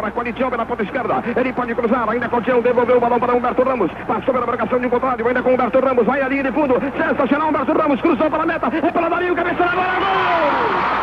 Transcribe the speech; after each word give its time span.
recolhe 0.00 0.32
Tião 0.32 0.50
pela 0.50 0.66
ponta 0.66 0.82
esquerda. 0.82 1.22
Ele 1.36 1.52
pode 1.52 1.74
cruzar, 1.74 2.08
ainda 2.08 2.28
com 2.28 2.40
devolveu 2.40 2.96
o 2.96 3.00
balão 3.00 3.18
para 3.18 3.34
Humberto 3.34 3.62
Ramos. 3.62 3.90
Passou 4.06 4.34
pela 4.34 4.46
marcação 4.46 4.78
de 4.78 4.86
um 4.86 4.90
contrário, 4.90 5.26
ainda 5.26 5.42
com 5.42 5.54
Humberto 5.54 5.80
Ramos. 5.80 6.06
Vai 6.06 6.22
a 6.22 6.28
linha 6.28 6.44
de 6.44 6.52
fundo. 6.52 6.74
Sensacional, 6.96 7.48
Humberto 7.48 7.72
Ramos 7.72 8.00
cruzou 8.00 8.30
para 8.30 8.42
a 8.42 8.46
meta. 8.46 8.66
É 8.66 8.90
para 8.90 9.08
Dario, 9.08 9.34
cabeça 9.34 9.64
na 9.64 9.72
bola, 9.72 9.94
gol! 9.98 10.95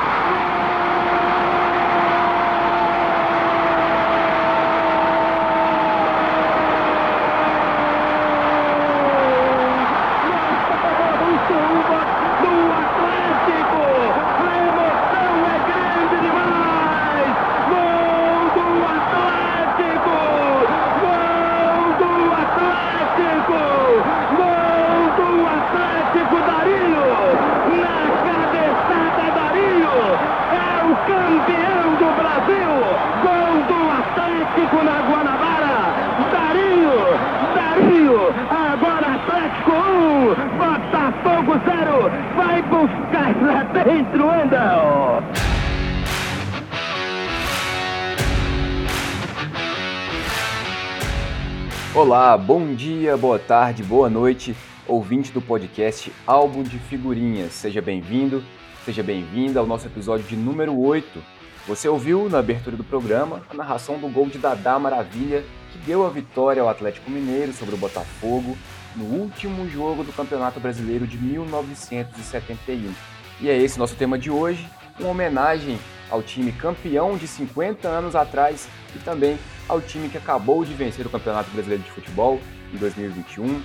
Bom 52.44 52.76
dia, 52.76 53.16
boa 53.16 53.40
tarde, 53.40 53.82
boa 53.82 54.10
noite, 54.10 54.54
ouvinte 54.86 55.32
do 55.32 55.42
podcast 55.42 56.12
Álbum 56.28 56.62
de 56.62 56.78
Figurinhas. 56.78 57.54
Seja 57.54 57.82
bem-vindo, 57.82 58.44
seja 58.84 59.02
bem-vinda 59.02 59.62
ao 59.62 59.66
nosso 59.66 59.88
episódio 59.88 60.26
de 60.26 60.36
número 60.36 60.78
8. 60.78 61.24
Você 61.66 61.88
ouviu 61.88 62.28
na 62.30 62.40
abertura 62.40 62.76
do 62.76 62.84
programa 62.84 63.42
a 63.50 63.54
narração 63.54 63.98
do 63.98 64.10
gol 64.10 64.28
de 64.28 64.38
Dadá 64.38 64.78
Maravilha, 64.78 65.46
que 65.72 65.78
deu 65.86 66.06
a 66.06 66.10
vitória 66.10 66.62
ao 66.62 66.68
Atlético 66.68 67.10
Mineiro 67.10 67.54
sobre 67.54 67.76
o 67.76 67.78
Botafogo 67.78 68.58
no 68.94 69.06
último 69.06 69.70
jogo 69.70 70.04
do 70.04 70.12
Campeonato 70.12 70.60
Brasileiro 70.60 71.08
de 71.08 71.18
1971. 71.18 72.92
E 73.40 73.50
é 73.50 73.58
esse 73.58 73.80
nosso 73.80 73.96
tema 73.96 74.20
de 74.20 74.30
hoje, 74.30 74.68
uma 75.00 75.10
homenagem 75.10 75.80
ao 76.12 76.22
time 76.22 76.52
campeão 76.52 77.16
de 77.16 77.26
50 77.26 77.88
anos 77.88 78.18
atrás 78.18 78.68
e 78.94 79.00
também 79.00 79.40
ao 79.68 79.82
time 79.82 80.10
que 80.10 80.18
acabou 80.18 80.64
de 80.66 80.74
vencer 80.74 81.06
o 81.06 81.10
Campeonato 81.10 81.50
Brasileiro 81.52 81.84
de 81.84 81.92
Futebol 81.92 82.40
em 82.74 82.78
2021, 82.78 83.62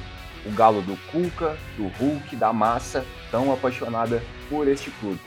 o 0.47 0.53
galo 0.53 0.83
do 0.83 0.97
Cuca, 1.11 1.57
do 1.77 1.89
Hulk, 1.89 2.37
da 2.37 2.53
massa, 2.53 3.05
tão 3.31 3.53
apaixonada 3.53 4.23
por 4.49 4.69
este 4.69 4.91
clube. 4.93 5.21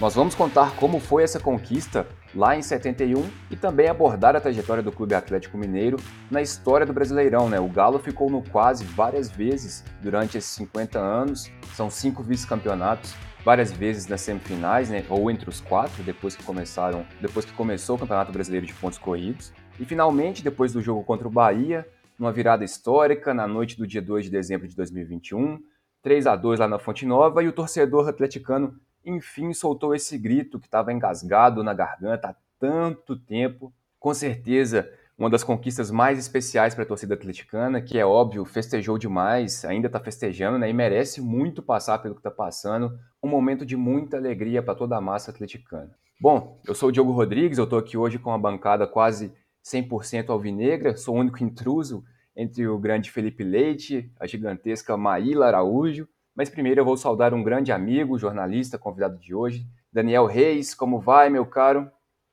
Nós 0.00 0.14
vamos 0.14 0.34
contar 0.34 0.74
como 0.76 0.98
foi 0.98 1.22
essa 1.22 1.38
conquista 1.38 2.06
lá 2.34 2.56
em 2.56 2.62
71 2.62 3.24
e 3.48 3.56
também 3.56 3.88
abordar 3.88 4.34
a 4.34 4.40
trajetória 4.40 4.82
do 4.82 4.90
Clube 4.90 5.14
Atlético 5.14 5.56
Mineiro 5.56 5.98
na 6.30 6.42
história 6.42 6.84
do 6.84 6.92
Brasileirão. 6.92 7.48
Né? 7.48 7.60
O 7.60 7.68
Galo 7.68 8.00
ficou 8.00 8.28
no 8.28 8.42
quase 8.42 8.84
várias 8.84 9.30
vezes 9.30 9.84
durante 10.02 10.36
esses 10.36 10.50
50 10.50 10.98
anos, 10.98 11.48
são 11.74 11.88
cinco 11.88 12.24
vice-campeonatos, 12.24 13.14
várias 13.44 13.70
vezes 13.70 14.08
nas 14.08 14.20
semifinais, 14.20 14.90
né? 14.90 15.04
ou 15.08 15.30
entre 15.30 15.48
os 15.48 15.60
quatro, 15.60 16.02
depois 16.02 16.34
que 16.34 16.42
começaram, 16.42 17.06
depois 17.20 17.44
que 17.44 17.52
começou 17.52 17.94
o 17.94 17.98
Campeonato 17.98 18.32
Brasileiro 18.32 18.66
de 18.66 18.74
Pontos 18.74 18.98
Corridos. 18.98 19.52
E 19.78 19.84
finalmente, 19.84 20.42
depois 20.42 20.72
do 20.72 20.80
jogo 20.80 21.02
contra 21.02 21.26
o 21.26 21.30
Bahia, 21.30 21.86
numa 22.18 22.32
virada 22.32 22.64
histórica, 22.64 23.34
na 23.34 23.46
noite 23.46 23.76
do 23.76 23.86
dia 23.86 24.00
2 24.00 24.26
de 24.26 24.30
dezembro 24.30 24.68
de 24.68 24.76
2021, 24.76 25.58
3 26.02 26.26
a 26.26 26.36
2 26.36 26.60
lá 26.60 26.68
na 26.68 26.78
Fonte 26.78 27.04
Nova, 27.04 27.42
e 27.42 27.48
o 27.48 27.52
torcedor 27.52 28.08
atleticano 28.08 28.78
enfim 29.04 29.52
soltou 29.52 29.94
esse 29.94 30.16
grito 30.16 30.58
que 30.58 30.66
estava 30.66 30.92
engasgado 30.92 31.62
na 31.62 31.74
garganta 31.74 32.28
há 32.28 32.34
tanto 32.58 33.16
tempo. 33.16 33.72
Com 33.98 34.14
certeza, 34.14 34.88
uma 35.18 35.28
das 35.28 35.44
conquistas 35.44 35.90
mais 35.90 36.18
especiais 36.18 36.74
para 36.74 36.84
a 36.84 36.86
torcida 36.86 37.14
atleticana, 37.14 37.80
que 37.80 37.98
é 37.98 38.06
óbvio, 38.06 38.44
festejou 38.44 38.96
demais, 38.96 39.64
ainda 39.64 39.86
está 39.86 40.00
festejando, 40.00 40.58
né? 40.58 40.68
E 40.68 40.72
merece 40.72 41.20
muito 41.20 41.62
passar 41.62 41.98
pelo 41.98 42.14
que 42.14 42.20
está 42.20 42.30
passando. 42.30 42.98
Um 43.22 43.28
momento 43.28 43.66
de 43.66 43.76
muita 43.76 44.16
alegria 44.16 44.62
para 44.62 44.74
toda 44.74 44.96
a 44.96 45.00
massa 45.00 45.30
atleticana. 45.30 45.90
Bom, 46.20 46.60
eu 46.66 46.74
sou 46.74 46.88
o 46.88 46.92
Diogo 46.92 47.12
Rodrigues, 47.12 47.58
eu 47.58 47.64
estou 47.64 47.78
aqui 47.78 47.96
hoje 47.96 48.18
com 48.18 48.30
uma 48.30 48.38
bancada 48.38 48.86
quase 48.86 49.32
100% 49.64 50.28
alvinegra, 50.28 50.96
sou 50.96 51.16
o 51.16 51.18
único 51.18 51.42
intruso 51.42 52.04
entre 52.36 52.66
o 52.66 52.78
grande 52.78 53.10
Felipe 53.10 53.42
Leite, 53.42 54.10
a 54.18 54.26
gigantesca 54.26 54.96
Maíla 54.96 55.46
Araújo. 55.46 56.08
Mas 56.34 56.50
primeiro 56.50 56.80
eu 56.80 56.84
vou 56.84 56.96
saudar 56.96 57.32
um 57.32 57.42
grande 57.42 57.72
amigo, 57.72 58.18
jornalista, 58.18 58.76
convidado 58.76 59.18
de 59.18 59.34
hoje, 59.34 59.66
Daniel 59.92 60.26
Reis. 60.26 60.74
Como 60.74 61.00
vai, 61.00 61.30
meu 61.30 61.46
caro? 61.46 61.88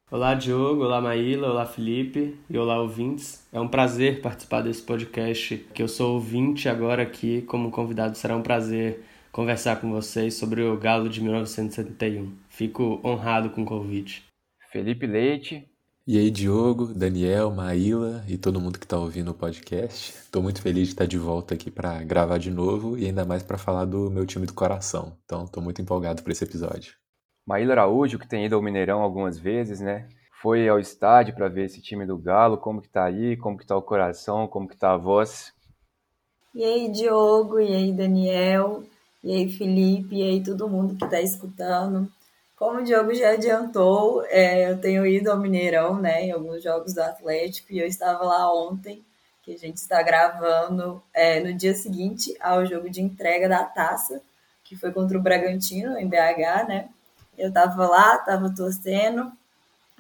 Olá, 0.10 0.34
Diogo. 0.34 0.84
Olá, 0.84 1.00
Maíla. 1.00 1.52
Olá, 1.52 1.66
Felipe. 1.66 2.38
E 2.50 2.58
olá, 2.58 2.82
ouvintes. 2.82 3.48
É 3.54 3.62
um 3.62 3.68
prazer 3.68 4.22
participar 4.22 4.62
desse 4.62 4.82
podcast, 4.82 5.56
que 5.74 5.82
eu 5.82 5.88
sou 5.88 6.16
ouvinte 6.16 6.68
agora 6.68 7.04
aqui. 7.04 7.44
Como 7.44 7.72
convidado, 7.72 8.18
será 8.18 8.36
um 8.36 8.42
prazer 8.42 9.06
conversar 9.32 9.80
com 9.80 9.90
vocês 9.90 10.34
sobre 10.34 10.64
o 10.64 10.76
Galo 10.78 11.08
de 11.08 11.22
1971. 11.22 12.36
Fico 12.50 13.00
honrado 13.06 13.52
com 13.52 13.62
o 13.62 13.66
convite. 13.66 14.26
Felipe 14.70 15.06
Leite, 15.06 15.71
e 16.12 16.18
aí, 16.18 16.30
Diogo, 16.30 16.88
Daniel, 16.88 17.52
Maíla 17.52 18.22
e 18.28 18.38
todo 18.38 18.60
mundo 18.60 18.78
que 18.78 18.84
está 18.84 18.98
ouvindo 18.98 19.32
o 19.32 19.34
podcast. 19.34 20.12
Estou 20.12 20.44
muito 20.44 20.62
feliz 20.62 20.88
de 20.88 20.94
estar 20.94 21.06
de 21.06 21.18
volta 21.18 21.54
aqui 21.54 21.72
para 21.72 22.04
gravar 22.04 22.38
de 22.38 22.52
novo 22.52 22.98
e 22.98 23.06
ainda 23.06 23.24
mais 23.24 23.42
para 23.44 23.58
falar 23.58 23.86
do 23.86 24.12
meu 24.12 24.26
time 24.26 24.46
do 24.46 24.54
coração. 24.54 25.16
Então, 25.24 25.46
estou 25.46 25.64
muito 25.64 25.82
empolgado 25.82 26.22
para 26.22 26.34
esse 26.34 26.44
episódio. 26.44 26.96
Maíla 27.48 27.72
Araújo, 27.72 28.20
que 28.20 28.28
tem 28.28 28.46
ido 28.46 28.58
ao 28.58 28.62
Mineirão 28.62 29.02
algumas 29.02 29.40
vezes, 29.40 29.80
né? 29.80 30.10
Foi 30.42 30.68
ao 30.68 30.82
estádio 30.82 31.34
para 31.34 31.48
ver 31.48 31.68
esse 31.68 31.82
time 31.82 32.06
do 32.06 32.18
Galo, 32.18 32.58
como 32.58 32.82
que 32.82 32.90
tá 32.90 33.06
aí, 33.06 33.38
como 33.38 33.58
que 33.58 33.66
tá 33.66 33.78
o 33.78 33.82
coração, 33.82 34.50
como 34.50 34.68
que 34.68 34.76
tá 34.76 34.92
a 34.92 34.98
voz. 34.98 35.54
E 36.54 36.62
aí, 36.62 36.92
Diogo, 36.92 37.58
e 37.58 37.74
aí, 37.74 37.94
Daniel, 37.94 38.84
e 39.24 39.32
aí, 39.32 39.50
Felipe, 39.50 40.18
e 40.18 40.24
aí, 40.24 40.44
todo 40.44 40.68
mundo 40.68 40.94
que 40.94 41.06
está 41.06 41.22
escutando. 41.22 42.12
Como 42.62 42.78
o 42.78 42.84
Diogo 42.84 43.12
já 43.16 43.32
adiantou, 43.32 44.24
é, 44.26 44.70
eu 44.70 44.80
tenho 44.80 45.04
ido 45.04 45.32
ao 45.32 45.40
Mineirão, 45.40 46.00
né, 46.00 46.26
em 46.26 46.32
alguns 46.32 46.62
jogos 46.62 46.94
do 46.94 47.02
Atlético, 47.02 47.74
e 47.74 47.80
eu 47.80 47.88
estava 47.88 48.24
lá 48.24 48.54
ontem, 48.54 49.04
que 49.42 49.52
a 49.52 49.58
gente 49.58 49.78
está 49.78 50.00
gravando 50.04 51.02
é, 51.12 51.40
no 51.40 51.56
dia 51.56 51.74
seguinte 51.74 52.38
ao 52.40 52.64
jogo 52.64 52.88
de 52.88 53.02
entrega 53.02 53.50
da 53.50 53.64
taça, 53.64 54.22
que 54.64 54.76
foi 54.76 54.92
contra 54.92 55.18
o 55.18 55.22
Bragantino, 55.22 55.98
em 55.98 56.08
BH, 56.08 56.68
né? 56.68 56.90
Eu 57.36 57.48
estava 57.48 57.88
lá, 57.88 58.18
estava 58.18 58.54
torcendo, 58.56 59.32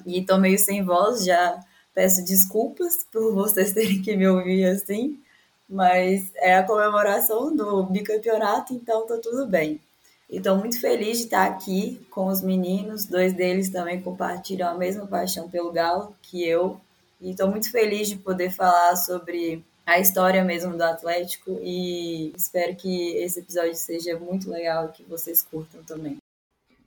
e 0.05 0.19
estou 0.19 0.37
meio 0.37 0.59
sem 0.59 0.85
voz, 0.85 1.25
já 1.25 1.59
peço 1.95 2.23
desculpas 2.23 3.03
por 3.11 3.33
vocês 3.33 3.73
terem 3.73 4.03
que 4.03 4.15
me 4.15 4.27
ouvir 4.27 4.65
assim, 4.65 5.19
mas 5.67 6.29
é 6.35 6.57
a 6.57 6.63
comemoração 6.63 7.55
do 7.55 7.81
bicampeonato, 7.85 8.71
então 8.71 9.07
tá 9.07 9.17
tudo 9.17 9.47
bem. 9.47 9.81
Estou 10.31 10.55
muito 10.55 10.79
feliz 10.79 11.17
de 11.17 11.23
estar 11.25 11.45
aqui 11.45 11.99
com 12.09 12.27
os 12.27 12.41
meninos. 12.41 13.05
Dois 13.05 13.33
deles 13.33 13.69
também 13.69 14.01
compartilham 14.01 14.69
a 14.69 14.75
mesma 14.75 15.05
paixão 15.05 15.49
pelo 15.49 15.73
Galo 15.73 16.15
que 16.21 16.47
eu. 16.47 16.79
E 17.19 17.31
estou 17.31 17.49
muito 17.49 17.69
feliz 17.69 18.07
de 18.07 18.15
poder 18.15 18.49
falar 18.49 18.95
sobre 18.95 19.61
a 19.85 19.99
história 19.99 20.41
mesmo 20.41 20.77
do 20.77 20.81
Atlético 20.83 21.59
e 21.61 22.31
espero 22.33 22.73
que 22.77 23.17
esse 23.17 23.41
episódio 23.41 23.75
seja 23.75 24.17
muito 24.17 24.49
legal 24.49 24.85
e 24.85 24.91
que 24.93 25.03
vocês 25.03 25.43
curtam 25.43 25.83
também. 25.83 26.15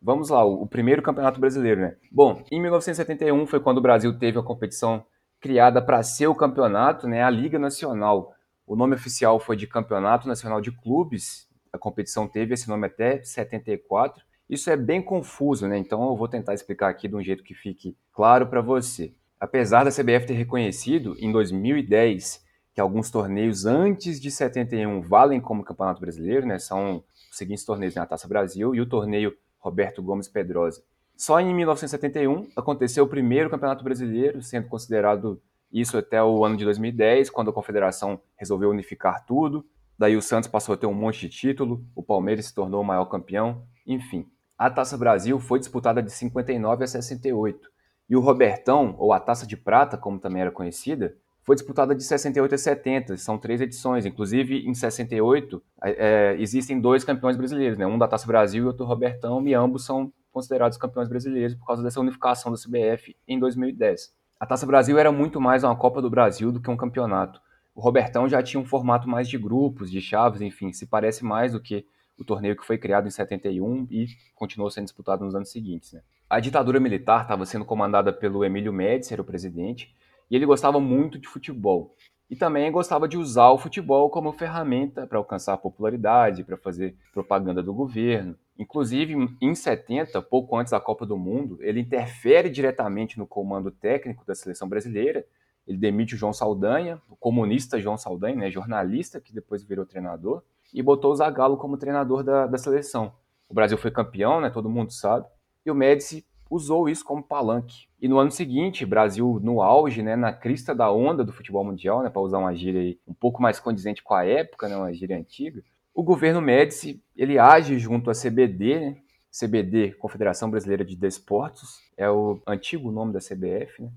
Vamos 0.00 0.30
lá, 0.30 0.42
o 0.42 0.66
primeiro 0.66 1.02
campeonato 1.02 1.38
brasileiro, 1.38 1.82
né? 1.82 1.96
Bom, 2.10 2.42
em 2.50 2.60
1971 2.60 3.46
foi 3.46 3.60
quando 3.60 3.78
o 3.78 3.82
Brasil 3.82 4.18
teve 4.18 4.38
a 4.38 4.42
competição 4.42 5.04
criada 5.38 5.82
para 5.82 6.02
ser 6.02 6.28
o 6.28 6.34
campeonato, 6.34 7.06
né? 7.06 7.22
A 7.22 7.28
Liga 7.28 7.58
Nacional. 7.58 8.34
O 8.66 8.74
nome 8.74 8.94
oficial 8.94 9.38
foi 9.38 9.56
de 9.56 9.66
Campeonato 9.66 10.26
Nacional 10.26 10.62
de 10.62 10.72
Clubes 10.72 11.46
a 11.74 11.78
competição 11.78 12.28
teve 12.28 12.54
esse 12.54 12.68
nome 12.68 12.86
até 12.86 13.20
74. 13.20 14.24
Isso 14.48 14.70
é 14.70 14.76
bem 14.76 15.02
confuso, 15.02 15.66
né? 15.66 15.76
Então 15.76 16.08
eu 16.08 16.16
vou 16.16 16.28
tentar 16.28 16.54
explicar 16.54 16.88
aqui 16.88 17.08
de 17.08 17.16
um 17.16 17.22
jeito 17.22 17.42
que 17.42 17.52
fique 17.52 17.96
claro 18.12 18.46
para 18.46 18.60
você. 18.60 19.12
Apesar 19.40 19.82
da 19.82 19.90
CBF 19.90 20.24
ter 20.24 20.34
reconhecido 20.34 21.16
em 21.18 21.32
2010 21.32 22.44
que 22.72 22.80
alguns 22.80 23.10
torneios 23.10 23.66
antes 23.66 24.20
de 24.20 24.30
71 24.30 25.00
valem 25.02 25.40
como 25.40 25.64
Campeonato 25.64 26.00
Brasileiro, 26.00 26.46
né? 26.46 26.60
São 26.60 27.02
os 27.30 27.36
seguintes 27.36 27.64
torneios, 27.64 27.96
né? 27.96 28.02
a 28.02 28.06
Taça 28.06 28.28
Brasil 28.28 28.72
e 28.72 28.80
o 28.80 28.86
torneio 28.86 29.36
Roberto 29.58 30.00
Gomes 30.00 30.28
Pedrosa. 30.28 30.80
Só 31.16 31.40
em 31.40 31.52
1971 31.52 32.50
aconteceu 32.54 33.04
o 33.04 33.08
primeiro 33.08 33.50
Campeonato 33.50 33.82
Brasileiro, 33.82 34.40
sendo 34.42 34.68
considerado 34.68 35.42
isso 35.72 35.98
até 35.98 36.22
o 36.22 36.44
ano 36.44 36.56
de 36.56 36.64
2010, 36.64 37.30
quando 37.30 37.50
a 37.50 37.52
Confederação 37.52 38.20
resolveu 38.36 38.70
unificar 38.70 39.24
tudo 39.26 39.66
Daí 39.98 40.16
o 40.16 40.22
Santos 40.22 40.48
passou 40.48 40.74
a 40.74 40.78
ter 40.78 40.86
um 40.86 40.94
monte 40.94 41.20
de 41.20 41.28
título, 41.28 41.84
o 41.94 42.02
Palmeiras 42.02 42.46
se 42.46 42.54
tornou 42.54 42.80
o 42.80 42.84
maior 42.84 43.04
campeão, 43.06 43.64
enfim. 43.86 44.26
A 44.58 44.70
Taça 44.70 44.96
Brasil 44.96 45.38
foi 45.38 45.58
disputada 45.58 46.02
de 46.02 46.10
59 46.10 46.84
a 46.84 46.86
68 46.86 47.70
E 48.08 48.16
o 48.16 48.20
Robertão, 48.20 48.94
ou 48.98 49.12
a 49.12 49.20
Taça 49.20 49.46
de 49.46 49.56
Prata, 49.56 49.96
como 49.96 50.18
também 50.18 50.42
era 50.42 50.50
conhecida, 50.50 51.16
foi 51.44 51.54
disputada 51.54 51.94
de 51.94 52.02
68 52.02 52.54
a 52.54 52.58
70, 52.58 53.16
são 53.18 53.36
três 53.36 53.60
edições. 53.60 54.06
Inclusive, 54.06 54.66
em 54.66 54.72
68, 54.72 55.62
é, 55.82 56.34
existem 56.38 56.80
dois 56.80 57.04
campeões 57.04 57.36
brasileiros, 57.36 57.76
né? 57.76 57.86
um 57.86 57.98
da 57.98 58.08
Taça 58.08 58.26
Brasil 58.26 58.64
e 58.64 58.66
outro 58.66 58.86
Robertão, 58.86 59.46
e 59.46 59.52
ambos 59.52 59.84
são 59.84 60.10
considerados 60.32 60.78
campeões 60.78 61.08
brasileiros 61.08 61.54
por 61.54 61.66
causa 61.66 61.82
dessa 61.82 62.00
unificação 62.00 62.50
da 62.50 62.58
CBF 62.58 63.14
em 63.28 63.38
2010. 63.38 64.12
A 64.40 64.46
Taça 64.46 64.66
Brasil 64.66 64.98
era 64.98 65.12
muito 65.12 65.40
mais 65.40 65.62
uma 65.62 65.76
Copa 65.76 66.00
do 66.00 66.10
Brasil 66.10 66.50
do 66.50 66.60
que 66.60 66.70
um 66.70 66.76
campeonato. 66.76 67.40
O 67.74 67.80
Robertão 67.80 68.28
já 68.28 68.42
tinha 68.42 68.60
um 68.60 68.64
formato 68.64 69.08
mais 69.08 69.28
de 69.28 69.36
grupos, 69.36 69.90
de 69.90 70.00
chaves, 70.00 70.40
enfim, 70.40 70.72
se 70.72 70.86
parece 70.86 71.24
mais 71.24 71.52
do 71.52 71.60
que 71.60 71.84
o 72.16 72.24
torneio 72.24 72.56
que 72.56 72.64
foi 72.64 72.78
criado 72.78 73.08
em 73.08 73.10
71 73.10 73.88
e 73.90 74.06
continuou 74.34 74.70
sendo 74.70 74.84
disputado 74.84 75.24
nos 75.24 75.34
anos 75.34 75.50
seguintes. 75.50 75.92
Né? 75.92 76.02
A 76.30 76.38
ditadura 76.40 76.78
militar 76.78 77.22
estava 77.22 77.44
sendo 77.44 77.64
comandada 77.64 78.12
pelo 78.12 78.44
Emílio 78.44 78.72
Médici, 78.72 79.12
era 79.12 79.22
o 79.22 79.24
presidente, 79.24 79.94
e 80.30 80.36
ele 80.36 80.46
gostava 80.46 80.80
muito 80.80 81.18
de 81.18 81.28
futebol. 81.28 81.94
E 82.30 82.36
também 82.36 82.72
gostava 82.72 83.06
de 83.06 83.18
usar 83.18 83.50
o 83.50 83.58
futebol 83.58 84.08
como 84.08 84.32
ferramenta 84.32 85.06
para 85.06 85.18
alcançar 85.18 85.58
popularidade, 85.58 86.42
para 86.42 86.56
fazer 86.56 86.96
propaganda 87.12 87.62
do 87.62 87.74
governo. 87.74 88.34
Inclusive, 88.58 89.14
em 89.40 89.54
70, 89.54 90.22
pouco 90.22 90.56
antes 90.56 90.70
da 90.70 90.80
Copa 90.80 91.04
do 91.04 91.18
Mundo, 91.18 91.58
ele 91.60 91.80
interfere 91.80 92.48
diretamente 92.48 93.18
no 93.18 93.26
comando 93.26 93.70
técnico 93.70 94.24
da 94.24 94.34
seleção 94.34 94.68
brasileira. 94.68 95.26
Ele 95.66 95.78
demite 95.78 96.14
o 96.14 96.18
João 96.18 96.32
Saldanha, 96.32 97.00
o 97.08 97.16
comunista 97.16 97.80
João 97.80 97.96
Saldanha, 97.96 98.36
né, 98.36 98.50
jornalista, 98.50 99.20
que 99.20 99.32
depois 99.32 99.62
virou 99.62 99.86
treinador, 99.86 100.42
e 100.72 100.82
botou 100.82 101.12
o 101.12 101.16
Zagallo 101.16 101.56
como 101.56 101.76
treinador 101.76 102.22
da, 102.22 102.46
da 102.46 102.58
seleção. 102.58 103.12
O 103.48 103.54
Brasil 103.54 103.78
foi 103.78 103.90
campeão, 103.90 104.40
né, 104.40 104.50
todo 104.50 104.68
mundo 104.68 104.92
sabe, 104.92 105.26
e 105.64 105.70
o 105.70 105.74
Médici 105.74 106.24
usou 106.50 106.88
isso 106.88 107.04
como 107.04 107.22
palanque. 107.22 107.88
E 108.00 108.06
no 108.06 108.18
ano 108.18 108.30
seguinte, 108.30 108.84
Brasil 108.84 109.40
no 109.42 109.62
auge, 109.62 110.02
né, 110.02 110.14
na 110.14 110.32
crista 110.32 110.74
da 110.74 110.90
onda 110.92 111.24
do 111.24 111.32
futebol 111.32 111.64
mundial, 111.64 112.02
né, 112.02 112.10
para 112.10 112.20
usar 112.20 112.38
uma 112.38 112.54
gíria 112.54 112.96
um 113.06 113.14
pouco 113.14 113.40
mais 113.40 113.58
condizente 113.58 114.02
com 114.02 114.14
a 114.14 114.24
época, 114.24 114.68
né, 114.68 114.76
uma 114.76 114.92
gíria 114.92 115.16
antiga, 115.16 115.62
o 115.94 116.02
governo 116.02 116.40
Médici, 116.40 117.02
ele 117.16 117.38
age 117.38 117.78
junto 117.78 118.10
à 118.10 118.12
CBD, 118.12 118.80
né, 118.80 118.96
CBD, 119.30 119.92
Confederação 119.94 120.50
Brasileira 120.50 120.84
de 120.84 120.94
Desportos, 120.94 121.80
é 121.96 122.08
o 122.08 122.40
antigo 122.46 122.92
nome 122.92 123.12
da 123.12 123.18
CBF, 123.18 123.82
né? 123.82 123.90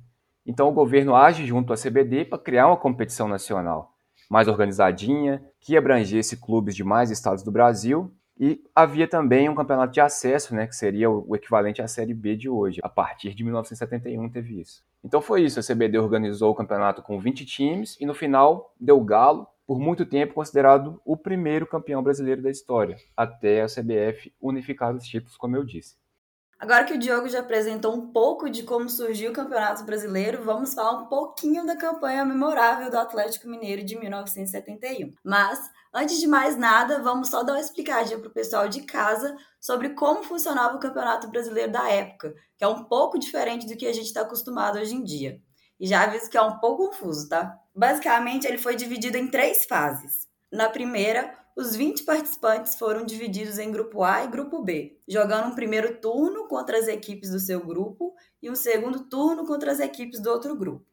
Então 0.47 0.69
o 0.69 0.73
governo 0.73 1.13
age 1.13 1.45
junto 1.45 1.73
à 1.73 1.75
CBD 1.75 2.23
para 2.23 2.39
criar 2.39 2.67
uma 2.67 2.77
competição 2.77 3.27
nacional 3.27 3.93
mais 4.29 4.47
organizadinha, 4.47 5.43
que 5.59 5.77
abrangesse 5.77 6.37
clubes 6.37 6.75
de 6.75 6.83
mais 6.83 7.11
estados 7.11 7.43
do 7.43 7.51
Brasil 7.51 8.11
e 8.39 8.61
havia 8.75 9.07
também 9.07 9.49
um 9.49 9.55
campeonato 9.55 9.93
de 9.93 10.01
acesso, 10.01 10.53
né, 10.53 10.67
que 10.67 10.75
seria 10.75 11.09
o 11.09 11.35
equivalente 11.35 11.81
à 11.81 11.87
Série 11.87 12.13
B 12.13 12.35
de 12.35 12.49
hoje. 12.49 12.79
A 12.83 12.89
partir 12.89 13.33
de 13.33 13.43
1971 13.43 14.29
teve 14.29 14.59
isso. 14.59 14.83
Então 15.03 15.21
foi 15.21 15.43
isso, 15.43 15.59
a 15.59 15.63
CBD 15.63 15.97
organizou 15.97 16.51
o 16.51 16.55
campeonato 16.55 17.01
com 17.01 17.19
20 17.19 17.45
times 17.45 17.97
e 17.99 18.05
no 18.05 18.13
final 18.13 18.73
deu 18.79 18.99
galo, 19.01 19.47
por 19.65 19.79
muito 19.79 20.05
tempo 20.05 20.33
considerado 20.33 21.01
o 21.03 21.17
primeiro 21.17 21.65
campeão 21.65 22.01
brasileiro 22.01 22.41
da 22.41 22.49
história, 22.49 22.95
até 23.15 23.61
a 23.61 23.65
CBF 23.65 24.33
unificar 24.39 24.95
os 24.95 25.03
títulos, 25.03 25.35
como 25.35 25.57
eu 25.57 25.63
disse. 25.63 25.95
Agora 26.59 26.85
que 26.85 26.93
o 26.93 26.97
Diogo 26.97 27.29
já 27.29 27.41
apresentou 27.41 27.93
um 27.93 28.11
pouco 28.11 28.49
de 28.49 28.63
como 28.63 28.89
surgiu 28.89 29.29
o 29.29 29.33
Campeonato 29.33 29.83
Brasileiro, 29.83 30.43
vamos 30.43 30.73
falar 30.73 31.03
um 31.03 31.05
pouquinho 31.05 31.63
da 31.67 31.75
campanha 31.75 32.25
memorável 32.25 32.89
do 32.89 32.97
Atlético 32.97 33.47
Mineiro 33.47 33.83
de 33.83 33.95
1971. 33.95 35.13
Mas, 35.23 35.69
antes 35.93 36.19
de 36.19 36.25
mais 36.25 36.57
nada, 36.57 36.99
vamos 37.03 37.29
só 37.29 37.43
dar 37.43 37.53
uma 37.53 37.61
explicadinha 37.61 38.17
para 38.17 38.27
o 38.27 38.33
pessoal 38.33 38.67
de 38.67 38.81
casa 38.81 39.37
sobre 39.61 39.89
como 39.89 40.23
funcionava 40.23 40.75
o 40.75 40.79
Campeonato 40.79 41.27
Brasileiro 41.27 41.71
da 41.71 41.87
época, 41.91 42.33
que 42.57 42.63
é 42.63 42.67
um 42.67 42.85
pouco 42.85 43.19
diferente 43.19 43.67
do 43.67 43.77
que 43.77 43.85
a 43.85 43.93
gente 43.93 44.07
está 44.07 44.21
acostumado 44.21 44.79
hoje 44.79 44.95
em 44.95 45.03
dia. 45.03 45.39
E 45.79 45.85
já 45.85 46.05
aviso 46.05 46.27
que 46.27 46.37
é 46.37 46.41
um 46.41 46.57
pouco 46.57 46.87
confuso, 46.87 47.29
tá? 47.29 47.55
Basicamente, 47.75 48.47
ele 48.47 48.57
foi 48.57 48.75
dividido 48.75 49.15
em 49.15 49.29
três 49.29 49.65
fases. 49.65 50.27
Na 50.51 50.69
primeira, 50.69 51.37
os 51.57 51.75
20 51.75 52.03
participantes 52.03 52.75
foram 52.75 53.03
divididos 53.03 53.57
em 53.57 53.71
grupo 53.71 54.03
A 54.03 54.23
e 54.23 54.27
grupo 54.27 54.61
B, 54.61 55.01
jogando 55.07 55.47
um 55.47 55.55
primeiro 55.55 55.99
turno 55.99 56.47
contra 56.47 56.77
as 56.77 56.87
equipes 56.87 57.31
do 57.31 57.39
seu 57.39 57.65
grupo 57.65 58.13
e 58.39 58.51
um 58.51 58.55
segundo 58.55 59.05
turno 59.09 59.43
contra 59.43 59.71
as 59.71 59.79
equipes 59.79 60.21
do 60.21 60.29
outro 60.29 60.55
grupo. 60.55 60.85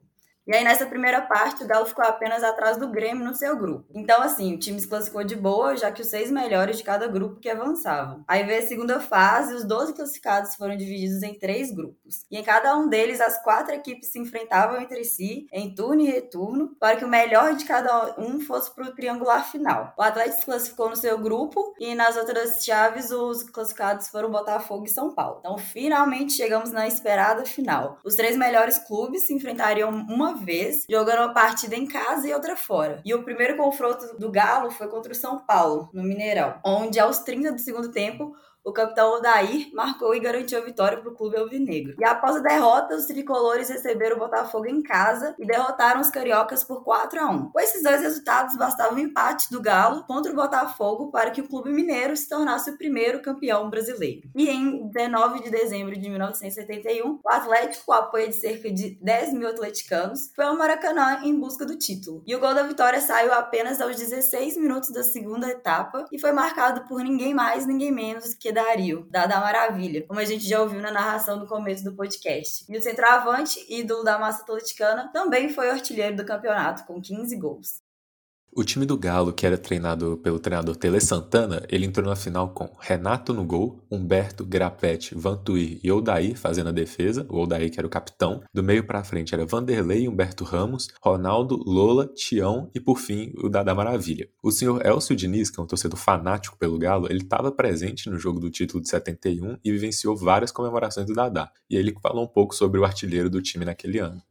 E 0.46 0.54
aí, 0.54 0.62
nessa 0.62 0.84
primeira 0.84 1.22
parte, 1.22 1.64
o 1.64 1.66
Galo 1.66 1.86
ficou 1.86 2.04
apenas 2.04 2.44
atrás 2.44 2.76
do 2.76 2.90
Grêmio 2.90 3.24
no 3.24 3.34
seu 3.34 3.56
grupo. 3.56 3.86
Então, 3.94 4.20
assim, 4.20 4.54
o 4.54 4.58
time 4.58 4.78
se 4.78 4.86
classificou 4.86 5.24
de 5.24 5.34
boa, 5.34 5.74
já 5.74 5.90
que 5.90 6.02
os 6.02 6.08
seis 6.08 6.30
melhores 6.30 6.76
de 6.76 6.84
cada 6.84 7.06
grupo 7.06 7.40
que 7.40 7.48
avançavam. 7.48 8.22
Aí 8.28 8.44
veio 8.44 8.62
a 8.62 8.66
segunda 8.66 9.00
fase, 9.00 9.54
os 9.54 9.64
12 9.64 9.94
classificados 9.94 10.54
foram 10.54 10.76
divididos 10.76 11.22
em 11.22 11.38
três 11.38 11.72
grupos. 11.72 12.26
E 12.30 12.36
em 12.36 12.42
cada 12.42 12.76
um 12.76 12.88
deles, 12.88 13.22
as 13.22 13.42
quatro 13.42 13.74
equipes 13.74 14.12
se 14.12 14.18
enfrentavam 14.18 14.78
entre 14.80 15.02
si, 15.04 15.46
em 15.50 15.74
turno 15.74 16.02
e 16.02 16.10
retorno, 16.10 16.76
para 16.78 16.96
que 16.96 17.06
o 17.06 17.08
melhor 17.08 17.54
de 17.54 17.64
cada 17.64 18.14
um 18.18 18.38
fosse 18.38 18.74
para 18.74 18.84
o 18.84 18.94
triangular 18.94 19.50
final. 19.50 19.94
O 19.96 20.02
Atlético 20.02 20.40
se 20.40 20.44
classificou 20.44 20.90
no 20.90 20.96
seu 20.96 21.16
grupo 21.18 21.74
e 21.80 21.94
nas 21.94 22.18
outras 22.18 22.62
chaves, 22.62 23.10
os 23.10 23.44
classificados 23.44 24.08
foram 24.08 24.30
Botafogo 24.30 24.84
e 24.84 24.90
São 24.90 25.14
Paulo. 25.14 25.38
Então, 25.40 25.56
finalmente 25.56 26.34
chegamos 26.34 26.70
na 26.70 26.86
esperada 26.86 27.46
final. 27.46 27.98
Os 28.04 28.14
três 28.14 28.36
melhores 28.36 28.76
clubes 28.76 29.26
se 29.26 29.32
enfrentariam 29.32 29.88
uma 29.90 30.33
vez, 30.34 30.84
jogando 30.88 31.18
uma 31.18 31.34
partida 31.34 31.74
em 31.74 31.86
casa 31.86 32.28
e 32.28 32.34
outra 32.34 32.56
fora. 32.56 33.00
E 33.04 33.14
o 33.14 33.22
primeiro 33.22 33.56
confronto 33.56 34.18
do 34.18 34.30
Galo 34.30 34.70
foi 34.70 34.88
contra 34.88 35.12
o 35.12 35.16
São 35.16 35.38
Paulo, 35.40 35.88
no 35.92 36.02
Mineirão, 36.02 36.58
onde 36.64 36.98
aos 36.98 37.20
30 37.20 37.52
do 37.52 37.60
segundo 37.60 37.90
tempo 37.90 38.34
o 38.64 38.72
capitão 38.72 39.12
Odair 39.14 39.68
marcou 39.74 40.14
e 40.14 40.20
garantiu 40.20 40.58
a 40.58 40.64
vitória 40.64 40.98
para 40.98 41.10
o 41.10 41.14
clube 41.14 41.36
alvinegro. 41.36 41.96
E 41.98 42.04
após 42.04 42.36
a 42.36 42.40
derrota, 42.40 42.96
os 42.96 43.04
tricolores 43.04 43.68
receberam 43.68 44.16
o 44.16 44.20
Botafogo 44.20 44.66
em 44.66 44.82
casa 44.82 45.34
e 45.38 45.46
derrotaram 45.46 46.00
os 46.00 46.08
cariocas 46.08 46.64
por 46.64 46.82
4 46.82 47.20
a 47.20 47.30
1. 47.30 47.50
Com 47.50 47.60
esses 47.60 47.82
dois 47.82 48.00
resultados, 48.00 48.56
bastava 48.56 48.94
um 48.94 48.98
empate 48.98 49.50
do 49.50 49.60
Galo 49.60 50.04
contra 50.04 50.32
o 50.32 50.34
Botafogo 50.34 51.10
para 51.10 51.30
que 51.30 51.42
o 51.42 51.48
clube 51.48 51.70
mineiro 51.70 52.16
se 52.16 52.26
tornasse 52.26 52.70
o 52.70 52.78
primeiro 52.78 53.20
campeão 53.20 53.68
brasileiro. 53.68 54.30
E 54.34 54.48
em 54.48 54.88
19 54.88 55.42
de 55.42 55.50
dezembro 55.50 55.94
de 55.94 56.08
1971, 56.08 57.20
o 57.22 57.28
Atlético, 57.28 57.84
com 57.84 57.92
o 57.92 57.94
apoio 57.94 58.28
de 58.28 58.34
cerca 58.34 58.70
de 58.70 58.98
10 59.02 59.34
mil 59.34 59.48
atleticanos, 59.48 60.30
foi 60.34 60.44
ao 60.46 60.56
Maracanã 60.56 61.20
em 61.22 61.38
busca 61.38 61.66
do 61.66 61.76
título. 61.76 62.22
E 62.26 62.34
o 62.34 62.40
gol 62.40 62.54
da 62.54 62.62
vitória 62.62 63.00
saiu 63.00 63.34
apenas 63.34 63.80
aos 63.80 63.96
16 63.96 64.56
minutos 64.56 64.90
da 64.90 65.02
segunda 65.02 65.50
etapa 65.50 66.06
e 66.10 66.18
foi 66.18 66.32
marcado 66.32 66.88
por 66.88 67.02
ninguém 67.02 67.34
mais, 67.34 67.66
ninguém 67.66 67.92
menos 67.92 68.32
que 68.32 68.53
Dario, 68.54 69.06
da 69.10 69.26
da 69.26 69.40
Maravilha, 69.40 70.06
como 70.06 70.20
a 70.20 70.24
gente 70.24 70.48
já 70.48 70.62
ouviu 70.62 70.80
na 70.80 70.90
narração 70.90 71.38
do 71.38 71.46
começo 71.46 71.84
do 71.84 71.94
podcast. 71.94 72.64
E 72.68 72.78
o 72.78 72.82
centroavante, 72.82 73.64
ídolo 73.68 74.02
da 74.02 74.18
massa 74.18 74.42
atleticana, 74.42 75.10
também 75.12 75.50
foi 75.50 75.68
artilheiro 75.68 76.16
do 76.16 76.24
campeonato, 76.24 76.86
com 76.86 77.02
15 77.02 77.36
gols. 77.36 77.83
O 78.56 78.62
time 78.62 78.86
do 78.86 78.96
Galo, 78.96 79.32
que 79.32 79.44
era 79.44 79.58
treinado 79.58 80.16
pelo 80.18 80.38
treinador 80.38 80.76
Tele 80.76 81.00
Santana, 81.00 81.66
ele 81.68 81.86
entrou 81.86 82.06
na 82.06 82.14
final 82.14 82.50
com 82.50 82.70
Renato 82.78 83.34
no 83.34 83.44
gol, 83.44 83.84
Humberto, 83.90 84.44
Grapete, 84.44 85.12
Vantuir 85.12 85.80
e 85.82 85.90
Odair 85.90 86.38
fazendo 86.38 86.68
a 86.68 86.72
defesa, 86.72 87.26
o 87.28 87.40
Odair 87.40 87.68
que 87.68 87.80
era 87.80 87.86
o 87.86 87.90
capitão. 87.90 88.44
Do 88.54 88.62
meio 88.62 88.86
para 88.86 89.02
frente 89.02 89.34
era 89.34 89.44
Vanderlei, 89.44 90.06
Humberto 90.06 90.44
Ramos, 90.44 90.86
Ronaldo, 91.02 91.56
Lola, 91.66 92.06
Tião 92.14 92.70
e 92.72 92.78
por 92.78 93.00
fim 93.00 93.32
o 93.38 93.48
Dada 93.48 93.74
Maravilha. 93.74 94.28
O 94.40 94.52
senhor 94.52 94.86
Elcio 94.86 95.16
Diniz, 95.16 95.50
que 95.50 95.58
é 95.58 95.62
um 95.62 95.66
torcedor 95.66 95.98
fanático 95.98 96.56
pelo 96.56 96.78
Galo, 96.78 97.08
ele 97.10 97.22
estava 97.24 97.50
presente 97.50 98.08
no 98.08 98.20
jogo 98.20 98.38
do 98.38 98.50
título 98.50 98.80
de 98.80 98.88
71 98.88 99.58
e 99.64 99.72
vivenciou 99.72 100.16
várias 100.16 100.52
comemorações 100.52 101.08
do 101.08 101.12
Dadá. 101.12 101.50
E 101.68 101.76
ele 101.76 101.92
falou 102.00 102.22
um 102.22 102.28
pouco 102.28 102.54
sobre 102.54 102.78
o 102.78 102.84
artilheiro 102.84 103.28
do 103.28 103.42
time 103.42 103.64
naquele 103.64 103.98
ano. 103.98 104.22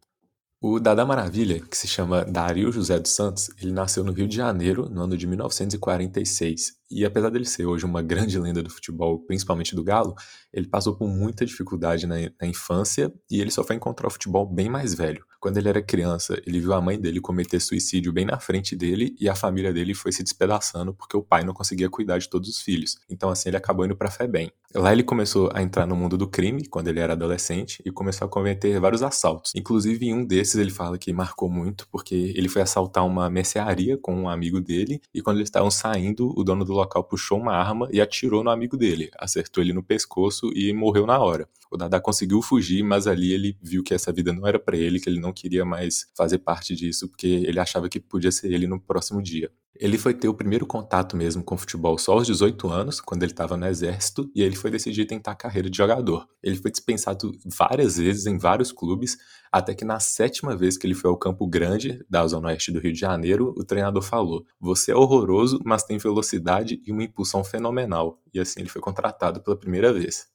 O 0.66 0.80
Dada 0.80 1.06
Maravilha, 1.06 1.60
que 1.60 1.76
se 1.76 1.90
chama 1.90 2.24
Dario 2.24 2.72
José 2.72 2.98
dos 2.98 3.12
Santos, 3.12 3.50
ele 3.62 3.74
nasceu 3.74 4.02
no 4.02 4.14
Rio 4.14 4.26
de 4.26 4.38
Janeiro 4.38 4.88
no 4.90 5.02
ano 5.02 5.18
de 5.18 5.28
1946 5.28 6.78
e 6.94 7.06
apesar 7.06 7.30
dele 7.30 7.46
ser 7.46 7.66
hoje 7.66 7.86
uma 7.86 8.02
grande 8.02 8.38
lenda 8.40 8.62
do 8.62 8.70
futebol, 8.70 9.20
principalmente 9.20 9.76
do 9.76 9.84
Galo, 9.84 10.16
ele 10.54 10.68
passou 10.68 10.96
por 10.96 11.08
muita 11.08 11.46
dificuldade 11.46 12.06
na, 12.06 12.16
na, 12.40 12.48
infância 12.48 13.12
e 13.30 13.42
ele 13.42 13.50
só 13.50 13.64
foi 13.64 13.76
encontrar 13.76 14.08
o 14.08 14.12
futebol 14.12 14.46
bem 14.46 14.70
mais 14.70 14.94
velho. 14.94 15.26
Quando 15.40 15.58
ele 15.58 15.68
era 15.68 15.82
criança, 15.82 16.40
ele 16.46 16.60
viu 16.60 16.72
a 16.74 16.80
mãe 16.80 17.00
dele 17.00 17.20
cometer 17.20 17.60
suicídio 17.60 18.14
bem 18.14 18.26
na 18.26 18.40
frente 18.40 18.76
dele 18.76 19.16
e 19.20 19.28
a 19.28 19.36
família 19.36 19.74
dele 19.74 19.94
foi 19.94 20.12
se 20.12 20.24
despedaçando 20.24 20.94
porque 20.94 21.18
o 21.18 21.24
pai 21.24 21.44
não 21.44 21.54
conseguia 21.54 21.90
cuidar 21.90 22.18
de 22.18 22.30
todos 22.30 22.48
os 22.48 22.62
filhos. 22.62 22.98
Então 23.10 23.30
assim 23.30 23.50
ele 23.50 23.58
acabou 23.58 23.86
indo 23.86 23.96
para 23.96 24.10
FEBEM. 24.10 24.52
Lá 24.74 24.92
ele 24.92 25.04
começou 25.04 25.52
a 25.54 25.62
entrar 25.62 25.86
no 25.86 25.96
mundo 25.96 26.18
do 26.18 26.28
crime 26.28 26.66
quando 26.68 26.88
ele 26.88 27.00
era 27.00 27.14
adolescente 27.14 27.82
e 27.86 27.92
começou 27.92 28.26
a 28.26 28.30
cometer 28.30 28.80
vários 28.80 29.04
assaltos. 29.04 29.52
Inclusive 29.56 30.06
em 30.06 30.14
um 30.14 30.26
desses 30.26 30.56
ele 30.56 30.72
fala 30.72 30.98
que 30.98 31.12
marcou 31.12 31.50
muito 31.50 31.88
porque 31.92 32.34
ele 32.36 32.48
foi 32.48 32.62
assaltar 32.62 33.06
uma 33.06 33.30
mercearia 33.30 33.98
com 33.98 34.16
um 34.16 34.30
amigo 34.30 34.62
dele 34.62 35.02
e 35.14 35.22
quando 35.22 35.38
eles 35.38 35.48
estavam 35.48 35.70
saindo, 35.70 36.34
o 36.38 36.44
dono 36.44 36.64
do 36.64 36.74
local 36.84 37.04
puxou 37.04 37.40
uma 37.40 37.54
arma 37.54 37.88
e 37.92 38.00
atirou 38.00 38.44
no 38.44 38.50
amigo 38.50 38.78
dele, 38.78 39.10
acertou 39.18 39.64
ele 39.64 39.74
no 39.74 39.84
pescoço 39.84 40.52
e 40.56 40.72
morreu 40.74 41.06
na 41.06 41.20
hora. 41.20 41.48
O 41.72 41.78
Dada 41.78 42.00
conseguiu 42.00 42.42
fugir, 42.42 42.84
mas 42.84 43.08
ali 43.08 43.34
ele 43.34 43.58
viu 43.62 43.84
que 43.84 43.94
essa 43.94 44.12
vida 44.12 44.32
não 44.32 44.48
era 44.48 44.60
para 44.60 44.78
ele, 44.78 45.00
que 45.00 45.10
ele 45.10 45.20
não 45.20 45.34
queria 45.34 45.66
mais 45.66 46.08
fazer 46.16 46.38
parte 46.38 46.76
disso, 46.76 47.10
porque 47.10 47.28
ele 47.28 47.60
achava 47.60 47.90
que 47.90 48.00
podia 48.00 48.32
ser 48.32 48.52
ele 48.52 48.68
no 48.68 48.80
próximo 48.80 49.22
dia. 49.22 49.52
Ele 49.76 49.98
foi 49.98 50.14
ter 50.14 50.28
o 50.28 50.34
primeiro 50.34 50.68
contato 50.68 51.18
mesmo 51.18 51.44
com 51.44 51.58
futebol 51.58 51.98
só 51.98 52.14
aos 52.14 52.28
18 52.28 52.70
anos, 52.70 53.02
quando 53.02 53.24
ele 53.24 53.32
estava 53.32 53.58
no 53.58 53.66
exército, 53.66 54.30
e 54.36 54.44
ele 54.44 54.56
foi 54.56 54.70
decidir 54.70 55.06
tentar 55.06 55.32
a 55.32 55.36
carreira 55.36 55.70
de 55.70 55.76
jogador. 55.76 56.28
Ele 56.44 56.56
foi 56.56 56.70
dispensado 56.70 57.32
várias 57.46 57.98
vezes 57.98 58.28
em 58.28 58.38
vários 58.38 58.72
clubes, 58.72 59.18
até 59.52 59.74
que 59.74 59.84
na 59.84 60.00
sétima 60.00 60.56
vez 60.56 60.78
que 60.78 60.86
ele 60.86 60.94
foi 60.94 61.10
ao 61.10 61.18
Campo 61.18 61.48
Grande, 61.48 62.06
da 62.08 62.26
Zona 62.28 62.50
Oeste 62.50 62.72
do 62.72 62.80
Rio 62.80 62.94
de 62.94 63.00
Janeiro, 63.00 63.54
o 63.58 63.64
treinador 63.64 64.04
falou: 64.04 64.46
Você 64.60 64.92
é 64.92 64.96
horroroso, 64.96 65.60
mas 65.66 65.84
tem 65.84 65.98
velocidade 65.98 66.80
e 66.86 66.92
uma 66.92 67.04
impulsão 67.04 67.44
fenomenal. 67.44 68.20
E 68.34 68.40
assim 68.40 68.60
ele 68.60 68.70
foi 68.70 68.82
contratado 68.82 69.42
pela 69.42 69.58
primeira 69.58 69.92
vez. 69.92 70.33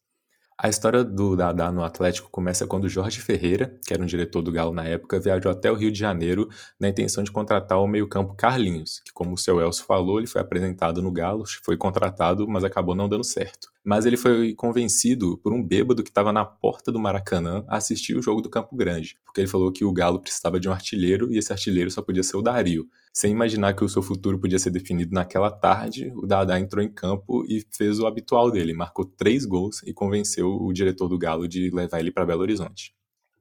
A 0.61 0.69
história 0.69 1.05
do 1.05 1.37
Dadá 1.37 1.71
no 1.71 1.85
Atlético 1.85 2.29
começa 2.29 2.67
quando 2.67 2.89
Jorge 2.89 3.21
Ferreira, 3.21 3.79
que 3.87 3.95
era 3.95 4.03
um 4.03 4.07
diretor 4.07 4.43
do 4.43 4.51
Galo 4.51 4.75
na 4.75 4.83
época, 4.83 5.21
viajou 5.21 5.53
até 5.53 5.71
o 5.71 5.77
Rio 5.77 5.93
de 5.93 6.01
Janeiro 6.01 6.49
na 6.81 6.89
intenção 6.89 7.23
de 7.23 7.31
contratar 7.31 7.79
o 7.79 7.87
meio-campo 7.87 8.35
Carlinhos, 8.35 9.01
que, 9.05 9.13
como 9.13 9.35
o 9.35 9.39
seu 9.39 9.61
Elcio 9.61 9.85
falou, 9.85 10.19
ele 10.19 10.27
foi 10.27 10.41
apresentado 10.41 11.01
no 11.01 11.13
Galo, 11.13 11.45
foi 11.63 11.77
contratado, 11.77 12.49
mas 12.49 12.65
acabou 12.65 12.97
não 12.97 13.09
dando 13.09 13.23
certo. 13.23 13.69
Mas 13.85 14.05
ele 14.05 14.17
foi 14.17 14.53
convencido 14.53 15.39
por 15.39 15.53
um 15.53 15.63
bêbado 15.63 16.03
que 16.03 16.11
estava 16.11 16.33
na 16.33 16.45
porta 16.45 16.91
do 16.91 16.99
Maracanã 16.99 17.65
a 17.69 17.77
assistir 17.77 18.17
o 18.17 18.23
jogo 18.23 18.43
do 18.43 18.51
Campo 18.51 18.75
Grande, 18.75 19.17
porque 19.25 19.41
ele 19.41 19.49
falou 19.49 19.71
que 19.71 19.85
o 19.85 19.93
Galo 19.93 20.19
precisava 20.19 20.59
de 20.59 20.69
um 20.69 20.73
artilheiro 20.73 21.33
e 21.33 21.39
esse 21.39 21.53
artilheiro 21.53 21.89
só 21.89 22.03
podia 22.03 22.25
ser 22.25 22.37
o 22.37 22.43
Dario. 22.43 22.89
Sem 23.19 23.33
imaginar 23.33 23.75
que 23.75 23.83
o 23.83 23.89
seu 23.89 24.01
futuro 24.01 24.39
podia 24.39 24.61
ser 24.61 24.71
definido 24.71 25.13
naquela 25.13 25.51
tarde, 25.51 26.13
o 26.15 26.25
Dadá 26.25 26.57
entrou 26.61 26.85
em 26.85 26.89
campo 26.89 27.45
e 27.49 27.67
fez 27.77 27.99
o 27.99 28.07
habitual 28.07 28.49
dele, 28.49 28.73
marcou 28.73 29.05
três 29.05 29.45
gols 29.45 29.83
e 29.83 29.93
convenceu 29.93 30.49
o 30.49 30.73
diretor 30.73 31.09
do 31.09 31.19
Galo 31.19 31.49
de 31.49 31.69
levar 31.71 31.99
ele 31.99 32.13
para 32.13 32.25
Belo 32.25 32.43
Horizonte. 32.43 32.95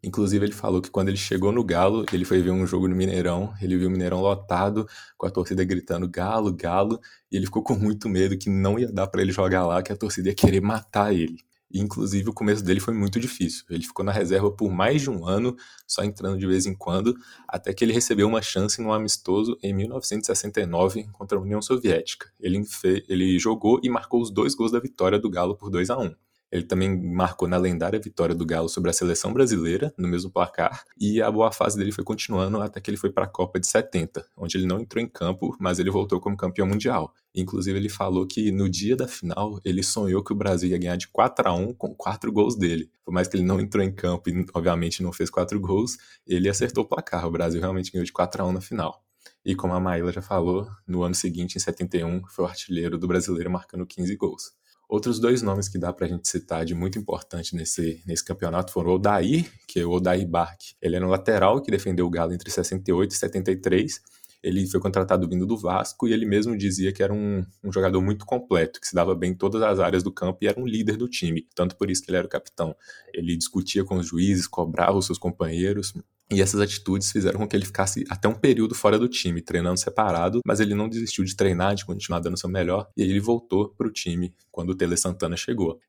Inclusive, 0.04 0.48
ele 0.48 0.52
falou 0.52 0.82
que 0.82 0.90
quando 0.90 1.10
ele 1.10 1.18
chegou 1.18 1.52
no 1.52 1.64
Galo, 1.64 2.08
ele 2.12 2.26
foi 2.26 2.42
ver 2.42 2.50
um 2.50 2.66
jogo 2.66 2.88
no 2.88 2.96
Mineirão, 2.96 3.54
ele 3.62 3.78
viu 3.78 3.88
o 3.88 3.92
Mineirão 3.92 4.20
lotado, 4.20 4.88
com 5.16 5.28
a 5.28 5.30
torcida 5.30 5.64
gritando 5.64 6.10
Galo, 6.10 6.52
Galo, 6.52 7.00
e 7.32 7.38
ele 7.38 7.46
ficou 7.46 7.62
com 7.62 7.76
muito 7.76 8.10
medo 8.10 8.36
que 8.36 8.50
não 8.50 8.80
ia 8.80 8.92
dar 8.92 9.06
para 9.06 9.22
ele 9.22 9.32
jogar 9.32 9.68
lá, 9.68 9.84
que 9.84 9.94
a 9.94 9.96
torcida 9.96 10.30
ia 10.30 10.36
querer 10.36 10.60
matar 10.60 11.14
ele. 11.14 11.38
Inclusive, 11.74 12.30
o 12.30 12.34
começo 12.34 12.64
dele 12.64 12.80
foi 12.80 12.94
muito 12.94 13.20
difícil. 13.20 13.66
Ele 13.70 13.84
ficou 13.84 14.04
na 14.06 14.12
reserva 14.12 14.52
por 14.52 14.72
mais 14.72 15.02
de 15.02 15.10
um 15.10 15.26
ano, 15.26 15.56
só 15.86 16.04
entrando 16.04 16.38
de 16.38 16.48
vez 16.48 16.66
em 16.66 16.74
quando, 16.74 17.16
até 17.48 17.74
que 17.74 17.84
ele 17.84 17.94
recebeu 17.94 18.28
uma 18.28 18.42
chance 18.42 18.82
no 18.82 18.94
amistoso 18.94 19.58
em 19.62 19.74
1969 19.74 21.08
contra 21.12 21.38
a 21.38 21.42
União 21.42 21.62
Soviética. 21.62 22.32
Ele, 22.40 22.64
ele 23.08 23.38
jogou 23.40 23.80
e 23.84 23.90
marcou 23.90 24.22
os 24.22 24.32
dois 24.32 24.56
gols 24.56 24.72
da 24.72 24.80
vitória 24.80 25.20
do 25.20 25.30
Galo 25.30 25.56
por 25.56 25.70
2 25.70 25.90
a 25.90 25.98
1 25.98 26.16
ele 26.52 26.64
também 26.64 26.98
marcou 26.98 27.48
na 27.48 27.58
lendária 27.58 28.00
vitória 28.00 28.34
do 28.34 28.46
Galo 28.46 28.70
sobre 28.70 28.90
a 28.90 28.94
seleção 28.94 29.34
brasileira, 29.34 29.94
no 29.98 30.08
mesmo 30.08 30.32
placar, 30.32 30.84
e 30.98 31.22
a 31.22 31.30
boa 31.30 31.52
fase 31.52 31.78
dele 31.78 31.92
foi 31.92 32.04
continuando 32.04 32.62
até 32.62 32.80
que 32.80 32.90
ele 32.90 32.98
foi 32.98 33.12
para 33.12 33.26
a 33.26 33.28
Copa 33.28 33.60
de 33.60 33.68
70, 33.68 34.26
onde 34.36 34.58
ele 34.58 34.66
não 34.66 34.80
entrou 34.80 35.04
em 35.04 35.08
campo, 35.08 35.56
mas 35.60 35.80
ele 35.80 35.90
voltou 35.90 36.20
como 36.20 36.38
campeão 36.38 36.68
mundial. 36.68 37.14
Inclusive, 37.36 37.78
ele 37.78 37.90
falou 37.90 38.26
que 38.26 38.52
no 38.52 38.70
dia 38.70 38.96
da 38.96 39.08
final 39.08 39.60
ele 39.64 39.84
sonhou 39.84 40.24
que 40.24 40.34
o 40.34 40.36
Brasil 40.36 40.70
ia 40.70 40.78
ganhar 40.78 40.96
de 40.96 41.08
4 41.08 41.48
a 41.48 41.54
1 41.54 41.74
com 41.74 41.94
quatro 41.94 42.32
gols 42.32 42.58
dele. 42.58 42.90
Por 43.06 43.14
mais 43.14 43.28
que 43.28 43.38
ele 43.38 43.44
não 43.44 43.60
entrou 43.60 43.84
em 43.84 43.92
campo 43.92 44.30
e, 44.30 44.46
obviamente, 44.54 45.04
não 45.04 45.14
fez 45.14 45.30
quatro 45.30 45.60
gols, 45.60 45.98
ele 46.26 46.50
acertou 46.50 46.84
o 46.84 46.88
placar. 46.88 47.28
O 47.28 47.32
Brasil 47.32 47.62
realmente 47.62 47.92
ganhou 47.92 48.06
de 48.06 48.12
4 48.12 48.42
a 48.42 48.46
1 48.48 48.52
na 48.54 48.62
final. 48.62 49.04
E 49.46 49.56
como 49.56 49.74
a 49.74 49.80
Maíla 49.80 50.12
já 50.12 50.22
falou, 50.22 50.68
no 50.88 51.04
ano 51.04 51.16
seguinte, 51.16 51.56
em 51.56 51.60
71, 51.60 52.26
foi 52.28 52.46
o 52.46 52.48
artilheiro 52.48 52.98
do 52.98 53.08
brasileiro 53.08 53.52
marcando 53.52 53.86
15 53.86 54.16
gols. 54.16 54.52
Outros 54.90 55.20
dois 55.20 55.42
nomes 55.42 55.68
que 55.68 55.78
dá 55.78 55.92
pra 55.92 56.08
gente 56.08 56.30
citar 56.30 56.64
de 56.64 56.74
muito 56.74 56.98
importante 56.98 57.54
nesse, 57.56 58.02
nesse 58.06 58.24
campeonato 58.24 58.72
foram 58.72 58.92
o 58.92 58.96
Odair, 58.96 59.52
que 59.68 59.82
é 59.82 59.86
o 59.86 59.92
Odair 59.92 60.26
Bark. 60.26 60.62
Ele 60.82 60.96
era 60.96 61.06
um 61.06 61.10
lateral 61.10 61.62
que 61.62 61.70
defendeu 61.70 62.06
o 62.06 62.10
Galo 62.10 62.34
entre 62.34 62.50
68 62.50 63.12
e 63.12 63.16
73. 63.16 64.02
Ele 64.44 64.66
foi 64.68 64.80
contratado 64.80 65.28
vindo 65.28 65.46
do 65.46 65.58
Vasco 65.58 66.08
e 66.08 66.14
ele 66.14 66.26
mesmo 66.26 66.58
dizia 66.58 66.92
que 66.92 67.04
era 67.04 67.14
um, 67.14 67.46
um 67.64 67.72
jogador 67.72 68.02
muito 68.02 68.26
completo, 68.26 68.80
que 68.80 68.88
se 68.88 68.96
dava 68.96 69.16
bem 69.16 69.32
em 69.32 69.36
todas 69.36 69.62
as 69.62 69.80
áreas 69.80 70.04
do 70.04 70.12
campo 70.12 70.40
e 70.42 70.48
era 70.48 70.60
um 70.60 70.66
líder 70.66 70.98
do 70.98 71.08
time. 71.08 71.48
Tanto 71.56 71.76
por 71.76 71.90
isso 71.90 72.04
que 72.04 72.10
ele 72.10 72.18
era 72.18 72.28
o 72.28 72.30
capitão. 72.30 72.76
Ele 73.14 73.36
discutia 73.36 73.84
com 73.84 73.98
os 73.98 74.08
juízes, 74.08 74.48
cobrava 74.48 74.98
os 74.98 75.06
seus 75.06 75.18
companheiros, 75.18 75.94
e 76.30 76.42
essas 76.42 76.60
atitudes 76.60 77.10
fizeram 77.10 77.40
com 77.40 77.48
que 77.48 77.56
ele 77.56 77.66
ficasse 77.66 78.04
até 78.10 78.28
um 78.28 78.36
período 78.36 78.76
fora 78.76 79.00
do 79.00 79.08
time, 79.08 79.42
treinando 79.42 79.80
separado, 79.80 80.42
mas 80.46 80.60
ele 80.60 80.76
não 80.76 80.90
desistiu 80.90 81.24
de 81.24 81.36
treinar, 81.36 81.74
de 81.74 81.86
continuar 81.86 82.20
dando 82.20 82.38
seu 82.38 82.50
melhor, 82.50 82.90
e 82.98 83.04
aí 83.04 83.10
ele 83.10 83.22
voltou 83.22 83.70
para 83.70 83.88
o 83.88 83.92
time 83.92 84.34
quando 84.52 84.72
o 84.72 84.76
Tele 84.76 84.98
Santana 84.98 85.38
chegou. 85.38 85.80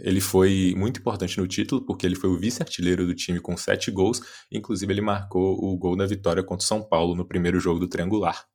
Ele 0.00 0.20
foi 0.20 0.74
muito 0.76 1.00
importante 1.00 1.38
no 1.38 1.46
título, 1.46 1.84
porque 1.84 2.06
ele 2.06 2.14
foi 2.14 2.30
o 2.30 2.38
vice-artilheiro 2.38 3.06
do 3.06 3.14
time 3.14 3.40
com 3.40 3.56
sete 3.56 3.90
gols, 3.90 4.20
inclusive 4.50 4.92
ele 4.92 5.00
marcou 5.00 5.56
o 5.62 5.76
gol 5.76 5.96
da 5.96 6.06
vitória 6.06 6.42
contra 6.42 6.64
o 6.64 6.66
São 6.66 6.82
Paulo 6.82 7.14
no 7.14 7.26
primeiro 7.26 7.60
jogo 7.60 7.80
do 7.80 7.88
triangular. 7.88 8.46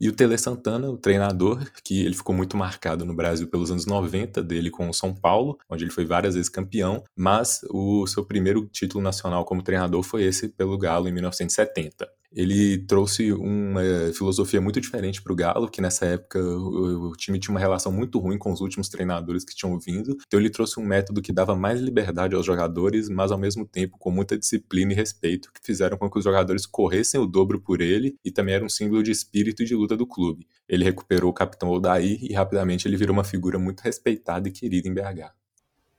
E 0.00 0.08
o 0.08 0.12
Tele 0.12 0.36
Santana, 0.36 0.90
o 0.90 0.98
treinador, 0.98 1.64
que 1.84 2.04
ele 2.04 2.14
ficou 2.14 2.34
muito 2.34 2.56
marcado 2.56 3.04
no 3.04 3.14
Brasil 3.14 3.46
pelos 3.46 3.70
anos 3.70 3.86
90 3.86 4.42
dele 4.42 4.68
com 4.68 4.88
o 4.88 4.92
São 4.92 5.14
Paulo, 5.14 5.58
onde 5.70 5.84
ele 5.84 5.92
foi 5.92 6.04
várias 6.04 6.34
vezes 6.34 6.48
campeão, 6.48 7.04
mas 7.16 7.60
o 7.70 8.04
seu 8.08 8.24
primeiro 8.24 8.66
título 8.66 9.02
nacional 9.02 9.44
como 9.44 9.62
treinador 9.62 10.02
foi 10.02 10.24
esse 10.24 10.48
pelo 10.48 10.76
Galo 10.76 11.08
em 11.08 11.12
1970 11.12 12.08
ele 12.34 12.78
trouxe 12.78 13.32
uma 13.32 13.82
filosofia 14.14 14.60
muito 14.60 14.80
diferente 14.80 15.22
para 15.22 15.32
o 15.32 15.36
Galo, 15.36 15.68
que 15.68 15.80
nessa 15.80 16.06
época 16.06 16.38
o, 16.38 17.10
o, 17.10 17.12
time 17.12 17.38
tinha 17.38 17.52
uma 17.52 17.60
relação 17.60 17.92
muito 17.92 18.18
ruim 18.18 18.38
com 18.38 18.52
os 18.52 18.60
últimos 18.60 18.88
treinadores 18.88 19.44
que 19.44 19.54
tinham 19.54 19.78
vindo. 19.78 20.16
Então 20.26 20.40
ele 20.40 20.50
trouxe 20.50 20.80
um 20.80 20.84
método 20.84 21.20
que 21.20 21.32
dava 21.32 21.54
mais 21.54 21.80
liberdade 21.80 22.34
aos 22.34 22.46
jogadores, 22.46 23.08
mas 23.08 23.30
ao 23.30 23.38
mesmo 23.38 23.66
tempo 23.66 23.98
com 23.98 24.10
muita 24.10 24.38
disciplina 24.38 24.92
e 24.92 24.96
respeito, 24.96 25.52
que 25.52 25.60
fizeram 25.62 25.98
com 25.98 26.10
que 26.10 26.18
os 26.18 26.24
jogadores 26.24 26.64
corressem 26.66 27.20
o 27.20 27.26
dobro 27.26 27.60
por 27.60 27.80
ele 27.80 28.16
e 28.24 28.30
também 28.30 28.54
era 28.54 28.64
um 28.64 28.68
símbolo 28.68 29.02
de 29.02 29.10
espírito 29.10 29.62
e 29.62 29.66
de 29.66 29.74
luta 29.74 29.96
do 29.96 30.06
clube. 30.06 30.46
Ele 30.68 30.84
recuperou 30.84 31.30
o 31.30 31.34
capitão 31.34 31.70
Odair 31.70 32.18
e 32.22 32.32
rapidamente 32.32 32.88
ele 32.88 32.96
virou 32.96 33.14
uma 33.14 33.24
figura 33.24 33.58
muito 33.58 33.80
respeitada 33.80 34.48
e 34.48 34.52
querida 34.52 34.88
em 34.88 34.94
BH. 34.94 35.32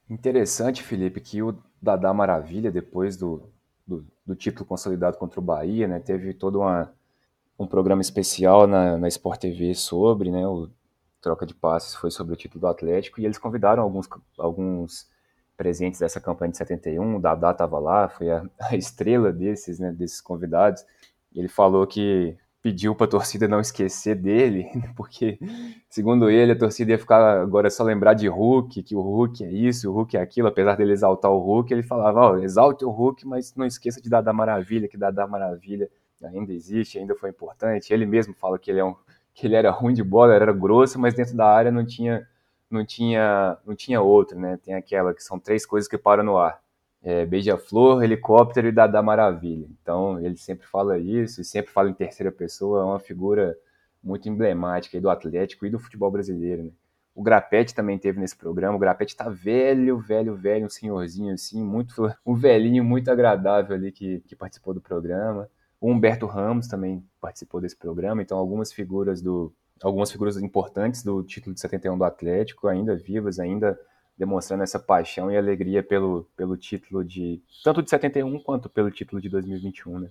Interessante, 0.09 0.83
Felipe, 0.83 1.21
que 1.21 1.41
o 1.41 1.57
Dadá 1.81 2.13
Maravilha, 2.13 2.71
depois 2.71 3.15
do, 3.17 3.52
do, 3.85 4.05
do 4.25 4.35
título 4.35 4.65
consolidado 4.65 5.17
contra 5.17 5.39
o 5.39 5.43
Bahia, 5.43 5.87
né? 5.87 5.99
Teve 5.99 6.33
todo 6.33 6.59
uma, 6.59 6.93
um 7.57 7.67
programa 7.67 8.01
especial 8.01 8.67
na, 8.67 8.97
na 8.97 9.07
Sport 9.07 9.41
TV 9.41 9.73
sobre, 9.75 10.31
né? 10.31 10.47
O 10.47 10.69
troca 11.21 11.45
de 11.45 11.53
passes 11.53 11.95
foi 11.95 12.11
sobre 12.11 12.33
o 12.33 12.35
título 12.35 12.61
do 12.61 12.67
Atlético 12.67 13.21
e 13.21 13.25
eles 13.25 13.37
convidaram 13.37 13.81
alguns, 13.81 14.09
alguns 14.37 15.07
presentes 15.55 16.01
dessa 16.01 16.19
campanha 16.19 16.51
de 16.51 16.57
71. 16.57 17.15
O 17.15 17.21
Dadá 17.21 17.51
estava 17.51 17.79
lá, 17.79 18.09
foi 18.09 18.29
a, 18.29 18.45
a, 18.59 18.75
estrela 18.75 19.31
desses, 19.31 19.79
né? 19.79 19.91
Desses 19.91 20.21
convidados. 20.21 20.85
Ele 21.33 21.47
falou 21.47 21.87
que 21.87 22.37
pediu 22.63 22.95
para 22.95 23.05
a 23.05 23.09
torcida 23.09 23.45
não 23.45 23.59
esquecer 23.59 24.15
dele, 24.15 24.65
porque, 24.95 25.37
segundo 25.89 26.29
ele, 26.29 26.53
a 26.53 26.57
torcida 26.57 26.91
ia 26.91 26.97
ficar 26.97 27.41
agora 27.41 27.69
só 27.69 27.83
lembrar 27.83 28.13
de 28.13 28.29
Hulk, 28.29 28.81
que 28.81 28.95
o 28.95 29.01
Hulk 29.01 29.43
é 29.43 29.51
isso, 29.51 29.91
o 29.91 29.93
Hulk 29.93 30.15
é 30.15 30.21
aquilo, 30.21 30.47
apesar 30.47 30.77
dele 30.77 30.93
exaltar 30.93 31.29
o 31.29 31.39
Hulk, 31.39 31.73
ele 31.73 31.83
falava, 31.83 32.21
ó, 32.21 32.31
oh, 32.31 32.37
exalte 32.37 32.85
o 32.85 32.89
Hulk, 32.89 33.27
mas 33.27 33.53
não 33.53 33.65
esqueça 33.65 34.01
de 34.01 34.09
dar 34.09 34.21
da 34.21 34.31
maravilha, 34.31 34.87
que 34.87 34.97
dar 34.97 35.11
da 35.11 35.27
maravilha 35.27 35.89
ainda 36.23 36.53
existe, 36.53 36.97
ainda 36.97 37.13
foi 37.15 37.29
importante. 37.29 37.93
Ele 37.93 38.05
mesmo 38.05 38.33
fala 38.33 38.57
que 38.57 38.71
ele, 38.71 38.79
é 38.79 38.85
um, 38.85 38.95
que 39.33 39.45
ele 39.45 39.55
era 39.55 39.69
ruim 39.69 39.93
de 39.93 40.01
bola, 40.01 40.33
era 40.33 40.53
grosso, 40.53 40.97
mas 40.97 41.13
dentro 41.13 41.35
da 41.35 41.45
área 41.45 41.69
não 41.69 41.85
tinha, 41.85 42.25
não 42.71 42.85
tinha, 42.85 43.57
não 43.65 43.75
tinha 43.75 43.99
outro, 43.99 44.39
né? 44.39 44.57
Tem 44.63 44.73
aquela 44.73 45.13
que 45.13 45.21
são 45.21 45.37
três 45.37 45.65
coisas 45.65 45.89
que 45.89 45.97
param 45.97 46.23
no 46.23 46.37
ar 46.37 46.62
é, 47.03 47.25
Beija-Flor, 47.25 48.01
Helicóptero 48.01 48.67
e 48.67 48.71
Dada 48.71 49.01
Maravilha. 49.01 49.67
Então, 49.81 50.19
ele 50.19 50.37
sempre 50.37 50.65
fala 50.65 50.97
isso 50.97 51.41
e 51.41 51.43
sempre 51.43 51.71
fala 51.71 51.89
em 51.89 51.93
terceira 51.93 52.31
pessoa, 52.31 52.81
é 52.81 52.85
uma 52.85 52.99
figura 52.99 53.57
muito 54.01 54.27
emblemática 54.29 54.99
do 54.99 55.09
Atlético 55.09 55.65
e 55.65 55.69
do 55.69 55.79
futebol 55.79 56.09
brasileiro. 56.09 56.63
Né? 56.63 56.71
O 57.13 57.21
Grapete 57.21 57.75
também 57.75 57.99
teve 57.99 58.19
nesse 58.19 58.35
programa. 58.35 58.75
O 58.75 58.79
Grapete 58.79 59.15
tá 59.15 59.29
velho, 59.29 59.99
velho, 59.99 60.35
velho, 60.35 60.65
um 60.65 60.69
senhorzinho 60.69 61.33
assim, 61.33 61.63
muito 61.63 62.11
um 62.25 62.33
velhinho 62.33 62.83
muito 62.83 63.11
agradável 63.11 63.75
ali 63.75 63.91
que, 63.91 64.21
que 64.21 64.35
participou 64.35 64.73
do 64.73 64.81
programa. 64.81 65.49
O 65.79 65.91
Humberto 65.91 66.25
Ramos 66.25 66.67
também 66.67 67.05
participou 67.19 67.59
desse 67.59 67.75
programa. 67.75 68.21
Então, 68.21 68.37
algumas 68.37 68.71
figuras 68.71 69.21
do 69.21 69.53
algumas 69.81 70.09
figuras 70.09 70.37
importantes 70.37 71.03
do 71.03 71.21
título 71.23 71.53
de 71.53 71.59
71 71.59 71.97
do 71.97 72.05
Atlético 72.05 72.69
ainda 72.69 72.95
vivas, 72.95 73.37
ainda 73.37 73.77
demonstrando 74.17 74.63
essa 74.63 74.79
paixão 74.79 75.31
e 75.31 75.37
alegria 75.37 75.81
pelo, 75.81 76.27
pelo 76.35 76.55
título 76.55 77.03
de 77.03 77.41
tanto 77.63 77.81
de 77.81 77.89
71 77.89 78.39
quanto 78.39 78.69
pelo 78.69 78.91
título 78.91 79.21
de 79.21 79.29
2021, 79.29 79.99
né? 79.99 80.09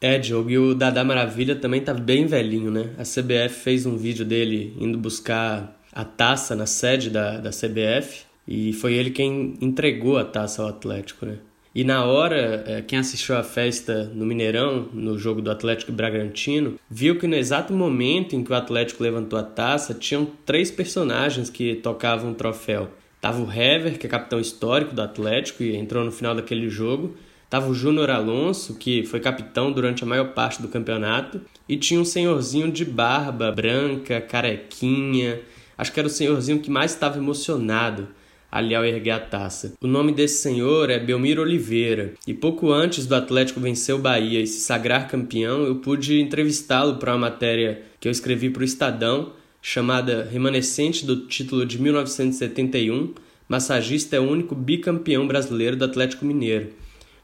É, 0.00 0.18
Diogo, 0.18 0.50
e 0.50 0.58
o 0.58 0.74
Dada 0.74 1.02
Maravilha 1.02 1.56
também 1.56 1.80
tá 1.80 1.94
bem 1.94 2.26
velhinho, 2.26 2.70
né? 2.70 2.94
A 2.98 3.02
CBF 3.02 3.60
fez 3.60 3.86
um 3.86 3.96
vídeo 3.96 4.24
dele 4.24 4.76
indo 4.78 4.98
buscar 4.98 5.80
a 5.92 6.04
taça 6.04 6.54
na 6.54 6.66
sede 6.66 7.08
da, 7.08 7.38
da 7.38 7.50
CBF 7.50 8.26
e 8.46 8.72
foi 8.72 8.94
ele 8.94 9.10
quem 9.10 9.56
entregou 9.60 10.18
a 10.18 10.24
taça 10.24 10.62
ao 10.62 10.68
Atlético, 10.68 11.24
né? 11.24 11.38
E 11.74 11.82
na 11.82 12.04
hora, 12.04 12.62
é, 12.66 12.82
quem 12.82 12.98
assistiu 12.98 13.36
a 13.36 13.42
festa 13.42 14.04
no 14.14 14.24
Mineirão, 14.24 14.88
no 14.92 15.18
jogo 15.18 15.42
do 15.42 15.50
Atlético 15.50 15.90
Bragantino, 15.90 16.78
viu 16.88 17.18
que 17.18 17.26
no 17.26 17.34
exato 17.34 17.72
momento 17.72 18.36
em 18.36 18.44
que 18.44 18.52
o 18.52 18.54
Atlético 18.54 19.02
levantou 19.02 19.36
a 19.36 19.42
taça, 19.42 19.92
tinham 19.92 20.24
três 20.46 20.70
personagens 20.70 21.50
que 21.50 21.74
tocavam 21.74 22.30
o 22.30 22.34
troféu. 22.34 22.90
Tava 23.24 23.42
o 23.42 23.50
Hever, 23.50 23.98
que 23.98 24.06
é 24.06 24.10
capitão 24.10 24.38
histórico 24.38 24.94
do 24.94 25.00
Atlético 25.00 25.62
e 25.62 25.74
entrou 25.74 26.04
no 26.04 26.12
final 26.12 26.34
daquele 26.34 26.68
jogo. 26.68 27.16
Tava 27.48 27.70
o 27.70 27.74
Júnior 27.74 28.10
Alonso, 28.10 28.74
que 28.74 29.02
foi 29.06 29.18
capitão 29.18 29.72
durante 29.72 30.04
a 30.04 30.06
maior 30.06 30.34
parte 30.34 30.60
do 30.60 30.68
campeonato, 30.68 31.40
e 31.66 31.78
tinha 31.78 31.98
um 31.98 32.04
senhorzinho 32.04 32.70
de 32.70 32.84
barba 32.84 33.50
branca, 33.50 34.20
carequinha. 34.20 35.40
Acho 35.78 35.90
que 35.90 35.98
era 35.98 36.06
o 36.06 36.10
senhorzinho 36.10 36.58
que 36.58 36.70
mais 36.70 36.90
estava 36.90 37.16
emocionado 37.16 38.08
ali 38.52 38.74
ao 38.74 38.84
erguer 38.84 39.12
a 39.12 39.20
taça. 39.20 39.72
O 39.80 39.86
nome 39.86 40.12
desse 40.12 40.42
senhor 40.42 40.90
é 40.90 40.98
Belmiro 40.98 41.40
Oliveira, 41.40 42.12
e 42.26 42.34
pouco 42.34 42.70
antes 42.70 43.06
do 43.06 43.14
Atlético 43.14 43.58
vencer 43.58 43.94
o 43.94 43.98
Bahia 43.98 44.42
e 44.42 44.46
se 44.46 44.60
sagrar 44.60 45.08
campeão, 45.08 45.62
eu 45.62 45.76
pude 45.76 46.20
entrevistá-lo 46.20 46.96
para 46.96 47.12
uma 47.12 47.30
matéria 47.30 47.84
que 47.98 48.06
eu 48.06 48.12
escrevi 48.12 48.50
para 48.50 48.60
o 48.60 48.64
Estadão, 48.66 49.32
chamada 49.66 50.28
Remanescente 50.30 51.06
do 51.06 51.26
título 51.26 51.64
de 51.64 51.80
1971, 51.80 53.14
massagista 53.48 54.14
é 54.14 54.20
o 54.20 54.30
único 54.30 54.54
bicampeão 54.54 55.26
brasileiro 55.26 55.74
do 55.74 55.86
Atlético 55.86 56.26
Mineiro. 56.26 56.68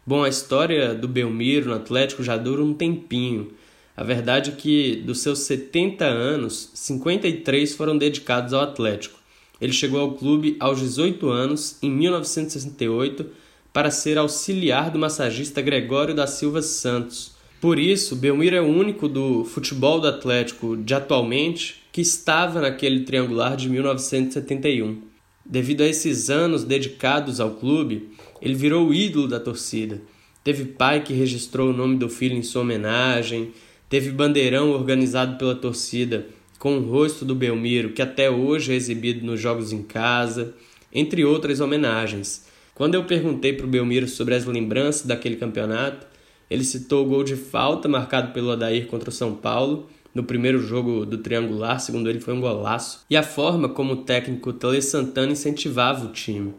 Bom, 0.06 0.25
a 0.25 0.28
história 0.28 0.94
do 0.94 1.06
Belmiro 1.06 1.68
no 1.68 1.75
Atlético 1.75 2.23
já 2.23 2.38
dura 2.38 2.64
um 2.64 2.73
tempinho. 2.73 3.52
A 3.94 4.02
verdade 4.02 4.52
é 4.52 4.54
que 4.54 4.97
dos 5.04 5.20
seus 5.20 5.40
70 5.40 6.06
anos, 6.06 6.70
53 6.73 7.75
foram 7.75 7.99
dedicados 7.99 8.54
ao 8.54 8.62
Atlético. 8.62 9.20
Ele 9.61 9.75
chegou 9.75 10.00
ao 10.00 10.14
clube 10.14 10.56
aos 10.59 10.80
18 10.80 11.28
anos, 11.28 11.76
em 11.82 11.90
1968, 11.90 13.26
para 13.70 13.90
ser 13.90 14.16
auxiliar 14.16 14.90
do 14.90 14.99
massagista 14.99 15.61
Gregório 15.61 16.14
da 16.14 16.26
Silva 16.26 16.62
Santos. 16.62 17.32
Por 17.61 17.78
isso, 17.78 18.16
Belmiro 18.16 18.56
é 18.56 18.62
o 18.62 18.66
único 18.66 19.06
do 19.06 19.44
futebol 19.44 20.00
do 20.00 20.09
Atlético 20.09 20.75
de 20.75 20.94
atualmente 20.94 21.79
que 21.92 22.00
estava 22.00 22.61
naquele 22.61 23.00
triangular 23.00 23.56
de 23.56 23.68
1971. 23.68 25.02
Devido 25.44 25.82
a 25.82 25.87
esses 25.87 26.30
anos 26.30 26.64
dedicados 26.64 27.40
ao 27.40 27.52
clube, 27.52 28.11
ele 28.40 28.54
virou 28.54 28.88
o 28.88 28.94
ídolo 28.94 29.26
da 29.26 29.40
torcida. 29.40 30.00
Teve 30.44 30.64
pai 30.64 31.02
que 31.02 31.12
registrou 31.12 31.70
o 31.70 31.76
nome 31.76 31.97
do 31.97 32.09
filho 32.09 32.37
em 32.37 32.42
sua 32.42 32.62
homenagem, 32.62 33.52
teve 33.88 34.11
bandeirão 34.11 34.70
organizado 34.70 35.37
pela 35.37 35.54
torcida 35.54 36.26
com 36.59 36.76
o 36.76 36.82
rosto 36.82 37.25
do 37.25 37.35
Belmiro, 37.35 37.92
que 37.92 38.02
até 38.02 38.30
hoje 38.30 38.73
é 38.73 38.76
exibido 38.76 39.25
nos 39.25 39.40
jogos 39.40 39.73
em 39.73 39.82
casa, 39.82 40.54
entre 40.92 41.25
outras 41.25 41.61
homenagens. 41.61 42.47
Quando 42.75 42.94
eu 42.94 43.04
perguntei 43.04 43.52
para 43.52 43.66
o 43.66 43.68
Belmiro 43.68 44.06
sobre 44.06 44.35
as 44.35 44.44
lembranças 44.44 45.06
daquele 45.06 45.37
campeonato, 45.37 46.06
ele 46.49 46.64
citou 46.64 47.04
o 47.04 47.09
gol 47.09 47.25
de 47.25 47.37
falta 47.37 47.88
marcado 47.88 48.32
pelo 48.32 48.50
Odair 48.50 48.87
contra 48.87 49.11
o 49.11 49.12
São 49.12 49.35
Paulo, 49.35 49.88
no 50.14 50.25
primeiro 50.25 50.61
jogo 50.61 51.07
do 51.07 51.19
triangular, 51.19 51.81
segundo 51.81 52.09
ele 52.09 52.21
foi 52.21 52.35
um 52.35 52.40
golaço, 52.40 53.05
e 53.09 53.17
a 53.17 53.23
forma 53.23 53.69
como 53.69 53.93
o 53.93 53.97
técnico 53.99 54.52
Tele 54.52 54.83
Santana 54.83 55.33
incentivava 55.33 56.07
o 56.07 56.12
time. 56.12 56.55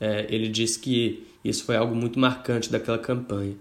É, 0.00 0.26
ele 0.28 0.48
disse 0.48 0.78
que 0.78 1.26
isso 1.44 1.64
foi 1.64 1.76
algo 1.76 1.94
muito 1.94 2.18
marcante 2.18 2.70
daquela 2.70 2.98
campanha. 2.98 3.54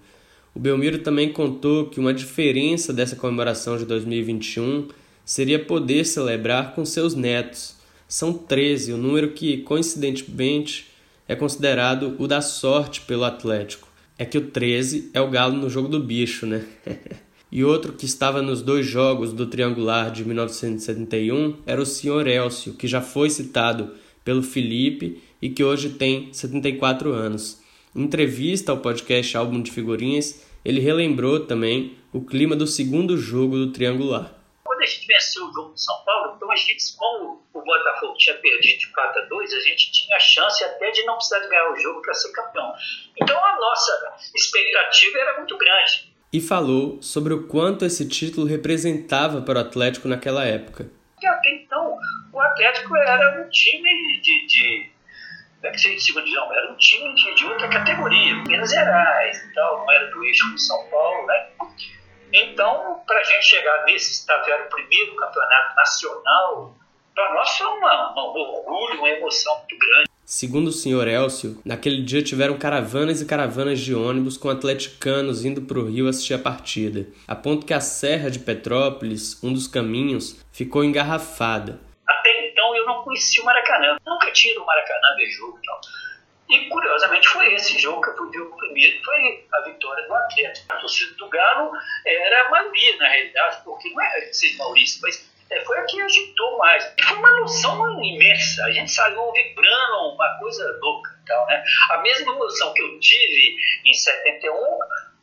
O 0.54 0.60
Belmiro 0.60 1.00
também 1.00 1.32
contou 1.32 1.86
que 1.86 2.00
uma 2.00 2.14
diferença 2.14 2.92
dessa 2.92 3.16
comemoração 3.16 3.78
de 3.78 3.86
2021 3.86 4.88
seria 5.24 5.64
poder 5.64 6.06
celebrar 6.06 6.74
com 6.74 6.84
seus 6.84 7.14
netos. 7.14 7.76
São 8.08 8.34
13, 8.34 8.94
o 8.94 8.98
número 8.98 9.32
que, 9.32 9.58
coincidentemente, 9.58 10.88
é 11.28 11.36
considerado 11.36 12.16
o 12.18 12.28
da 12.28 12.42
sorte 12.42 13.02
pelo 13.02 13.26
Atlético. 13.26 13.88
É 14.18 14.26
que 14.26 14.38
o 14.38 14.50
13 14.50 15.12
é 15.14 15.22
o 15.22 15.30
galo 15.30 15.56
no 15.56 15.70
jogo 15.70 15.88
do 15.88 16.00
bicho, 16.00 16.46
né? 16.46 16.66
e 17.58 17.66
outro 17.66 17.92
que 17.92 18.06
estava 18.06 18.40
nos 18.40 18.62
dois 18.62 18.86
jogos 18.86 19.34
do 19.34 19.48
triangular 19.48 20.12
de 20.12 20.24
1971 20.24 21.64
era 21.66 21.82
o 21.82 21.88
Sr. 21.88 22.28
Elcio, 22.28 22.76
que 22.76 22.88
já 22.88 23.02
foi 23.02 23.32
citado 23.32 23.96
pelo 24.24 24.44
Felipe 24.44 25.24
e 25.42 25.50
que 25.50 25.64
hoje 25.64 25.90
tem 25.90 26.32
74 26.32 27.12
anos. 27.12 27.60
Em 27.96 28.04
entrevista 28.04 28.72
ao 28.72 28.78
podcast 28.78 29.36
Álbum 29.36 29.60
de 29.60 29.72
Figurinhas, 29.72 30.46
ele 30.64 30.80
relembrou 30.80 31.48
também 31.48 31.98
o 32.14 32.24
clima 32.24 32.56
do 32.56 32.68
segundo 32.68 33.18
jogo 33.18 33.58
do 33.58 33.72
Triangular. 33.72 34.36
Quando 34.64 34.82
a 34.84 34.86
gente 34.86 35.08
venceu 35.08 35.44
o 35.48 35.52
jogo 35.52 35.72
do 35.72 35.80
São 35.80 36.00
Paulo, 36.06 36.36
então 36.36 36.52
a 36.52 36.56
gente, 36.56 36.96
como 36.96 37.42
o 37.56 37.62
Botafogo 37.64 38.14
tinha 38.20 38.36
perdido 38.36 38.82
de 38.82 38.88
4 38.94 39.20
a 39.20 39.26
2, 39.26 39.54
a 39.56 39.60
gente 39.62 39.92
tinha 39.92 40.16
a 40.16 40.20
chance 40.20 40.64
até 40.64 40.92
de 40.92 41.04
não 41.06 41.16
precisar 41.16 41.40
de 41.40 41.50
ganhar 41.50 41.72
o 41.72 41.76
jogo 41.76 42.04
para 42.04 42.14
ser 42.14 42.32
campeão. 42.34 42.72
Então 43.20 43.36
a 43.36 43.60
nossa 43.60 44.16
expectativa 44.36 45.18
era 45.18 45.38
muito 45.40 45.58
grande. 45.58 46.17
E 46.32 46.42
falou 46.42 47.02
sobre 47.02 47.34
o 47.34 47.48
quanto 47.48 47.86
esse 47.86 48.08
título 48.08 48.46
representava 48.46 49.42
para 49.42 49.60
o 49.60 49.62
Atlético 49.62 50.08
naquela 50.08 50.44
época. 50.46 50.90
Até 51.26 51.52
então 51.56 51.98
o 52.34 52.40
Atlético 52.40 52.96
era 52.98 53.42
um 53.42 53.50
time 53.50 54.22
de, 54.22 54.46
de 54.46 54.92
é 55.64 55.72
que 55.72 55.78
de 55.78 56.00
segunda 56.00 56.24
divisão, 56.24 56.54
era 56.54 56.72
um 56.72 56.76
time 56.78 57.14
de, 57.16 57.36
de, 57.36 57.46
outra 57.46 57.68
categoria, 57.68 58.36
Minas 58.48 58.70
Gerais 58.70 59.44
e 59.44 59.54
tal, 59.54 59.80
não 59.80 59.92
era 59.92 60.06
do 60.12 60.24
eixo 60.24 60.54
de 60.54 60.62
São 60.62 60.88
Paulo, 60.90 61.26
né? 61.26 61.48
Então, 62.32 63.02
para 63.08 63.20
a 63.20 63.24
gente 63.24 63.44
chegar 63.44 63.84
nesse 63.86 64.12
estado, 64.12 64.50
era 64.50 64.66
o 64.66 64.70
primeiro 64.70 65.16
campeonato 65.16 65.76
nacional, 65.76 66.76
para 67.16 67.34
nós 67.34 67.58
foi 67.58 67.68
um 67.68 67.84
orgulho, 67.84 69.00
uma 69.00 69.10
emoção 69.10 69.58
muito 69.58 69.78
grande. 69.78 70.10
Segundo 70.30 70.68
o 70.68 70.74
senhor 70.74 71.08
Elcio, 71.08 71.58
naquele 71.64 72.04
dia 72.04 72.22
tiveram 72.22 72.58
caravanas 72.58 73.22
e 73.22 73.26
caravanas 73.26 73.80
de 73.80 73.96
ônibus 73.96 74.36
com 74.36 74.50
atleticanos 74.50 75.46
indo 75.46 75.62
para 75.62 75.80
o 75.80 75.90
Rio 75.90 76.10
assistir 76.10 76.34
a 76.34 76.40
partida, 76.40 77.08
a 77.26 77.34
ponto 77.34 77.66
que 77.66 77.74
a 77.74 77.80
Serra 77.80 78.30
de 78.30 78.40
Petrópolis, 78.40 79.42
um 79.42 79.54
dos 79.54 79.68
caminhos, 79.68 80.44
ficou 80.52 80.84
engarrafada 80.84 81.80
não 82.88 83.04
conhecia 83.04 83.44
o 83.44 83.46
Maracanã. 83.46 83.98
Nunca 84.06 84.32
tinha 84.32 84.54
ido 84.54 84.62
no 84.62 84.66
Maracanã 84.66 85.16
ver 85.18 85.30
jogo 85.30 85.60
e 85.60 85.66
tal. 85.66 85.82
E 86.50 86.70
curiosamente 86.70 87.28
foi 87.28 87.54
esse 87.54 87.78
jogo 87.78 88.02
que 88.02 88.10
eu 88.10 88.18
fui 88.18 88.32
ver 88.32 88.40
o 88.40 88.56
primeiro, 88.56 89.04
foi 89.04 89.46
a 89.52 89.62
vitória 89.64 90.08
do 90.08 90.16
Atlético. 90.16 90.74
A 90.74 90.78
torcida 90.78 91.14
do 91.16 91.28
Galo 91.28 91.72
era 92.06 92.50
maioria, 92.50 92.98
na 92.98 93.10
realidade, 93.10 93.58
porque 93.66 93.90
não 93.90 94.02
é 94.02 94.32
ser 94.32 94.56
Maurício, 94.56 95.02
mas 95.04 95.27
é, 95.50 95.64
foi 95.64 95.78
a 95.78 95.86
que 95.86 96.02
agitou 96.02 96.58
mais. 96.58 96.94
Foi 97.08 97.18
uma 97.18 97.40
noção 97.40 98.04
imensa. 98.04 98.66
A 98.66 98.72
gente 98.72 98.92
saiu 98.92 99.32
vibrando, 99.32 100.14
uma 100.14 100.40
coisa 100.40 100.78
louca. 100.82 101.18
Então, 101.24 101.46
né? 101.48 101.64
A 101.92 101.98
mesma 102.00 102.34
emoção 102.34 102.74
que 102.74 102.82
eu 102.82 103.00
tive 103.00 103.58
em 103.86 103.94
71 103.94 104.54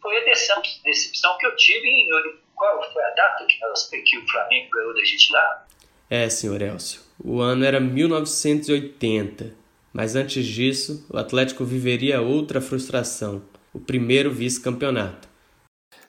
foi 0.00 0.18
a 0.18 0.24
decepção 0.24 1.38
que 1.38 1.46
eu 1.46 1.56
tive 1.56 1.88
em. 1.88 2.08
Qual 2.54 2.92
foi 2.92 3.02
a 3.02 3.10
data 3.10 3.44
que, 3.46 3.58
nós, 3.60 3.88
que 3.90 4.18
o 4.18 4.28
Flamengo 4.28 4.70
ganhou 4.70 4.94
da 4.94 5.04
gente 5.04 5.32
lá? 5.32 5.66
É, 6.08 6.28
senhor 6.28 6.62
Elcio. 6.62 7.00
O 7.22 7.40
ano 7.40 7.64
era 7.64 7.80
1980, 7.80 9.54
mas 9.92 10.14
antes 10.14 10.46
disso, 10.46 11.06
o 11.10 11.18
Atlético 11.18 11.64
viveria 11.64 12.20
outra 12.20 12.60
frustração: 12.60 13.42
o 13.72 13.80
primeiro 13.80 14.30
vice-campeonato. 14.30 15.33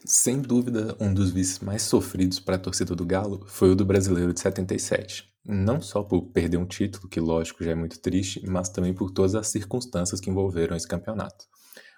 Sem 0.08 0.40
dúvida, 0.40 0.96
um 1.00 1.12
dos 1.12 1.32
vices 1.32 1.60
mais 1.60 1.82
sofridos 1.82 2.40
para 2.40 2.58
a 2.58 2.60
torcida 2.60 2.96
do 2.96 3.04
Galo 3.04 3.44
foi 3.48 3.72
o 3.72 3.76
do 3.76 3.84
brasileiro 3.84 4.32
de 4.32 4.40
77. 4.40 5.28
Não 5.44 5.82
só 5.82 6.04
por 6.04 6.28
perder 6.28 6.58
um 6.58 6.66
título, 6.66 7.10
que 7.10 7.20
lógico 7.20 7.64
já 7.64 7.72
é 7.72 7.76
muito 7.76 8.00
triste, 8.00 8.44
mas 8.48 8.70
também 8.70 8.94
por 8.94 9.10
todas 9.10 9.34
as 9.34 9.48
circunstâncias 9.48 10.22
que 10.22 10.30
envolveram 10.30 10.78
esse 10.78 10.88
campeonato. 10.88 11.46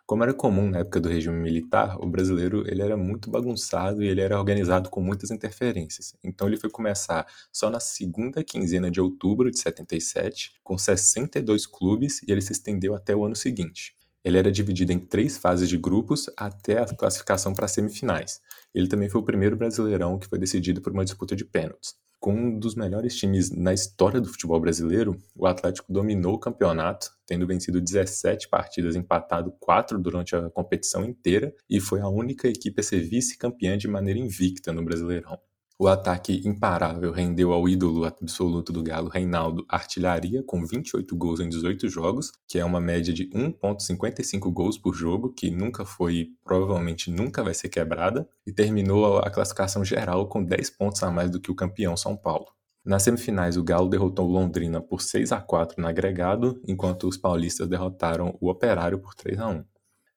Como 0.06 0.24
era 0.24 0.34
comum 0.34 0.70
na 0.70 0.80
época 0.80 1.02
do 1.02 1.10
regime 1.10 1.38
militar, 1.38 1.98
o 2.00 2.08
brasileiro 2.08 2.64
ele 2.66 2.82
era 2.82 2.96
muito 2.96 3.30
bagunçado 3.30 4.02
e 4.02 4.08
ele 4.08 4.22
era 4.22 4.40
organizado 4.40 4.90
com 4.90 5.02
muitas 5.02 5.30
interferências. 5.30 6.16
Então 6.24 6.48
ele 6.48 6.56
foi 6.56 6.70
começar 6.70 7.28
só 7.52 7.70
na 7.70 7.82
segunda 7.82 8.42
quinzena 8.42 8.90
de 8.90 9.02
outubro 9.02 9.52
de 9.52 9.60
77, 9.60 10.54
com 10.64 10.78
62 10.78 11.68
clubes, 11.68 12.22
e 12.24 12.32
ele 12.32 12.42
se 12.42 12.54
estendeu 12.54 12.96
até 12.96 13.14
o 13.14 13.26
ano 13.26 13.36
seguinte. 13.36 13.97
Ele 14.28 14.38
era 14.38 14.52
dividido 14.52 14.92
em 14.92 15.00
três 15.00 15.38
fases 15.38 15.70
de 15.70 15.78
grupos 15.78 16.30
até 16.36 16.80
a 16.80 16.86
classificação 16.86 17.54
para 17.54 17.64
as 17.64 17.72
semifinais. 17.72 18.42
Ele 18.76 18.90
também 18.90 19.08
foi 19.08 19.22
o 19.22 19.24
primeiro 19.24 19.56
brasileirão 19.56 20.20
que 20.20 20.28
foi 20.28 20.38
decidido 20.38 20.82
por 20.82 20.92
uma 20.92 21.06
disputa 21.06 21.34
de 21.34 21.46
pênaltis. 21.46 21.96
Com 22.20 22.34
um 22.34 22.60
dos 22.60 22.76
melhores 22.76 23.16
times 23.16 23.50
na 23.52 23.74
história 23.74 24.20
do 24.20 24.28
futebol 24.28 24.60
brasileiro, 24.60 25.18
o 25.34 25.48
Atlético 25.48 25.94
dominou 25.94 26.34
o 26.34 26.40
campeonato, 26.40 27.10
tendo 27.26 27.48
vencido 27.48 27.80
17 27.80 28.50
partidas, 28.50 28.98
empatado 28.98 29.50
4 29.62 29.98
durante 29.98 30.36
a 30.36 30.50
competição 30.50 31.06
inteira, 31.06 31.56
e 31.70 31.80
foi 31.80 32.02
a 32.02 32.10
única 32.10 32.50
equipe 32.50 32.82
a 32.82 32.84
ser 32.84 33.00
vice-campeã 33.00 33.78
de 33.78 33.88
maneira 33.88 34.20
invicta 34.20 34.74
no 34.74 34.84
Brasileirão. 34.84 35.40
O 35.80 35.88
ataque 35.88 36.42
imparável 36.44 37.12
rendeu 37.12 37.54
ao 37.54 37.70
ídolo 37.70 38.04
absoluto 38.04 38.74
do 38.74 38.82
Galo, 38.82 39.10
Reinaldo, 39.10 39.64
artilharia 39.70 40.42
com 40.42 40.66
28 40.66 41.16
gols 41.16 41.40
em 41.40 41.48
18 41.48 41.88
jogos, 41.88 42.32
que 42.48 42.58
é 42.58 42.66
uma 42.66 42.82
média 42.82 43.14
de 43.14 43.30
1,55 43.30 44.52
gols 44.52 44.76
por 44.76 44.96
jogo, 44.96 45.32
que 45.32 45.52
nunca 45.52 45.86
foi, 45.86 46.30
provavelmente 46.44 47.12
nunca 47.12 47.44
vai 47.44 47.54
ser 47.54 47.70
quebrada, 47.70 48.28
e 48.44 48.52
terminou 48.52 49.20
a 49.20 49.30
classificação 49.30 49.86
geral 49.86 50.28
com 50.28 50.44
10 50.44 50.72
pontos 50.72 51.04
a 51.04 51.12
mais 51.12 51.30
do 51.30 51.40
que 51.40 51.52
o 51.52 51.56
campeão 51.56 51.96
São 51.96 52.18
Paulo. 52.18 52.48
Nas 52.84 53.04
semifinais, 53.04 53.56
o 53.56 53.64
Galo 53.64 53.88
derrotou 53.88 54.28
o 54.28 54.32
Londrina 54.32 54.82
por 54.82 55.04
6 55.04 55.32
a 55.32 55.40
4 55.40 55.80
no 55.80 55.88
agregado, 55.88 56.60
enquanto 56.68 57.08
os 57.08 57.18
paulistas 57.18 57.68
derrotaram 57.68 58.36
o 58.42 58.50
Operário 58.50 58.98
por 58.98 59.14
3 59.14 59.40
a 59.40 59.48
1. 59.50 59.64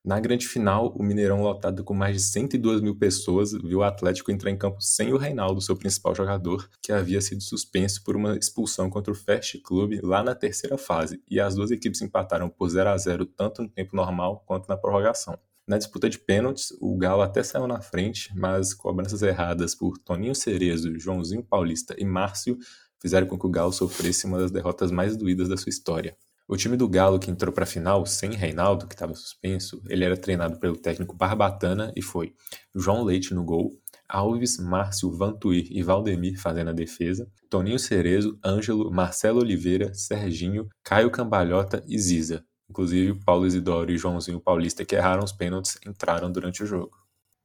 Na 0.03 0.19
grande 0.19 0.47
final, 0.47 0.91
o 0.97 1.03
Mineirão 1.03 1.43
lotado 1.43 1.83
com 1.83 1.93
mais 1.93 2.15
de 2.15 2.23
102 2.23 2.81
mil 2.81 2.95
pessoas 2.95 3.51
viu 3.51 3.79
o 3.79 3.83
Atlético 3.83 4.31
entrar 4.31 4.49
em 4.49 4.57
campo 4.57 4.81
sem 4.81 5.13
o 5.13 5.17
Reinaldo, 5.17 5.61
seu 5.61 5.75
principal 5.75 6.15
jogador, 6.15 6.67
que 6.81 6.91
havia 6.91 7.21
sido 7.21 7.43
suspenso 7.43 8.03
por 8.03 8.15
uma 8.15 8.35
expulsão 8.35 8.89
contra 8.89 9.13
o 9.13 9.15
Fast 9.15 9.59
Club 9.59 9.99
lá 10.01 10.23
na 10.23 10.33
terceira 10.33 10.75
fase, 10.75 11.21
e 11.29 11.39
as 11.39 11.53
duas 11.53 11.69
equipes 11.69 12.01
empataram 12.01 12.49
por 12.49 12.67
0 12.67 12.89
a 12.89 12.97
0 12.97 13.27
tanto 13.27 13.61
no 13.61 13.69
tempo 13.69 13.95
normal 13.95 14.43
quanto 14.47 14.67
na 14.67 14.75
prorrogação. 14.75 15.37
Na 15.67 15.77
disputa 15.77 16.09
de 16.09 16.17
pênaltis, 16.17 16.75
o 16.81 16.97
Galo 16.97 17.21
até 17.21 17.43
saiu 17.43 17.67
na 17.67 17.79
frente, 17.79 18.35
mas 18.35 18.73
cobranças 18.73 19.21
erradas 19.21 19.75
por 19.75 19.99
Toninho 19.99 20.33
Cerezo, 20.33 20.97
Joãozinho 20.97 21.43
Paulista 21.43 21.95
e 21.95 22.03
Márcio 22.03 22.57
fizeram 22.99 23.27
com 23.27 23.37
que 23.37 23.45
o 23.45 23.51
Galo 23.51 23.71
sofresse 23.71 24.25
uma 24.25 24.39
das 24.39 24.49
derrotas 24.49 24.89
mais 24.89 25.15
doídas 25.15 25.47
da 25.47 25.57
sua 25.57 25.69
história. 25.69 26.17
O 26.47 26.57
time 26.57 26.75
do 26.75 26.87
Galo 26.87 27.19
que 27.19 27.31
entrou 27.31 27.53
para 27.53 27.63
a 27.63 27.67
final 27.67 28.05
sem 28.05 28.31
Reinaldo, 28.31 28.87
que 28.87 28.93
estava 28.93 29.15
suspenso, 29.15 29.81
ele 29.87 30.03
era 30.03 30.17
treinado 30.17 30.59
pelo 30.59 30.75
técnico 30.75 31.15
Barbatana 31.15 31.93
e 31.95 32.01
foi 32.01 32.33
João 32.75 33.03
Leite 33.03 33.33
no 33.33 33.43
gol, 33.43 33.71
Alves, 34.07 34.57
Márcio, 34.57 35.11
Vantuir 35.11 35.67
e 35.71 35.81
Valdemir 35.81 36.39
fazendo 36.39 36.69
a 36.69 36.73
defesa, 36.73 37.29
Toninho 37.49 37.79
Cerezo, 37.79 38.37
Ângelo, 38.43 38.91
Marcelo 38.91 39.39
Oliveira, 39.39 39.93
Serginho, 39.93 40.67
Caio 40.83 41.09
Cambalhota 41.09 41.81
e 41.87 41.97
Ziza. 41.97 42.43
Inclusive, 42.69 43.19
Paulo 43.25 43.45
Isidoro 43.45 43.91
e 43.91 43.97
Joãozinho 43.97 44.39
Paulista, 44.39 44.85
que 44.85 44.95
erraram 44.95 45.23
os 45.23 45.31
pênaltis, 45.31 45.77
entraram 45.85 46.31
durante 46.31 46.63
o 46.63 46.65
jogo. 46.65 46.91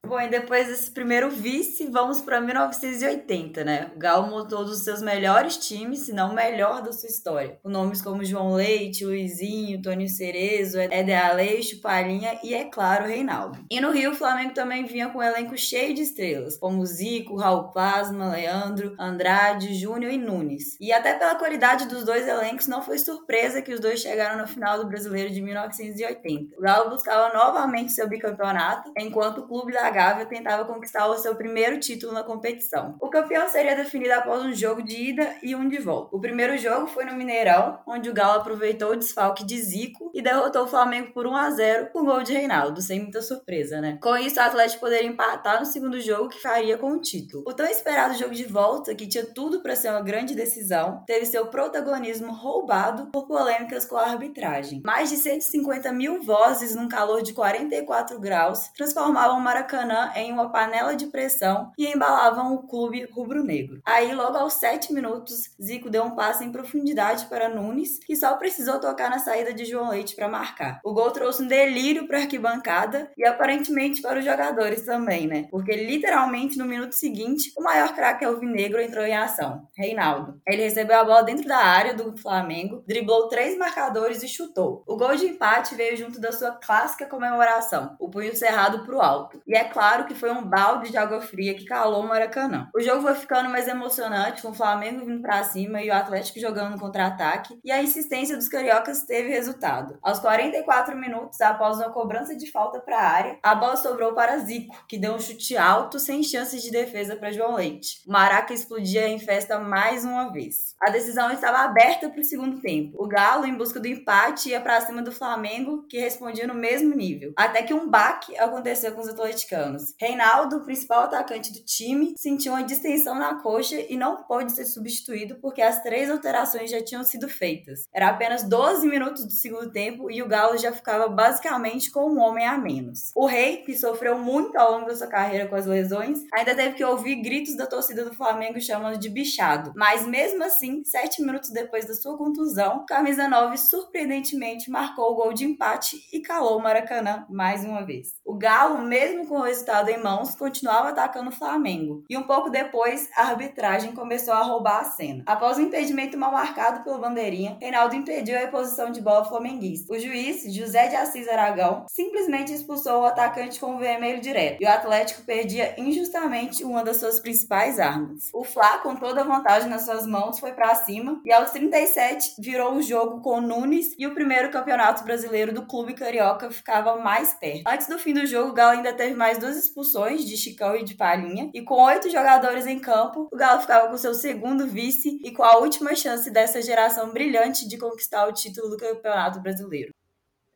Bom, 0.07 0.21
e 0.21 0.29
depois 0.29 0.69
desse 0.69 0.89
primeiro 0.89 1.29
vice, 1.29 1.89
vamos 1.91 2.23
para 2.23 2.41
1980, 2.41 3.65
né? 3.65 3.91
O 3.97 3.99
Galo 3.99 4.29
montou 4.29 4.65
dos 4.65 4.85
seus 4.85 5.03
melhores 5.03 5.57
times, 5.57 6.01
se 6.01 6.13
não 6.13 6.31
o 6.31 6.35
melhor 6.35 6.81
da 6.81 6.93
sua 6.93 7.09
história. 7.09 7.59
Com 7.61 7.69
nomes 7.69 8.01
como 8.01 8.25
João 8.25 8.55
Leite, 8.55 9.05
Luizinho, 9.05 9.83
Tônio 9.83 10.09
Cerezo, 10.09 10.79
Éder 10.79 11.27
Aleixo, 11.27 11.81
Palhinha 11.81 12.39
e, 12.45 12.55
é 12.55 12.65
claro, 12.65 13.07
Reinaldo. 13.07 13.59
E 13.69 13.81
no 13.81 13.91
Rio, 13.91 14.13
o 14.13 14.15
Flamengo 14.15 14.55
também 14.55 14.85
vinha 14.85 15.09
com 15.09 15.19
um 15.19 15.23
elenco 15.23 15.59
cheio 15.59 15.93
de 15.93 16.03
estrelas, 16.03 16.57
como 16.57 16.87
Zico, 16.87 17.35
Raul 17.35 17.73
Plasma, 17.73 18.31
Leandro, 18.31 18.95
Andrade, 19.01 19.75
Júnior 19.75 20.13
e 20.13 20.19
Nunes. 20.19 20.77
E 20.81 20.93
até 20.93 21.15
pela 21.15 21.35
qualidade 21.35 21.89
dos 21.89 22.05
dois 22.05 22.29
elencos, 22.29 22.69
não 22.69 22.81
foi 22.81 22.99
surpresa 22.99 23.61
que 23.61 23.75
os 23.75 23.81
dois 23.81 23.99
chegaram 23.99 24.37
na 24.37 24.47
final 24.47 24.79
do 24.79 24.87
Brasileiro 24.87 25.35
de 25.35 25.43
1980. 25.43 26.57
O 26.57 26.63
Galo 26.63 26.91
buscava 26.91 27.35
novamente 27.35 27.93
seu 27.93 28.09
bicampeonato, 28.09 28.93
enquanto 28.97 29.39
o 29.39 29.49
clube 29.49 29.73
da 29.73 29.96
Gávea 29.97 30.27
tentava 30.27 30.67
conquistar 30.67 31.07
o 31.07 31.17
seu 31.17 31.35
primeiro 31.35 31.81
título 31.81 32.13
na 32.13 32.23
competição. 32.23 32.99
O 33.01 33.09
campeão 33.09 33.49
seria 33.49 33.75
definido 33.75 34.13
após 34.13 34.43
um 34.43 34.53
jogo 34.53 34.83
de 34.83 34.95
ida 34.95 35.35
e 35.43 35.57
um 35.57 35.67
de 35.67 35.79
volta. 35.79 36.15
O 36.15 36.21
primeiro 36.21 36.59
jogo 36.59 36.87
foi 36.87 37.07
no 37.07 37.15
Mineirão, 37.15 37.79
onde 37.87 38.11
o 38.11 38.13
Galo 38.13 38.41
aproveitou 38.41 38.91
o 38.91 38.97
desfalque 38.97 39.43
de 39.43 39.59
Zico 39.59 40.11
e 40.13 40.21
derrotou 40.21 40.65
o 40.65 40.69
Flamengo 40.69 41.13
por 41.15 41.27
1 41.27 41.35
a 41.35 41.51
0 41.51 41.87
com 41.95 42.05
gol 42.05 42.23
de 42.23 42.35
Reinaldo, 42.35 42.83
sem 42.83 43.01
muita 43.01 43.23
surpresa, 43.23 43.81
né? 43.81 43.99
Com 44.03 44.19
isso, 44.19 44.39
o 44.39 44.43
Atlético 44.43 44.81
poderia 44.81 45.09
empatar 45.09 45.61
no 45.61 45.65
segundo 45.65 45.99
jogo 45.99 46.29
que 46.29 46.43
faria 46.43 46.77
com 46.77 46.91
o 46.91 47.01
título. 47.01 47.43
O 47.47 47.55
tão 47.55 47.65
esperado 47.65 48.19
jogo 48.19 48.35
de 48.35 48.45
volta, 48.45 48.95
que 48.95 49.07
tinha 49.07 49.25
tudo 49.25 49.63
para 49.63 49.75
ser 49.75 49.89
uma 49.89 50.03
grande 50.03 50.35
decisão, 50.35 51.05
teve 51.07 51.25
seu 51.25 51.47
protagonismo 51.47 52.35
roubado 52.35 53.07
por 53.07 53.27
polêmicas 53.27 53.87
com 53.87 53.97
a 53.97 54.11
arbitragem. 54.11 54.83
Mais 54.85 55.09
de 55.09 55.17
150 55.17 55.91
mil 55.91 56.23
vozes 56.23 56.75
num 56.75 56.87
calor 56.87 57.23
de 57.23 57.33
44 57.33 58.21
graus 58.21 58.71
transformavam 58.77 59.39
o 59.39 59.41
Maracanã 59.41 59.86
Maracanã 59.87 60.11
em 60.17 60.33
uma 60.33 60.51
panela 60.51 60.97
de 60.97 61.07
pressão 61.07 61.73
e 61.79 61.87
embalavam 61.87 62.55
o 62.55 62.67
clube 62.67 63.09
rubro-negro. 63.13 63.81
Aí, 63.85 64.13
logo 64.13 64.37
aos 64.37 64.55
7 64.55 64.93
minutos, 64.93 65.51
Zico 65.63 65.89
deu 65.89 66.03
um 66.03 66.17
passe 66.17 66.45
em 66.45 66.53
profundidade 66.53 67.27
para 67.27 67.49
Nunes, 67.49 68.01
que 68.01 68.17
só 68.17 68.37
precisou 68.37 68.81
tocar 68.81 69.09
na 69.09 69.19
saída 69.19 69.53
de 69.55 69.65
João 69.65 69.91
Leite 69.91 70.17
para 70.17 70.29
marcar. 70.29 70.81
O 70.85 70.93
gol 70.93 71.11
trouxe 71.11 71.43
um 71.43 71.47
delírio 71.47 72.07
para 72.07 72.19
a 72.19 72.21
arquibancada 72.23 73.11
e 73.17 73.25
aparentemente 73.25 74.03
para 74.03 74.19
os 74.19 74.25
jogadores 74.25 74.83
também, 74.85 75.27
né? 75.27 75.47
Porque 75.51 75.73
literalmente 75.73 76.59
no 76.59 76.65
minuto 76.65 76.93
seguinte, 76.93 77.53
o 77.57 77.63
maior 77.63 77.95
craque 77.95 78.25
alvinegro 78.25 78.81
entrou 78.81 79.05
em 79.05 79.17
ação, 79.17 79.69
Reinaldo. 79.77 80.41
Ele 80.47 80.63
recebeu 80.63 80.99
a 80.99 81.05
bola 81.05 81.23
dentro 81.23 81.47
da 81.47 81.59
área 81.59 81.95
do 81.95 82.17
Flamengo, 82.17 82.83
driblou 82.87 83.29
três 83.29 83.57
marcadores 83.57 84.23
e 84.23 84.29
chutou. 84.29 84.83
O 84.87 84.97
gol 84.97 85.15
de 85.15 85.27
empate 85.27 85.75
veio 85.75 85.97
junto 85.97 86.21
da 86.21 86.33
sua 86.33 86.53
clássica 86.53 87.07
comemoração, 87.07 87.97
o 88.01 88.11
punho 88.11 88.35
cerrado 88.35 88.85
para 88.85 88.97
o 88.97 89.01
alto. 89.01 89.41
E 89.47 89.55
é 89.55 89.65
claro 89.77 90.07
que 90.07 90.15
foi 90.15 90.31
um 90.31 90.43
balde 90.43 90.91
de 90.91 90.97
água 90.97 91.21
fria 91.21 91.53
que 91.53 91.67
calou 91.67 92.03
o 92.03 92.09
Maracanã. 92.09 92.71
O 92.75 92.81
jogo 92.81 93.03
foi 93.03 93.15
ficando 93.15 93.51
mais 93.51 93.69
emocionante, 93.69 94.41
com 94.41 94.49
o 94.49 94.55
Flamengo 94.55 95.05
vindo 95.05 95.21
para 95.21 95.45
cima 95.45 95.83
e 95.83 95.91
o 95.91 95.93
Atlético 95.93 96.41
jogando 96.41 96.81
contra-ataque, 96.81 97.61
e 97.63 97.71
a 97.71 97.83
insistência 97.83 98.39
dos 98.39 98.49
cariocas 98.49 99.03
teve 99.03 99.29
resultado. 99.29 99.99
Aos 100.03 100.19
44 100.19 100.97
minutos, 100.97 101.43
após 101.43 101.77
uma 101.77 101.91
cobrança 101.91 102.35
de 102.35 102.51
falta 102.51 102.81
para 102.81 102.97
a 102.97 103.07
área, 103.07 103.39
a 103.43 103.55
bola 103.55 103.77
sobrou 103.77 104.15
para 104.15 104.39
Zico, 104.39 104.75
que 104.89 104.97
deu 104.97 105.13
um 105.13 105.21
chute 105.21 105.59
alto 105.59 105.99
sem 105.99 106.23
chances 106.23 106.63
de 106.63 106.71
defesa 106.71 107.15
para 107.15 107.31
João 107.31 107.57
Leite. 107.57 108.01
O 108.07 108.13
Maraca 108.13 108.55
explodia 108.55 109.07
em 109.07 109.19
festa 109.19 109.59
mais 109.59 110.07
uma 110.07 110.33
vez. 110.33 110.75
A 110.81 110.91
decisão 110.91 111.31
estava 111.31 111.59
aberta 111.59 112.09
para 112.09 112.21
o 112.23 112.25
segundo 112.25 112.63
tempo. 112.63 112.97
O 112.99 113.07
Galo, 113.07 113.45
em 113.45 113.55
busca 113.55 113.79
do 113.79 113.87
empate, 113.87 114.49
ia 114.49 114.61
para 114.61 114.81
cima 114.81 115.03
do 115.03 115.13
Flamengo, 115.13 115.85
que 115.87 115.99
respondia 115.99 116.47
no 116.47 116.55
mesmo 116.55 116.95
nível. 116.95 117.35
Até 117.37 117.63
que 117.63 117.75
um 117.75 117.91
baque 117.91 118.39
aconteceu 118.39 118.93
com 118.93 119.03
os 119.03 119.09
atleticanos 119.09 119.56
anos. 119.57 119.95
Reinaldo, 119.99 120.61
principal 120.65 121.05
atacante 121.05 121.53
do 121.53 121.65
time, 121.65 122.15
sentiu 122.17 122.53
uma 122.53 122.63
distensão 122.63 123.15
na 123.15 123.37
coxa 123.37 123.77
e 123.89 123.97
não 123.97 124.23
pôde 124.25 124.53
ser 124.53 124.65
substituído 124.65 125.37
porque 125.41 125.63
as 125.63 125.83
três 125.83 126.11
alterações 126.11 126.71
já 126.71 126.83
tinham 126.83 127.03
sido 127.03 127.29
feitas. 127.29 127.85
Era 127.93 128.09
apenas 128.09 128.43
12 128.45 128.87
minutos 128.87 129.25
do 129.25 129.33
segundo 129.33 129.71
tempo 129.71 130.11
e 130.11 130.23
o 130.23 130.29
Galo 130.29 130.57
já 130.59 130.73
ficava 130.73 131.09
basicamente 131.09 131.91
com 131.91 132.11
um 132.11 132.19
homem 132.19 132.47
a 132.47 132.59
menos. 132.59 133.11
O 133.15 133.27
Rei, 133.27 133.59
que 133.59 133.77
sofreu 133.77 134.19
muito 134.19 134.57
ao 134.57 134.73
longo 134.73 134.87
da 134.87 134.97
sua 134.97 135.07
carreira 135.07 135.49
com 135.49 135.57
as 135.57 135.67
lesões, 135.67 136.21
ainda 136.33 136.55
teve 136.55 136.75
que 136.75 136.85
ouvir 136.85 137.17
gritos 137.17 137.57
da 137.57 137.67
torcida 137.67 138.05
do 138.05 138.15
Flamengo 138.15 138.61
chamando 138.61 138.99
de 138.99 139.09
bichado. 139.09 139.73
Mas 139.75 140.07
mesmo 140.07 140.45
assim, 140.45 140.85
sete 140.85 141.23
minutos 141.23 141.51
depois 141.51 141.87
da 141.87 141.95
sua 141.95 142.17
contusão, 142.17 142.85
Camisa 142.87 143.29
9 143.29 143.57
surpreendentemente 143.57 144.71
marcou 144.71 145.13
o 145.13 145.15
gol 145.15 145.33
de 145.33 145.45
empate 145.45 145.97
e 146.13 146.21
calou 146.21 146.59
o 146.59 146.63
Maracanã 146.63 147.27
mais 147.31 147.65
uma 147.65 147.85
vez. 147.85 148.09
O 148.25 148.37
Galo, 148.37 148.83
mesmo 148.83 149.27
com 149.27 149.46
resultado 149.47 149.89
em 149.89 150.03
mãos, 150.03 150.35
continuava 150.35 150.91
atacando 150.91 151.31
o 151.31 151.35
Flamengo. 151.35 152.05
E 152.09 152.17
um 152.17 152.23
pouco 152.23 152.51
depois, 152.51 153.09
a 153.17 153.23
arbitragem 153.23 153.93
começou 153.93 154.35
a 154.35 154.43
roubar 154.43 154.81
a 154.81 154.85
cena. 154.85 155.23
Após 155.27 155.59
um 155.59 155.63
impedimento 155.63 156.19
mal 156.19 156.33
marcado 156.33 156.85
pelo 156.85 156.99
Bandeirinha, 156.99 157.57
Reinaldo 157.61 157.95
impediu 157.95 158.37
a 158.37 158.41
reposição 158.41 158.91
de 158.91 159.01
bola 159.01 159.25
flamenguista. 159.25 159.93
O 159.93 159.99
juiz, 159.99 160.43
José 160.53 160.89
de 160.89 160.97
Assis 160.97 161.29
Aragão, 161.29 161.87
simplesmente 161.89 162.53
expulsou 162.53 163.03
o 163.03 163.07
atacante 163.07 163.59
com 163.59 163.75
o 163.75 163.79
vermelho 163.79 164.21
direto. 164.21 164.63
E 164.63 164.67
o 164.67 164.71
Atlético 164.71 165.23
perdia 165.23 165.75
injustamente 165.79 166.65
uma 166.65 166.85
das 166.85 166.99
suas 166.99 167.21
principais 167.21 167.79
armas. 167.79 168.31
O 168.33 168.45
Fla, 168.45 168.79
com 168.79 168.97
toda 168.97 169.23
a 169.23 169.25
vantagem 169.25 169.69
nas 169.69 169.85
suas 169.85 170.07
mãos, 170.07 170.39
foi 170.39 170.53
para 170.53 170.75
cima 170.75 171.21
e 171.25 171.33
aos 171.33 171.51
37 171.51 172.35
virou 172.39 172.75
o 172.75 172.83
jogo 172.83 173.21
com 173.21 173.41
Nunes 173.41 173.95
e 173.99 174.07
o 174.07 174.15
primeiro 174.15 174.51
campeonato 174.51 175.05
brasileiro 175.05 175.53
do 175.53 175.67
clube 175.67 175.95
carioca 175.95 176.51
ficava 176.51 176.97
mais 176.97 177.35
perto. 177.35 177.65
Antes 177.67 177.87
do 177.87 177.99
fim 177.99 178.13
do 178.13 178.27
jogo, 178.27 178.51
o 178.51 178.55
Galo 178.55 178.77
ainda 178.77 178.93
teve 178.93 179.15
mais 179.15 179.36
duas 179.39 179.57
expulsões 179.57 180.25
de 180.25 180.37
Chicão 180.37 180.77
e 180.77 180.85
de 180.85 180.95
Palhinha, 180.95 181.51
e 181.55 181.63
com 181.63 181.83
oito 181.85 182.11
jogadores 182.11 182.67
em 182.67 182.79
campo, 182.79 183.29
o 183.33 183.37
Galo 183.37 183.61
ficava 183.61 183.89
com 183.89 183.97
seu 183.97 184.15
segundo 184.15 184.67
vice 184.67 185.19
e 185.23 185.33
com 185.33 185.43
a 185.43 185.59
última 185.59 185.95
chance 185.95 186.31
dessa 186.31 186.61
geração 186.63 187.13
brilhante 187.13 187.69
de 187.69 187.79
conquistar 187.79 188.27
o 188.27 188.33
título 188.33 188.71
do 188.71 188.77
Campeonato 188.77 189.41
Brasileiro. 189.41 189.93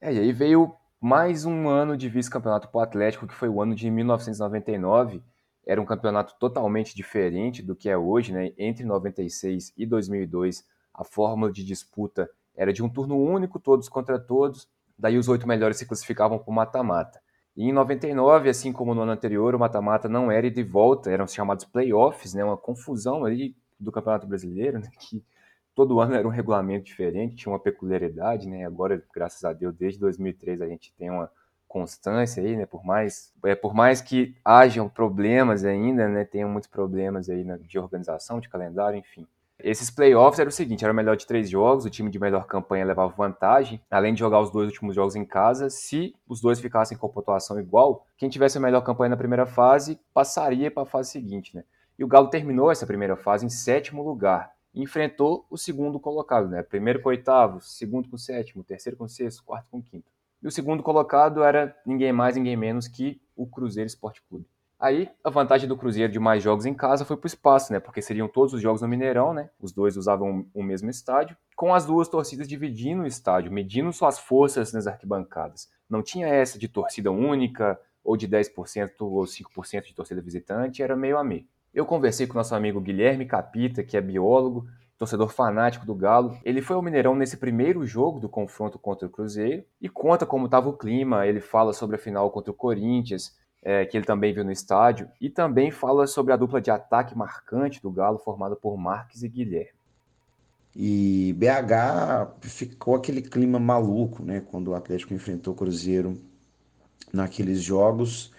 É, 0.01 0.13
e 0.13 0.19
aí 0.19 0.33
veio 0.33 0.75
mais 1.01 1.45
um 1.45 1.69
ano 1.69 1.97
de 1.97 2.09
vice-campeonato 2.09 2.69
para 2.69 2.79
o 2.79 2.83
Atlético, 2.83 3.27
que 3.27 3.35
foi 3.35 3.49
o 3.49 3.63
ano 3.63 3.75
de 3.75 3.91
1999. 3.91 5.23
Era 5.67 5.81
um 5.81 5.87
campeonato 5.87 6.35
totalmente 6.39 6.95
diferente 6.95 7.63
do 7.63 7.75
que 7.75 7.89
é 7.89 7.97
hoje, 7.97 8.33
né? 8.33 8.53
Entre 8.59 8.85
96 8.85 9.73
e 9.77 9.87
2002, 9.87 10.65
a 10.93 11.05
fórmula 11.05 11.51
de 11.51 11.65
disputa 11.65 12.31
era 12.55 12.73
de 12.73 12.83
um 12.83 12.89
turno 12.89 13.17
único, 13.17 13.59
todos 13.59 13.89
contra 13.89 14.19
todos. 14.19 14.69
Daí 14.99 15.17
os 15.17 15.29
oito 15.29 15.49
melhores 15.49 15.79
se 15.79 15.87
classificavam 15.87 16.39
para 16.39 16.51
o 16.51 16.55
mata-mata. 16.55 17.21
E 17.57 17.69
em 17.69 17.73
99, 17.73 18.49
assim 18.49 18.73
como 18.73 18.95
no 18.95 19.03
ano 19.03 19.13
anterior, 19.13 19.55
o 19.55 19.59
mata-mata 19.59 20.09
não 20.09 20.31
era 20.31 20.51
de 20.51 20.63
volta, 20.63 21.11
eram 21.11 21.27
chamados 21.27 21.65
playoffs, 21.65 22.35
né, 22.35 22.45
uma 22.45 22.57
confusão 22.57 23.25
ali 23.25 23.57
do 23.79 23.93
Campeonato 23.93 24.27
Brasileiro, 24.27 24.79
né, 24.79 24.89
que 24.99 25.25
todo 25.75 26.01
ano 26.01 26.15
era 26.15 26.27
um 26.27 26.31
regulamento 26.31 26.85
diferente, 26.85 27.37
tinha 27.37 27.53
uma 27.53 27.59
peculiaridade, 27.59 28.49
né, 28.49 28.65
agora, 28.65 29.03
graças 29.15 29.45
a 29.45 29.53
Deus, 29.53 29.75
desde 29.75 29.99
2003 30.01 30.63
a 30.63 30.69
gente 30.69 30.93
tem 30.95 31.11
uma 31.11 31.31
constância 31.67 32.43
aí, 32.43 32.57
né, 32.57 32.67
por 32.67 32.85
mais, 32.85 33.33
é, 33.45 33.55
por 33.55 33.75
mais 33.75 34.01
que 34.01 34.35
hajam 34.45 34.89
problemas 34.89 35.65
ainda, 35.65 36.09
né, 36.09 36.25
tenham 36.25 36.49
muitos 36.49 36.69
problemas 36.71 37.29
aí 37.29 37.45
de 37.61 37.79
organização, 37.79 38.41
de 38.41 38.49
calendário, 38.49 38.99
enfim, 38.99 39.27
esses 39.65 39.91
playoffs 39.91 40.39
era 40.39 40.49
o 40.49 40.53
seguinte: 40.53 40.85
era 40.85 40.93
o 40.93 40.97
melhor 40.97 41.17
de 41.17 41.27
três 41.27 41.49
jogos, 41.49 41.85
o 41.85 41.91
time 41.91 42.11
de 42.11 42.19
melhor 42.19 42.47
campanha 42.47 42.85
levava 42.85 43.13
vantagem, 43.13 43.81
além 43.91 44.15
de 44.15 44.21
jogar 44.21 44.41
os 44.41 44.51
dois 44.51 44.69
últimos 44.69 44.95
jogos 44.95 45.17
em 45.17 45.25
casa. 45.25 45.71
Se 45.71 46.15
os 46.29 46.41
dois 46.41 46.61
ficassem 46.61 46.97
com 46.97 47.09
pontuação 47.09 47.59
igual, 47.59 48.07
quem 48.17 48.29
tivesse 48.29 48.59
a 48.59 48.61
melhor 48.61 48.83
campanha 48.83 49.11
na 49.11 49.17
primeira 49.17 49.47
fase 49.47 50.01
passaria 50.13 50.71
para 50.71 50.85
a 50.85 50.87
fase 50.87 51.11
seguinte, 51.11 51.55
né? 51.55 51.65
E 51.99 52.05
o 52.05 52.09
Galo 52.09 52.29
terminou 52.29 52.71
essa 52.71 52.87
primeira 52.87 53.17
fase 53.17 53.45
em 53.45 53.51
sétimo 53.51 54.03
lugar. 54.03 54.53
E 54.73 54.83
enfrentou 54.83 55.45
o 55.51 55.59
segundo 55.59 55.99
colocado, 55.99 56.49
né? 56.49 56.63
Primeiro 56.63 57.03
com 57.03 57.09
oitavo, 57.09 57.61
segundo 57.61 58.09
com 58.09 58.17
sétimo, 58.17 58.63
terceiro 58.63 58.97
com 58.97 59.09
sexto, 59.09 59.43
quarto 59.45 59.67
com 59.71 59.83
quinto. 59.83 60.07
E 60.43 60.47
o 60.47 60.51
segundo 60.51 60.83
colocado 60.83 61.43
era 61.43 61.77
ninguém 61.85 62.13
mais, 62.13 62.37
ninguém 62.37 62.57
menos 62.57 62.89
que 62.89 63.21
o 63.37 63.47
Cruzeiro 63.47 63.87
Esporte 63.87 64.23
Clube. 64.23 64.47
Aí 64.81 65.11
a 65.23 65.29
vantagem 65.29 65.69
do 65.69 65.77
Cruzeiro 65.77 66.11
de 66.11 66.19
mais 66.19 66.43
jogos 66.43 66.65
em 66.65 66.73
casa 66.73 67.05
foi 67.05 67.17
para 67.17 67.27
o 67.27 67.29
espaço, 67.29 67.71
né? 67.71 67.79
Porque 67.79 68.01
seriam 68.01 68.27
todos 68.27 68.55
os 68.55 68.63
jogos 68.63 68.81
no 68.81 68.89
Mineirão, 68.89 69.35
né? 69.35 69.51
Os 69.61 69.73
dois 69.73 69.97
usavam 69.97 70.47
o 70.55 70.63
mesmo 70.63 70.89
estádio, 70.89 71.37
com 71.55 71.75
as 71.75 71.85
duas 71.85 72.09
torcidas 72.09 72.49
dividindo 72.49 73.03
o 73.03 73.07
estádio, 73.07 73.53
medindo 73.53 73.93
suas 73.93 74.19
forças 74.19 74.73
nas 74.73 74.87
arquibancadas. 74.87 75.69
Não 75.89 76.03
tinha 76.03 76.29
essa 76.29 76.59
de 76.59 76.67
torcida 76.67 77.11
única, 77.11 77.79
ou 78.03 78.17
de 78.17 78.27
10% 78.27 78.93
ou 79.01 79.23
5% 79.25 79.85
de 79.85 79.95
torcida 79.95 80.21
visitante, 80.21 80.83
era 80.83 80.97
meio 80.97 81.19
a 81.19 81.25
meio. 81.25 81.47
Eu 81.73 81.87
conversei 81.87 82.27
com 82.27 82.35
nosso 82.35 82.55
amigo 82.55 82.81
Guilherme 82.81 83.27
Capita, 83.27 83.85
que 83.85 83.97
é 83.97 84.01
biólogo, 84.01 84.67
torcedor 84.99 85.29
fanático 85.29 85.87
do 85.87 85.95
Galo. 85.95 86.37
Ele 86.45 86.61
foi 86.61 86.77
ao 86.77 86.83
Mineirão 86.83 87.15
nesse 87.15 87.37
primeiro 87.37 87.87
jogo 87.87 88.19
do 88.19 88.29
confronto 88.29 88.79
contra 88.79 89.07
o 89.07 89.11
Cruzeiro 89.11 89.65
e 89.81 89.89
conta 89.89 90.27
como 90.27 90.47
estava 90.47 90.69
o 90.69 90.77
clima. 90.77 91.27
Ele 91.27 91.41
fala 91.41 91.73
sobre 91.73 91.97
a 91.97 91.99
final 91.99 92.31
contra 92.31 92.51
o 92.51 92.55
Corinthians, 92.55 93.39
é, 93.63 93.85
que 93.85 93.97
ele 93.97 94.07
também 94.07 94.33
viu 94.33 94.45
no 94.45 94.53
estádio, 94.53 95.09
e 95.21 95.29
também 95.29 95.71
fala 95.71 96.07
sobre 96.07 96.33
a 96.33 96.37
dupla 96.37 96.61
de 96.61 96.71
ataque 96.71 97.17
marcante 97.17 97.83
do 97.83 97.91
Galo, 97.91 98.19
formada 98.19 98.57
por 98.57 98.77
Marques 98.77 99.23
e 99.23 99.29
Guilherme. 99.29 99.79
E 100.75 101.35
BH 101.37 102.47
ficou 102.49 102.95
aquele 102.95 103.21
clima 103.23 103.59
maluco, 103.59 104.23
né? 104.23 104.41
Quando 104.41 104.69
o 104.69 104.75
Atlético 104.75 105.13
enfrentou 105.13 105.53
o 105.53 105.57
Cruzeiro 105.57 106.21
naqueles 107.13 107.61
jogos 107.61 108.33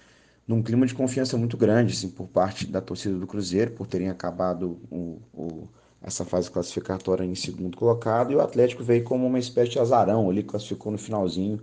num 0.48 0.62
clima 0.62 0.86
de 0.86 0.94
confiança 0.94 1.38
muito 1.38 1.56
grande 1.56 1.94
assim, 1.94 2.10
por 2.10 2.28
parte 2.28 2.68
da 2.68 2.82
torcida 2.82 3.18
do 3.18 3.26
Cruzeiro, 3.26 3.72
por 3.72 3.88
terem 3.88 4.10
acabado 4.10 4.80
o, 4.90 5.22
o, 5.34 5.68
essa 6.02 6.26
fase 6.26 6.52
classificatória 6.52 7.24
em 7.24 7.36
segundo 7.36 7.78
colocado, 7.78 8.32
e 8.32 8.36
o 8.36 8.42
Atlético 8.42 8.84
veio 8.84 9.04
como 9.04 9.26
uma 9.26 9.40
espécie 9.40 9.72
de 9.72 9.80
azarão, 9.80 10.30
ali 10.30 10.44
classificou 10.44 10.92
no 10.92 10.98
finalzinho 10.98 11.62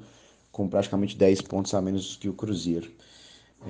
com 0.51 0.69
praticamente 0.69 1.17
10 1.17 1.43
pontos 1.43 1.75
a 1.75 1.83
menos 1.83 2.17
que 2.17 2.29
o 2.29 2.33
Cruzeiro. 2.33 2.91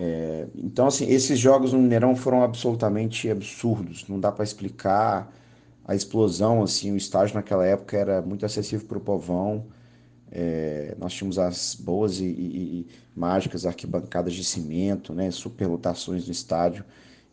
É, 0.00 0.46
então, 0.54 0.86
assim, 0.86 1.10
esses 1.10 1.38
jogos 1.38 1.72
no 1.72 1.80
Mineirão 1.80 2.14
foram 2.14 2.44
absolutamente 2.44 3.28
absurdos, 3.28 4.06
não 4.08 4.20
dá 4.20 4.30
para 4.30 4.44
explicar 4.44 5.32
a 5.84 5.94
explosão, 5.94 6.62
assim, 6.62 6.92
o 6.92 6.96
estágio 6.96 7.34
naquela 7.34 7.66
época 7.66 7.96
era 7.96 8.22
muito 8.22 8.46
acessível 8.46 8.86
para 8.86 8.98
o 8.98 9.00
povão, 9.00 9.66
é, 10.30 10.94
nós 10.98 11.14
tínhamos 11.14 11.38
as 11.38 11.74
boas 11.74 12.20
e, 12.20 12.26
e, 12.26 12.80
e, 12.80 12.86
mágicas 13.16 13.66
arquibancadas 13.66 14.34
de 14.34 14.44
cimento, 14.44 15.12
né, 15.12 15.30
superlotações 15.32 16.26
no 16.26 16.32
estádio. 16.32 16.84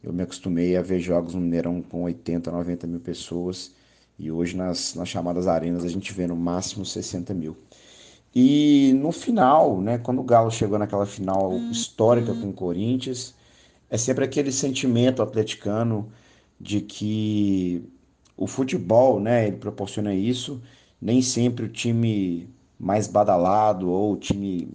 Eu 0.02 0.14
me 0.14 0.24
acostumei 0.24 0.76
a 0.78 0.82
ver 0.82 1.00
jogos 1.00 1.36
no 1.36 1.42
Mineirão 1.42 1.82
com 1.82 2.04
80, 2.04 2.52
90 2.52 2.88
mil 2.88 3.00
pessoas 3.00 3.74
e 4.18 4.32
hoje 4.32 4.56
nas, 4.56 4.96
nas 4.96 5.10
chamadas 5.10 5.46
arenas 5.48 5.84
a 5.84 5.90
gente 5.90 6.14
vê 6.14 6.26
no 6.26 6.36
máximo 6.36 6.86
60 6.86 7.34
mil. 7.34 7.58
E 8.36 8.94
no 8.96 9.14
final, 9.14 9.80
né, 9.80 9.98
quando 9.98 10.20
o 10.20 10.24
Galo 10.24 10.52
chegou 10.52 10.78
naquela 10.78 11.06
final 11.06 11.56
histórica 11.72 12.34
com 12.34 12.50
o 12.50 12.54
Corinthians, 12.54 13.34
é 13.90 13.98
sempre 13.98 14.26
aquele 14.26 14.52
sentimento 14.52 15.22
atleticano 15.22 16.12
de 16.60 16.82
que 16.82 17.84
o 18.36 18.46
futebol, 18.46 19.20
né, 19.20 19.48
ele 19.48 19.58
proporciona 19.58 20.14
isso. 20.14 20.62
Nem 21.02 21.22
sempre 21.22 21.66
o 21.66 21.70
time 21.70 22.50
mais 22.78 23.08
badalado 23.08 23.90
ou 23.90 24.14
o 24.14 24.18
time 24.18 24.70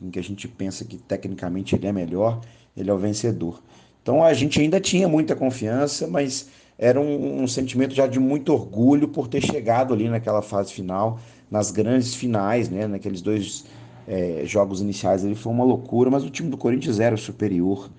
em 0.00 0.10
que 0.10 0.18
a 0.18 0.22
gente 0.22 0.46
pensa 0.46 0.84
que 0.84 0.98
tecnicamente 0.98 1.74
ele 1.74 1.86
é 1.86 1.92
melhor, 1.92 2.40
ele 2.76 2.90
é 2.90 2.92
o 2.92 2.98
vencedor. 2.98 3.62
Então 4.02 4.22
a 4.22 4.34
gente 4.34 4.60
ainda 4.60 4.80
tinha 4.80 5.08
muita 5.08 5.34
confiança, 5.34 6.06
mas 6.06 6.48
era 6.78 7.00
um, 7.00 7.42
um, 7.42 7.48
sentimento 7.48 7.94
já 7.94 8.06
de 8.06 8.20
muito 8.20 8.52
orgulho 8.52 9.08
por 9.08 9.26
ter 9.28 9.40
chegado 9.40 9.94
ali 9.94 10.08
naquela 10.08 10.42
fase 10.42 10.72
final, 10.72 11.18
nas 11.50 11.70
grandes 11.70 12.14
finais, 12.14 12.68
né? 12.68 12.86
Naqueles 12.86 13.20
dois 13.22 13.64
é, 14.06 14.42
jogos 14.44 14.80
iniciais 14.80 15.24
ali 15.24 15.34
foi 15.34 15.52
uma 15.52 15.64
loucura, 15.64 16.10
mas 16.10 16.24
o 16.24 16.30
time 16.30 16.48
do 16.50 16.56
Corinthians 16.56 17.00
era 17.00 17.16
superior. 17.16 17.90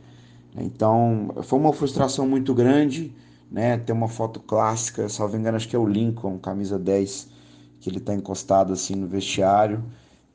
Então 0.56 1.36
foi 1.44 1.60
uma 1.60 1.74
frustração 1.74 2.28
muito 2.28 2.54
grande, 2.54 3.14
né? 3.52 3.78
Tem 3.78 3.96
uma 3.96 4.08
foto 4.08 4.40
clássica, 4.40 5.08
salvo 5.10 5.38
engano, 5.38 5.58
acho 5.58 5.68
que 5.68 5.76
é 5.76 5.80
o 5.80 5.88
Lincoln, 5.88 6.38
camisa 6.40 6.80
10 6.80 7.38
que 7.80 7.90
ele 7.90 7.98
está 8.00 8.14
encostado 8.14 8.74
assim 8.74 8.96
no 8.96 9.08
vestiário. 9.08 9.84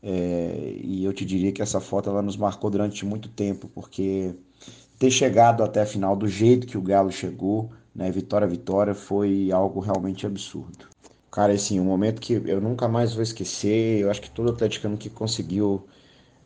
É, 0.03 0.77
e 0.83 1.05
eu 1.05 1.13
te 1.13 1.25
diria 1.25 1.53
que 1.53 1.63
essa 1.63 1.81
foto 1.81 2.11
ela 2.11 2.23
nos 2.23 2.37
marcou 2.37 2.71
durante 2.71 3.05
muito 3.05 3.29
tempo, 3.29 3.69
porque 3.69 4.35
ter 4.99 5.11
chegado 5.11 5.63
até 5.63 5.83
a 5.83 5.87
final 5.87 6.17
do 6.17 6.27
jeito 6.29 6.67
que 6.67 6.79
o 6.79 6.83
Galo 6.83 7.11
chegou, 7.11 7.71
né, 7.95 8.11
vitória 8.11 8.47
vitória, 8.47 8.95
foi 8.95 9.51
algo 9.53 9.81
realmente 9.81 10.27
absurdo. 10.27 10.92
Cara, 11.33 11.53
assim, 11.55 11.81
um 11.81 11.85
momento 11.85 12.21
que 12.21 12.35
eu 12.35 12.61
nunca 12.61 12.89
mais 12.89 13.15
vou 13.15 13.23
esquecer, 13.23 14.01
eu 14.01 14.11
acho 14.11 14.21
que 14.23 14.31
todo 14.31 14.51
atleticano 14.51 14.99
que 14.99 15.11
conseguiu 15.11 15.89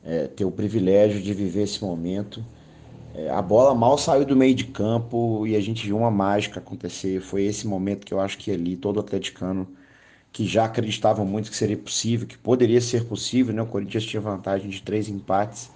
é, 0.03 0.29
ter 0.29 0.45
o 0.45 0.53
privilégio 0.53 1.23
de 1.23 1.35
viver 1.35 1.65
esse 1.65 1.83
momento, 1.85 2.47
é, 3.15 3.31
a 3.31 3.43
bola 3.43 3.75
mal 3.75 3.99
saiu 3.99 4.25
do 4.27 4.37
meio 4.37 4.55
de 4.55 4.67
campo 4.67 5.47
e 5.47 5.57
a 5.57 5.61
gente 5.61 5.85
viu 5.87 5.99
uma 5.99 6.11
mágica 6.11 6.61
acontecer. 6.61 7.21
Foi 7.21 7.45
esse 7.45 7.67
momento 7.67 8.07
que 8.07 8.15
eu 8.15 8.21
acho 8.21 8.39
que 8.39 8.51
ali 8.53 8.77
todo 8.77 9.01
atleticano 9.01 9.75
que 10.33 10.47
já 10.47 10.65
acreditavam 10.67 11.25
muito 11.27 11.51
que 11.51 11.57
seria 11.57 11.77
possível, 11.79 12.27
que 12.27 12.39
poderia 12.39 12.81
ser 12.81 13.07
possível, 13.09 13.55
né? 13.55 13.63
O 13.63 13.67
Corinthians 13.69 14.05
tinha 14.05 14.21
vantagem 14.21 14.69
de 14.71 14.83
três 14.83 15.09
empates. 15.09 15.73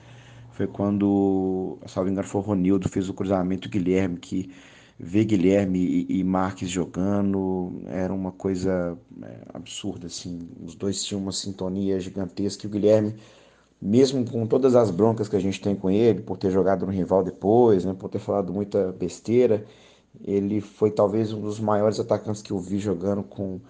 Foi 0.51 0.67
quando, 0.67 1.81
salvo 1.87 2.11
engano, 2.11 2.27
foi 2.29 2.41
o 2.41 2.45
Ronildo, 2.45 2.89
fez 2.89 3.09
o 3.09 3.15
cruzamento, 3.15 3.69
o 3.69 3.71
Guilherme, 3.71 4.19
que 4.19 4.53
ver 5.03 5.25
Guilherme 5.25 5.79
e, 5.79 6.21
e 6.21 6.25
Marques 6.25 6.69
jogando 6.69 7.83
era 7.87 8.13
uma 8.13 8.31
coisa 8.31 8.99
é, 9.23 9.39
absurda, 9.55 10.07
assim. 10.07 10.49
Os 10.63 10.75
dois 10.75 11.03
tinham 11.03 11.23
uma 11.23 11.33
sintonia 11.33 11.99
gigantesca. 11.99 12.67
E 12.67 12.69
o 12.69 12.71
Guilherme, 12.71 13.15
mesmo 13.81 14.25
com 14.31 14.47
todas 14.47 14.77
as 14.77 14.91
broncas 14.91 15.29
que 15.29 15.37
a 15.37 15.41
gente 15.41 15.61
tem 15.61 15.75
com 15.75 15.91
ele, 15.91 16.21
por 16.21 16.37
ter 16.37 16.51
jogado 16.51 16.85
no 16.85 16.93
rival 16.93 17.25
depois, 17.25 17.85
né, 17.85 17.95
por 17.99 18.11
ter 18.11 18.19
falado 18.19 18.53
muita 18.53 18.93
besteira, 18.93 19.65
ele 20.23 20.61
foi 20.61 20.91
talvez 20.91 21.33
um 21.33 21.41
dos 21.41 21.59
maiores 21.59 21.99
atacantes 21.99 22.43
que 22.43 22.51
eu 22.53 22.59
vi 22.59 22.79
jogando 22.79 23.23
com 23.23 23.61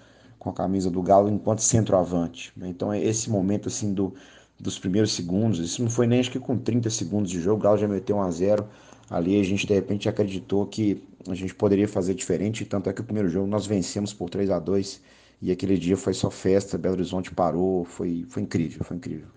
com 0.41 0.49
a 0.49 0.55
camisa 0.55 0.91
do 0.91 1.03
Galo 1.03 1.29
enquanto 1.29 1.61
centroavante. 1.61 2.51
Né? 2.57 2.69
Então, 2.69 2.91
é 2.91 2.99
esse 2.99 3.31
momento 3.31 3.69
assim 3.69 3.93
do, 3.93 4.15
dos 4.59 4.79
primeiros 4.79 5.13
segundos, 5.13 5.61
isso 5.61 5.83
não 5.83 5.91
foi 5.91 6.07
nem 6.07 6.19
acho 6.19 6.31
que 6.31 6.41
com 6.41 6.57
30 6.59 6.89
segundos 6.89 7.31
de 7.31 7.39
jogo, 7.41 7.61
o 7.61 7.63
Galo 7.63 7.77
já 7.77 7.87
meteu 7.87 8.17
1 8.17 8.23
a 8.23 8.31
0 8.31 8.69
Ali 9.11 9.41
a 9.41 9.43
gente 9.43 9.67
de 9.67 9.75
repente 9.75 10.09
acreditou 10.09 10.65
que 10.67 11.03
a 11.29 11.35
gente 11.35 11.55
poderia 11.55 11.89
fazer 11.89 12.15
diferente, 12.15 12.65
tanto 12.65 12.89
é 12.89 12.93
que 12.93 13.01
o 13.01 13.05
primeiro 13.05 13.29
jogo 13.29 13.47
nós 13.47 13.67
vencemos 13.67 14.13
por 14.13 14.31
3 14.31 14.51
a 14.51 14.59
2 14.59 15.03
e 15.43 15.51
aquele 15.51 15.79
dia 15.79 15.97
foi 15.97 16.13
só 16.15 16.31
festa, 16.31 16.79
Belo 16.79 16.95
Horizonte 16.95 17.35
parou, 17.35 17.85
foi, 17.85 18.27
foi 18.29 18.43
incrível, 18.43 18.85
foi 18.85 18.97
incrível. 18.97 19.29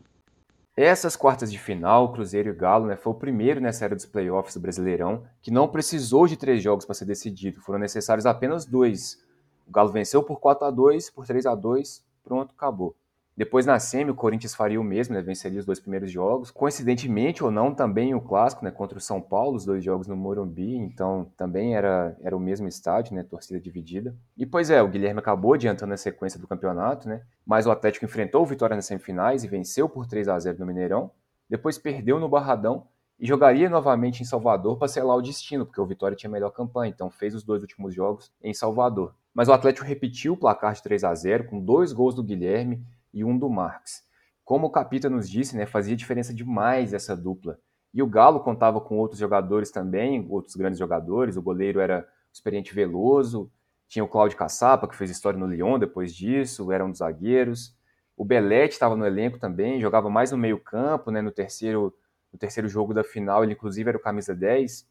Essas 0.76 1.16
quartas 1.16 1.52
de 1.52 1.60
final, 1.60 2.12
Cruzeiro 2.12 2.50
e 2.50 2.54
Galo, 2.54 2.88
né, 2.88 2.96
foi 2.96 3.14
o 3.14 3.16
primeiro 3.16 3.62
nessa 3.62 3.86
era 3.86 3.96
dos 3.96 4.06
playoffs 4.06 4.56
do 4.56 4.60
Brasileirão 4.60 5.24
que 5.42 5.52
não 5.52 5.68
precisou 5.68 6.28
de 6.28 6.36
três 6.36 6.64
jogos 6.64 6.86
para 6.86 6.96
ser 6.96 7.06
decidido, 7.06 7.62
foram 7.62 7.80
necessários 7.80 8.26
apenas 8.26 8.66
dois 8.66 9.22
o 9.68 9.72
Galo 9.72 9.92
venceu 9.92 10.22
por 10.24 10.40
4 10.40 10.68
a 10.68 10.72
2 10.72 11.10
por 11.10 11.26
3 11.26 11.46
a 11.46 11.56
2 11.56 12.04
pronto, 12.24 12.54
acabou. 12.56 12.96
Depois 13.36 13.66
na 13.66 13.80
semi, 13.80 14.12
o 14.12 14.16
Corinthians 14.16 14.54
faria 14.54 14.80
o 14.80 14.84
mesmo, 14.84 15.16
né? 15.16 15.22
venceria 15.22 15.60
os 15.60 15.66
dois 15.66 15.80
primeiros 15.80 16.12
jogos. 16.12 16.52
Coincidentemente 16.52 17.44
ou 17.44 17.50
não, 17.50 17.74
também 17.74 18.14
o 18.14 18.22
clássico, 18.22 18.64
né? 18.64 18.70
contra 18.70 19.00
o 19.00 19.02
São 19.02 19.20
Paulo, 19.20 19.56
os 19.56 19.66
dois 19.66 19.84
jogos 19.84 20.08
no 20.08 20.16
Morumbi, 20.16 20.76
então 20.76 21.32
também 21.36 21.76
era, 21.76 22.16
era 22.22 22.38
o 22.38 22.40
mesmo 22.40 22.68
estádio, 22.68 23.16
né? 23.16 23.24
torcida 23.24 23.60
dividida. 23.60 24.16
E 24.38 24.46
pois 24.46 24.70
é, 24.70 24.84
o 24.84 24.88
Guilherme 24.88 25.20
acabou 25.20 25.54
adiantando 25.54 25.94
a 25.94 25.98
sequência 25.98 26.40
do 26.40 26.48
campeonato, 26.48 27.10
né? 27.10 27.24
mas 27.44 27.66
o 27.66 27.72
Atlético 27.72 28.06
enfrentou 28.06 28.44
o 28.44 28.46
Vitória 28.46 28.76
nas 28.76 28.86
semifinais 28.86 29.44
e 29.44 29.48
venceu 29.48 29.90
por 29.90 30.06
3 30.06 30.28
a 30.28 30.38
0 30.38 30.60
no 30.60 30.68
Mineirão. 30.68 31.10
Depois 31.50 31.80
perdeu 31.80 32.20
no 32.20 32.30
Barradão 32.30 32.86
e 33.20 33.26
jogaria 33.26 33.68
novamente 33.68 34.22
em 34.22 34.26
Salvador 34.26 34.78
para 34.78 34.88
selar 34.88 35.18
o 35.18 35.22
destino, 35.22 35.66
porque 35.66 35.82
o 35.82 35.86
Vitória 35.88 36.16
tinha 36.16 36.30
melhor 36.30 36.52
campanha, 36.52 36.92
então 36.92 37.10
fez 37.10 37.34
os 37.34 37.44
dois 37.44 37.62
últimos 37.62 37.96
jogos 37.96 38.32
em 38.44 38.54
Salvador. 38.54 39.16
Mas 39.34 39.48
o 39.48 39.54
Atlético 39.54 39.88
repetiu 39.88 40.34
o 40.34 40.38
placar 40.38 40.74
de 40.74 40.84
3 40.84 41.04
a 41.04 41.16
0 41.16 41.46
com 41.46 41.60
dois 41.60 41.92
gols 41.92 42.14
do 42.14 42.24
Guilherme 42.24 42.84
e 43.14 43.24
um 43.24 43.38
do 43.38 43.50
Marques. 43.50 44.04
Como 44.44 44.68
o 44.68 44.70
Capita 44.70 45.10
nos 45.10 45.30
disse, 45.30 45.56
né, 45.56 45.66
fazia 45.66 45.96
diferença 45.96 46.34
demais 46.34 46.94
essa 46.94 47.16
dupla. 47.16 47.60
E 47.94 48.02
o 48.02 48.08
Galo 48.08 48.40
contava 48.40 48.82
com 48.82 48.98
outros 48.98 49.20
jogadores 49.20 49.72
também, 49.72 50.26
outros 50.30 50.56
grandes 50.56 50.80
jogadores. 50.80 51.38
O 51.38 51.42
goleiro 51.42 51.80
era 51.80 52.00
o 52.02 52.34
experiente 52.34 52.74
Veloso, 52.74 53.52
tinha 53.88 54.04
o 54.04 54.08
Cláudio 54.08 54.38
Caçapa, 54.38 54.88
que 54.88 54.96
fez 54.96 55.12
história 55.12 55.40
no 55.40 55.46
Lyon 55.46 55.78
depois 55.78 56.14
disso, 56.14 56.72
era 56.72 56.84
um 56.84 56.90
dos 56.90 57.00
zagueiros. 57.00 57.78
O 58.18 58.26
Belete 58.26 58.74
estava 58.74 58.96
no 58.96 59.06
elenco 59.06 59.40
também, 59.40 59.80
jogava 59.80 60.10
mais 60.10 60.32
no 60.32 60.38
meio-campo, 60.38 61.12
né, 61.12 61.22
no 61.22 61.32
terceiro 61.32 61.94
no 62.32 62.40
terceiro 62.40 62.68
jogo 62.68 62.96
da 62.96 63.04
final, 63.04 63.44
ele 63.44 63.54
inclusive 63.54 63.88
era 63.88 63.98
o 63.98 64.02
camisa 64.02 64.34
10. 64.34 64.88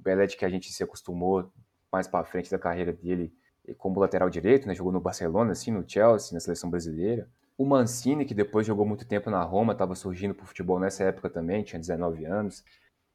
O 0.00 0.02
Belete 0.02 0.36
que 0.36 0.44
a 0.44 0.48
gente 0.48 0.72
se 0.72 0.82
acostumou 0.82 1.52
mais 1.92 2.08
para 2.08 2.24
frente 2.24 2.50
da 2.50 2.58
carreira 2.58 2.92
dele 2.92 3.32
como 3.78 4.00
lateral 4.00 4.28
direito, 4.28 4.66
né? 4.66 4.74
Jogou 4.74 4.92
no 4.92 5.00
Barcelona, 5.00 5.52
assim, 5.52 5.70
no 5.70 5.88
Chelsea, 5.88 6.34
na 6.34 6.40
seleção 6.40 6.68
brasileira. 6.68 7.28
O 7.56 7.64
Mancini, 7.64 8.24
que 8.24 8.34
depois 8.34 8.66
jogou 8.66 8.84
muito 8.84 9.06
tempo 9.06 9.30
na 9.30 9.42
Roma, 9.42 9.72
estava 9.72 9.94
surgindo 9.94 10.34
para 10.34 10.44
o 10.44 10.46
futebol 10.46 10.80
nessa 10.80 11.04
época 11.04 11.30
também, 11.30 11.62
tinha 11.62 11.78
19 11.78 12.24
anos. 12.24 12.64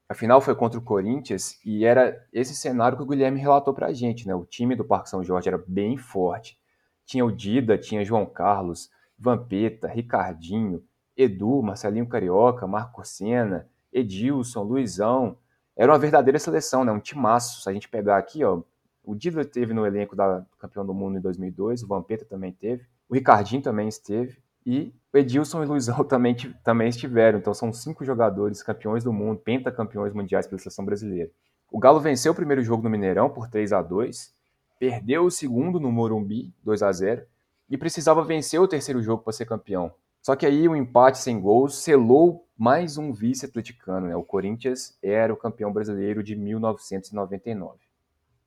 A 0.07 0.13
final 0.13 0.39
foi 0.39 0.55
contra 0.55 0.79
o 0.79 0.83
Corinthians 0.83 1.59
e 1.65 1.85
era 1.85 2.25
esse 2.31 2.55
cenário 2.55 2.97
que 2.97 3.03
o 3.03 3.05
Guilherme 3.05 3.39
relatou 3.39 3.73
para 3.73 3.87
a 3.87 3.93
gente, 3.93 4.27
né? 4.27 4.33
O 4.33 4.45
time 4.45 4.75
do 4.75 4.85
Parque 4.85 5.09
São 5.09 5.23
Jorge 5.23 5.49
era 5.49 5.63
bem 5.67 5.97
forte. 5.97 6.57
Tinha 7.05 7.25
o 7.25 7.31
Dida, 7.31 7.77
tinha 7.77 8.03
João 8.03 8.25
Carlos, 8.25 8.89
Vampeta, 9.17 9.87
Ricardinho, 9.87 10.83
Edu, 11.17 11.61
Marcelinho 11.61 12.07
Carioca, 12.07 12.65
Marco 12.65 13.03
Senna, 13.05 13.69
Edilson, 13.91 14.63
Luizão. 14.63 15.37
Era 15.75 15.91
uma 15.91 15.99
verdadeira 15.99 16.39
seleção, 16.39 16.85
né? 16.85 16.91
Um 16.91 16.99
timaço. 16.99 17.61
Se 17.61 17.69
a 17.69 17.73
gente 17.73 17.89
pegar 17.89 18.17
aqui, 18.17 18.43
ó, 18.43 18.63
o 19.03 19.13
Dida 19.13 19.43
teve 19.43 19.73
no 19.73 19.85
elenco 19.85 20.15
da 20.15 20.45
campeão 20.57 20.85
do 20.85 20.93
mundo 20.93 21.17
em 21.17 21.21
2002, 21.21 21.83
o 21.83 21.87
Vampeta 21.87 22.25
também 22.25 22.51
teve, 22.51 22.85
o 23.09 23.13
Ricardinho 23.15 23.61
também 23.61 23.87
esteve. 23.87 24.37
E 24.65 24.93
o 25.11 25.17
Edilson 25.17 25.63
e 25.63 25.65
o 25.65 25.69
Luizão 25.69 26.03
também, 26.05 26.35
também 26.63 26.89
estiveram. 26.89 27.39
Então 27.39 27.53
são 27.53 27.73
cinco 27.73 28.05
jogadores 28.05 28.61
campeões 28.61 29.03
do 29.03 29.11
mundo, 29.11 29.39
pentacampeões 29.39 30.13
mundiais 30.13 30.45
pela 30.47 30.59
seleção 30.59 30.85
brasileira. 30.85 31.31
O 31.71 31.79
Galo 31.79 31.99
venceu 31.99 32.31
o 32.31 32.35
primeiro 32.35 32.63
jogo 32.63 32.83
no 32.83 32.89
Mineirão 32.89 33.29
por 33.29 33.47
3 33.47 33.73
a 33.73 33.81
2 33.81 34.37
perdeu 34.79 35.25
o 35.25 35.31
segundo 35.31 35.79
no 35.79 35.91
Morumbi, 35.91 36.53
2 36.63 36.81
a 36.81 36.91
0 36.91 37.23
e 37.69 37.77
precisava 37.77 38.23
vencer 38.23 38.59
o 38.59 38.67
terceiro 38.67 39.01
jogo 39.01 39.21
para 39.21 39.33
ser 39.33 39.45
campeão. 39.45 39.93
Só 40.21 40.35
que 40.35 40.45
aí 40.45 40.67
o 40.67 40.71
um 40.71 40.75
empate 40.75 41.19
sem 41.19 41.39
gols 41.39 41.75
selou 41.75 42.47
mais 42.57 42.97
um 42.97 43.11
vice 43.11 43.45
atleticano. 43.45 44.07
Né? 44.07 44.15
O 44.15 44.23
Corinthians 44.23 44.97
era 45.03 45.33
o 45.33 45.37
campeão 45.37 45.71
brasileiro 45.71 46.23
de 46.23 46.35
1999. 46.35 47.77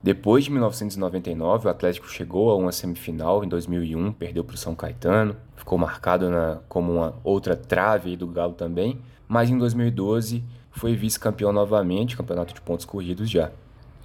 Depois 0.02 0.42
de 0.44 0.50
1999, 0.50 1.68
o 1.68 1.70
Atlético 1.70 2.08
chegou 2.08 2.50
a 2.50 2.56
uma 2.56 2.72
semifinal 2.72 3.44
em 3.44 3.48
2001, 3.48 4.12
perdeu 4.12 4.42
para 4.42 4.54
o 4.54 4.58
São 4.58 4.74
Caetano, 4.74 5.36
ficou 5.54 5.78
marcado 5.78 6.28
na, 6.28 6.58
como 6.68 6.92
uma 6.92 7.14
outra 7.22 7.54
trave 7.54 8.16
do 8.16 8.26
Galo 8.26 8.54
também, 8.54 8.98
mas 9.28 9.48
em 9.48 9.56
2012 9.56 10.42
foi 10.72 10.96
vice-campeão 10.96 11.52
novamente, 11.52 12.16
campeonato 12.16 12.52
de 12.52 12.60
pontos 12.60 12.84
corridos 12.84 13.30
já. 13.30 13.52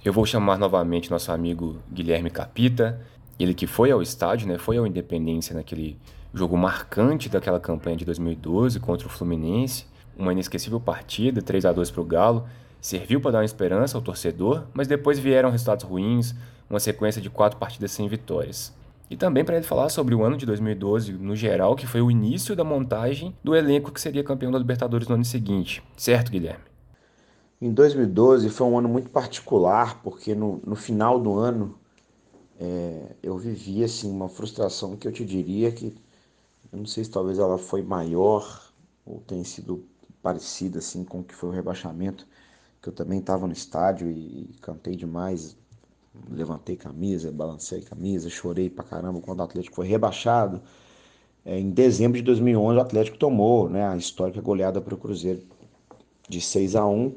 Eu 0.04 0.12
vou 0.12 0.24
chamar 0.24 0.56
novamente 0.56 1.10
nosso 1.10 1.32
amigo 1.32 1.78
Guilherme 1.92 2.30
Capita, 2.30 3.00
ele 3.36 3.52
que 3.52 3.66
foi 3.66 3.90
ao 3.90 4.00
estádio, 4.00 4.46
né, 4.46 4.56
foi 4.56 4.76
ao 4.76 4.86
Independência 4.86 5.52
naquele 5.52 5.98
jogo 6.32 6.56
marcante 6.56 7.28
daquela 7.28 7.58
campanha 7.58 7.96
de 7.96 8.04
2012 8.04 8.78
contra 8.78 9.08
o 9.08 9.10
Fluminense, 9.10 9.86
uma 10.16 10.32
inesquecível 10.32 10.78
partida, 10.78 11.42
3 11.42 11.64
a 11.64 11.72
2 11.72 11.90
para 11.90 12.00
o 12.00 12.04
Galo, 12.04 12.46
serviu 12.80 13.20
para 13.20 13.32
dar 13.32 13.38
uma 13.38 13.44
esperança 13.44 13.96
ao 13.96 14.02
torcedor, 14.02 14.64
mas 14.72 14.86
depois 14.86 15.18
vieram 15.18 15.50
resultados 15.50 15.84
ruins, 15.84 16.34
uma 16.68 16.80
sequência 16.80 17.20
de 17.20 17.30
quatro 17.30 17.58
partidas 17.58 17.92
sem 17.92 18.08
vitórias. 18.08 18.72
E 19.10 19.16
também 19.16 19.44
para 19.44 19.56
ele 19.56 19.64
falar 19.64 19.88
sobre 19.88 20.14
o 20.14 20.22
ano 20.22 20.36
de 20.36 20.44
2012 20.44 21.12
no 21.12 21.34
geral, 21.34 21.74
que 21.74 21.86
foi 21.86 22.02
o 22.02 22.10
início 22.10 22.54
da 22.54 22.62
montagem 22.62 23.34
do 23.42 23.56
elenco 23.56 23.90
que 23.90 24.00
seria 24.00 24.22
campeão 24.22 24.52
da 24.52 24.58
Libertadores 24.58 25.08
no 25.08 25.14
ano 25.14 25.24
seguinte. 25.24 25.82
Certo, 25.96 26.30
Guilherme? 26.30 26.64
Em 27.60 27.72
2012 27.72 28.50
foi 28.50 28.66
um 28.66 28.78
ano 28.78 28.88
muito 28.88 29.10
particular, 29.10 30.00
porque 30.02 30.34
no, 30.34 30.60
no 30.64 30.76
final 30.76 31.18
do 31.18 31.38
ano 31.38 31.74
é, 32.60 33.16
eu 33.22 33.38
vivi 33.38 33.82
assim, 33.82 34.10
uma 34.10 34.28
frustração 34.28 34.96
que 34.96 35.08
eu 35.08 35.12
te 35.12 35.24
diria 35.24 35.72
que, 35.72 35.86
eu 36.70 36.78
não 36.78 36.86
sei 36.86 37.02
se 37.02 37.10
talvez 37.10 37.38
ela 37.38 37.56
foi 37.56 37.82
maior 37.82 38.70
ou 39.06 39.20
tem 39.26 39.42
sido 39.42 39.84
parecida 40.22 40.80
assim, 40.80 41.02
com 41.02 41.20
o 41.20 41.24
que 41.24 41.34
foi 41.34 41.48
o 41.48 41.52
rebaixamento, 41.52 42.26
que 42.88 42.90
eu 42.90 42.92
também 42.92 43.18
estava 43.18 43.46
no 43.46 43.52
estádio 43.52 44.10
e, 44.10 44.50
cantei 44.62 44.96
demais, 44.96 45.56
levantei 46.30 46.74
camisa, 46.74 47.30
balancei 47.30 47.82
camisa, 47.82 48.30
chorei 48.30 48.70
pra 48.70 48.82
caramba 48.82 49.20
quando 49.20 49.40
o 49.40 49.42
Atlético 49.42 49.76
foi 49.76 49.86
rebaixado. 49.86 50.62
É, 51.44 51.58
em 51.58 51.70
dezembro 51.70 52.18
de 52.18 52.24
2011 52.24 52.78
o 52.78 52.80
Atlético 52.80 53.18
tomou 53.18 53.68
né, 53.68 53.86
a 53.86 53.96
histórica 53.96 54.40
goleada 54.40 54.80
para 54.80 54.94
o 54.94 54.98
Cruzeiro 54.98 55.42
de 56.28 56.40
6 56.40 56.76
a 56.76 56.86
1 56.86 57.14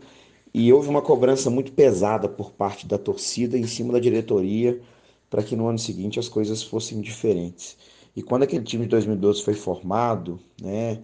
e 0.54 0.72
houve 0.74 0.90
uma 0.90 1.02
cobrança 1.02 1.50
muito 1.50 1.72
pesada 1.72 2.28
por 2.28 2.52
parte 2.52 2.86
da 2.86 2.98
torcida 2.98 3.58
em 3.58 3.66
cima 3.66 3.94
da 3.94 4.00
diretoria 4.00 4.82
para 5.30 5.42
que 5.42 5.56
no 5.56 5.68
ano 5.68 5.80
seguinte 5.80 6.20
as 6.20 6.28
coisas 6.28 6.62
fossem 6.62 7.00
diferentes. 7.00 7.78
E 8.16 8.22
quando 8.22 8.44
aquele 8.44 8.64
time 8.66 8.84
de 8.84 8.90
2012 8.90 9.42
foi 9.42 9.54
formado, 9.54 10.40
né, 10.62 11.02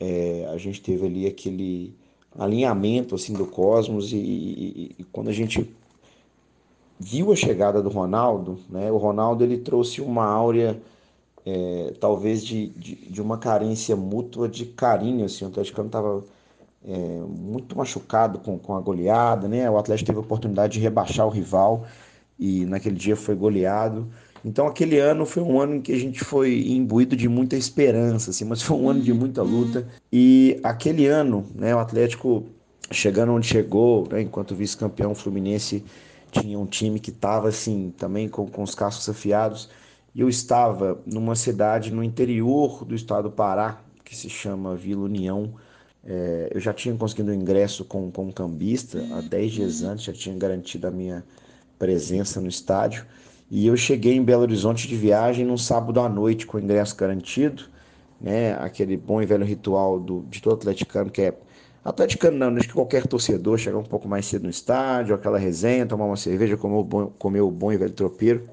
é, 0.00 0.46
a 0.50 0.56
gente 0.56 0.80
teve 0.80 1.06
ali 1.06 1.26
aquele 1.26 1.94
alinhamento 2.38 3.14
assim 3.14 3.32
do 3.32 3.46
Cosmos 3.46 4.12
e, 4.12 4.16
e, 4.16 4.96
e, 4.98 5.04
quando 5.04 5.28
a 5.28 5.32
gente 5.32 5.74
viu 6.98 7.32
a 7.32 7.36
chegada 7.36 7.82
do 7.82 7.88
Ronaldo, 7.88 8.58
né, 8.68 8.90
o 8.90 8.96
Ronaldo 8.96 9.44
ele 9.44 9.58
trouxe 9.58 10.00
uma 10.00 10.24
áurea 10.24 10.80
é, 11.44 11.94
talvez 12.00 12.44
de, 12.44 12.68
de, 12.70 12.94
de, 12.94 13.22
uma 13.22 13.38
carência 13.38 13.94
mútua 13.94 14.48
de 14.48 14.66
carinho, 14.66 15.24
assim, 15.24 15.44
o 15.44 15.48
Atlético 15.48 15.80
estava 15.82 16.24
é, 16.84 17.20
muito 17.28 17.76
machucado 17.76 18.38
com, 18.40 18.58
com 18.58 18.76
a 18.76 18.80
goleada, 18.80 19.46
né, 19.46 19.70
o 19.70 19.78
Atlético 19.78 20.06
teve 20.06 20.18
a 20.18 20.22
oportunidade 20.22 20.74
de 20.74 20.80
rebaixar 20.80 21.26
o 21.26 21.30
rival 21.30 21.86
e 22.38 22.64
naquele 22.66 22.96
dia 22.96 23.16
foi 23.16 23.34
goleado, 23.34 24.08
então 24.46 24.68
aquele 24.68 25.00
ano 25.00 25.26
foi 25.26 25.42
um 25.42 25.60
ano 25.60 25.74
em 25.74 25.80
que 25.80 25.92
a 25.92 25.98
gente 25.98 26.22
foi 26.22 26.68
imbuído 26.68 27.16
de 27.16 27.28
muita 27.28 27.56
esperança, 27.56 28.30
assim, 28.30 28.44
mas 28.44 28.62
foi 28.62 28.76
um 28.76 28.88
ano 28.88 29.02
de 29.02 29.12
muita 29.12 29.42
luta. 29.42 29.88
E 30.12 30.60
aquele 30.62 31.08
ano, 31.08 31.44
né, 31.52 31.74
o 31.74 31.80
Atlético 31.80 32.44
chegando 32.92 33.32
onde 33.32 33.48
chegou, 33.48 34.06
né, 34.08 34.22
enquanto 34.22 34.54
vice-campeão 34.54 35.16
Fluminense 35.16 35.84
tinha 36.30 36.56
um 36.56 36.64
time 36.64 37.00
que 37.00 37.10
estava 37.10 37.48
assim 37.48 37.92
também 37.98 38.28
com, 38.28 38.46
com 38.46 38.62
os 38.62 38.72
cascos 38.72 39.08
afiados. 39.08 39.68
E 40.14 40.20
eu 40.20 40.28
estava 40.28 40.96
numa 41.04 41.34
cidade 41.34 41.92
no 41.92 42.04
interior 42.04 42.84
do 42.84 42.94
estado 42.94 43.24
do 43.24 43.34
Pará, 43.34 43.80
que 44.04 44.16
se 44.16 44.30
chama 44.30 44.76
Vila 44.76 45.02
União. 45.02 45.54
É, 46.04 46.50
eu 46.54 46.60
já 46.60 46.72
tinha 46.72 46.94
conseguido 46.94 47.32
um 47.32 47.34
ingresso 47.34 47.84
com, 47.84 48.12
com 48.12 48.26
um 48.26 48.32
cambista 48.32 49.04
há 49.10 49.20
10 49.22 49.52
dias 49.52 49.82
antes, 49.82 50.04
já 50.04 50.12
tinha 50.12 50.36
garantido 50.36 50.86
a 50.86 50.90
minha 50.92 51.24
presença 51.76 52.40
no 52.40 52.46
estádio. 52.46 53.04
E 53.50 53.66
eu 53.66 53.76
cheguei 53.76 54.14
em 54.14 54.24
Belo 54.24 54.42
Horizonte 54.42 54.88
de 54.88 54.96
viagem 54.96 55.44
num 55.44 55.56
sábado 55.56 56.00
à 56.00 56.08
noite 56.08 56.46
com 56.46 56.58
ingresso 56.58 56.96
garantido, 56.96 57.64
né? 58.20 58.54
Aquele 58.54 58.96
bom 58.96 59.22
e 59.22 59.26
velho 59.26 59.44
ritual 59.44 60.00
do, 60.00 60.24
de 60.28 60.42
todo 60.42 60.54
atleticano 60.54 61.10
que 61.10 61.22
é 61.22 61.34
atleticano 61.84 62.36
não, 62.36 62.56
acho 62.56 62.66
que 62.66 62.74
qualquer 62.74 63.06
torcedor 63.06 63.58
chegar 63.58 63.78
um 63.78 63.84
pouco 63.84 64.08
mais 64.08 64.26
cedo 64.26 64.44
no 64.44 64.50
estádio, 64.50 65.14
aquela 65.14 65.38
resenha, 65.38 65.86
tomar 65.86 66.06
uma 66.06 66.16
cerveja, 66.16 66.56
comer 66.56 66.74
o 66.74 66.82
bom, 66.82 67.06
comer 67.18 67.40
o 67.40 67.50
bom 67.50 67.72
e 67.72 67.76
velho 67.76 67.92
tropeiro. 67.92 68.48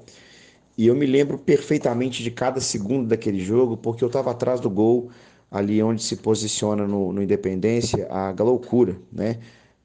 E 0.78 0.86
eu 0.86 0.94
me 0.94 1.06
lembro 1.06 1.38
perfeitamente 1.38 2.22
de 2.22 2.30
cada 2.30 2.60
segundo 2.60 3.08
daquele 3.08 3.40
jogo, 3.40 3.76
porque 3.76 4.04
eu 4.04 4.08
estava 4.08 4.30
atrás 4.30 4.60
do 4.60 4.70
gol, 4.70 5.10
ali 5.50 5.82
onde 5.82 6.02
se 6.02 6.16
posiciona 6.16 6.86
no, 6.86 7.12
no 7.12 7.22
Independência 7.22 8.06
a 8.10 8.30
loucura, 8.42 8.96
né? 9.12 9.38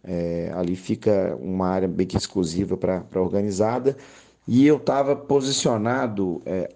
É, 0.03 0.51
ali 0.55 0.75
fica 0.75 1.37
uma 1.41 1.67
área 1.67 1.87
bem 1.87 2.07
exclusiva 2.15 2.77
para 2.77 3.03
organizada 3.15 3.97
e 4.51 4.65
eu 4.65 4.77
estava 4.77 5.15
posicionado 5.15 6.41
é, 6.43 6.73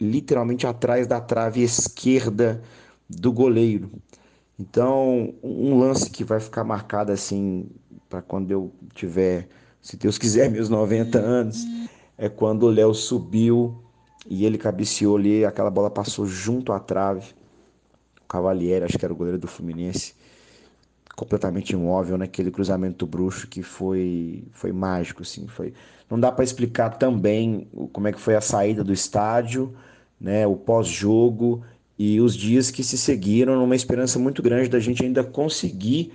literalmente 0.00 0.64
atrás 0.64 1.08
da 1.08 1.20
trave 1.20 1.60
esquerda 1.60 2.62
do 3.10 3.32
goleiro. 3.32 3.90
Então, 4.56 5.34
um 5.42 5.76
lance 5.76 6.08
que 6.08 6.22
vai 6.22 6.38
ficar 6.38 6.62
marcado 6.62 7.10
assim 7.10 7.68
para 8.08 8.22
quando 8.22 8.52
eu 8.52 8.72
tiver, 8.94 9.48
se 9.82 9.96
Deus 9.96 10.18
quiser, 10.18 10.48
meus 10.54 10.68
90 10.68 11.18
anos, 11.18 11.64
é 12.16 12.28
quando 12.28 12.62
o 12.62 12.70
Léo 12.70 12.94
subiu 12.94 13.82
e 14.30 14.46
ele 14.46 14.56
cabeceou 14.56 15.16
ali, 15.16 15.44
aquela 15.44 15.68
bola 15.68 15.90
passou 15.90 16.26
junto 16.26 16.72
à 16.72 16.78
trave. 16.78 17.34
O 18.22 18.28
Cavalieri, 18.28 18.84
acho 18.84 18.96
que 18.96 19.04
era 19.04 19.12
o 19.12 19.16
goleiro 19.16 19.36
do 19.38 19.48
Fluminense, 19.48 20.14
completamente 21.16 21.70
imóvel 21.70 22.18
naquele 22.18 22.50
cruzamento 22.50 23.06
bruxo 23.06 23.48
que 23.48 23.62
foi 23.62 24.44
foi 24.52 24.70
mágico 24.70 25.22
assim, 25.22 25.48
foi 25.48 25.72
não 26.08 26.20
dá 26.20 26.30
para 26.30 26.44
explicar 26.44 26.90
também 26.90 27.66
como 27.92 28.06
é 28.06 28.12
que 28.12 28.20
foi 28.20 28.36
a 28.36 28.40
saída 28.40 28.84
do 28.84 28.92
estádio, 28.92 29.74
né, 30.20 30.46
o 30.46 30.54
pós-jogo 30.54 31.64
e 31.98 32.20
os 32.20 32.36
dias 32.36 32.70
que 32.70 32.84
se 32.84 32.98
seguiram 32.98 33.56
numa 33.56 33.74
esperança 33.74 34.18
muito 34.18 34.42
grande 34.42 34.68
da 34.68 34.78
gente 34.78 35.02
ainda 35.02 35.24
conseguir 35.24 36.12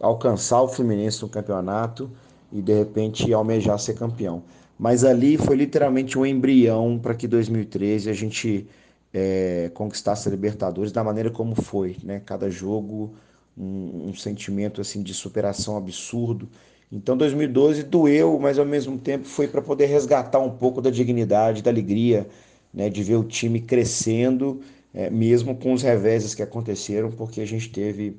alcançar 0.00 0.62
o 0.62 0.68
Fluminense 0.68 1.20
no 1.22 1.28
campeonato 1.28 2.10
e 2.52 2.62
de 2.62 2.72
repente 2.72 3.32
almejar 3.32 3.78
ser 3.78 3.94
campeão. 3.94 4.44
Mas 4.78 5.04
ali 5.04 5.36
foi 5.36 5.56
literalmente 5.56 6.18
um 6.18 6.24
embrião 6.24 6.98
para 6.98 7.14
que 7.14 7.28
2013 7.28 8.08
a 8.08 8.12
gente 8.12 8.66
é, 9.12 9.70
conquistasse 9.74 10.28
a 10.28 10.30
Libertadores 10.30 10.90
da 10.90 11.04
maneira 11.04 11.30
como 11.30 11.54
foi, 11.54 11.96
né? 12.02 12.20
Cada 12.24 12.50
jogo 12.50 13.14
um, 13.56 14.08
um 14.08 14.14
sentimento 14.14 14.80
assim 14.80 15.02
de 15.02 15.14
superação 15.14 15.76
absurdo 15.76 16.48
então 16.94 17.16
2012 17.16 17.82
doeu, 17.82 18.38
mas 18.38 18.56
ao 18.56 18.64
mesmo 18.64 18.96
tempo 18.98 19.26
foi 19.26 19.48
para 19.48 19.60
poder 19.60 19.86
resgatar 19.86 20.38
um 20.38 20.50
pouco 20.50 20.80
da 20.80 20.90
dignidade, 20.90 21.60
da 21.60 21.70
alegria, 21.70 22.28
né, 22.72 22.88
de 22.88 23.02
ver 23.02 23.16
o 23.16 23.24
time 23.24 23.60
crescendo, 23.60 24.60
é, 24.92 25.10
mesmo 25.10 25.56
com 25.56 25.72
os 25.72 25.82
reveses 25.82 26.34
que 26.36 26.42
aconteceram, 26.42 27.10
porque 27.10 27.40
a 27.40 27.46
gente 27.46 27.68
teve 27.70 28.16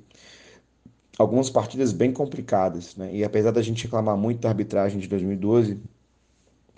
algumas 1.17 1.49
partidas 1.49 1.93
bem 1.93 2.11
complicadas, 2.11 2.95
né? 2.97 3.09
E 3.13 3.23
apesar 3.23 3.51
da 3.51 3.61
gente 3.61 3.85
reclamar 3.85 4.17
muito 4.17 4.41
da 4.41 4.49
arbitragem 4.49 4.99
de 4.99 5.07
2012, 5.07 5.79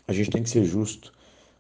a 0.07 0.13
gente 0.13 0.29
tem 0.29 0.43
que 0.43 0.49
ser 0.49 0.63
justo. 0.65 1.11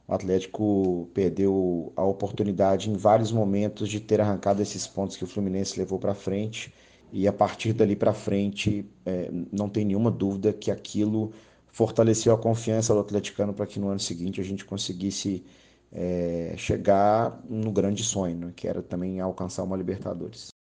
O 0.07 0.13
Atlético 0.13 1.09
perdeu 1.13 1.91
a 1.95 2.03
oportunidade 2.03 2.89
em 2.89 2.93
vários 2.95 3.31
momentos 3.31 3.89
de 3.89 3.99
ter 3.99 4.21
arrancado 4.21 4.61
esses 4.61 4.87
pontos 4.87 5.17
que 5.17 5.23
o 5.23 5.27
Fluminense 5.27 5.79
levou 5.79 5.99
para 5.99 6.13
frente 6.13 6.71
e 7.11 7.27
a 7.27 7.33
partir 7.33 7.73
dali 7.73 7.95
para 7.95 8.13
frente, 8.13 8.85
é, 9.05 9.29
não 9.51 9.69
tem 9.69 9.85
nenhuma 9.85 10.11
dúvida 10.11 10.53
que 10.53 10.71
aquilo 10.71 11.31
fortaleceu 11.67 12.33
a 12.33 12.37
confiança 12.37 12.93
do 12.93 12.99
atleticano 12.99 13.53
para 13.53 13.67
que 13.67 13.79
no 13.79 13.89
ano 13.89 13.99
seguinte 13.99 14.41
a 14.41 14.43
gente 14.43 14.65
conseguisse 14.65 15.45
é, 15.91 16.55
chegar 16.57 17.41
no 17.49 17.71
grande 17.71 18.03
sonho, 18.03 18.37
né, 18.37 18.53
que 18.55 18.67
era 18.67 18.81
também 18.81 19.19
alcançar 19.19 19.63
uma 19.63 19.77
Libertadores. 19.77 20.56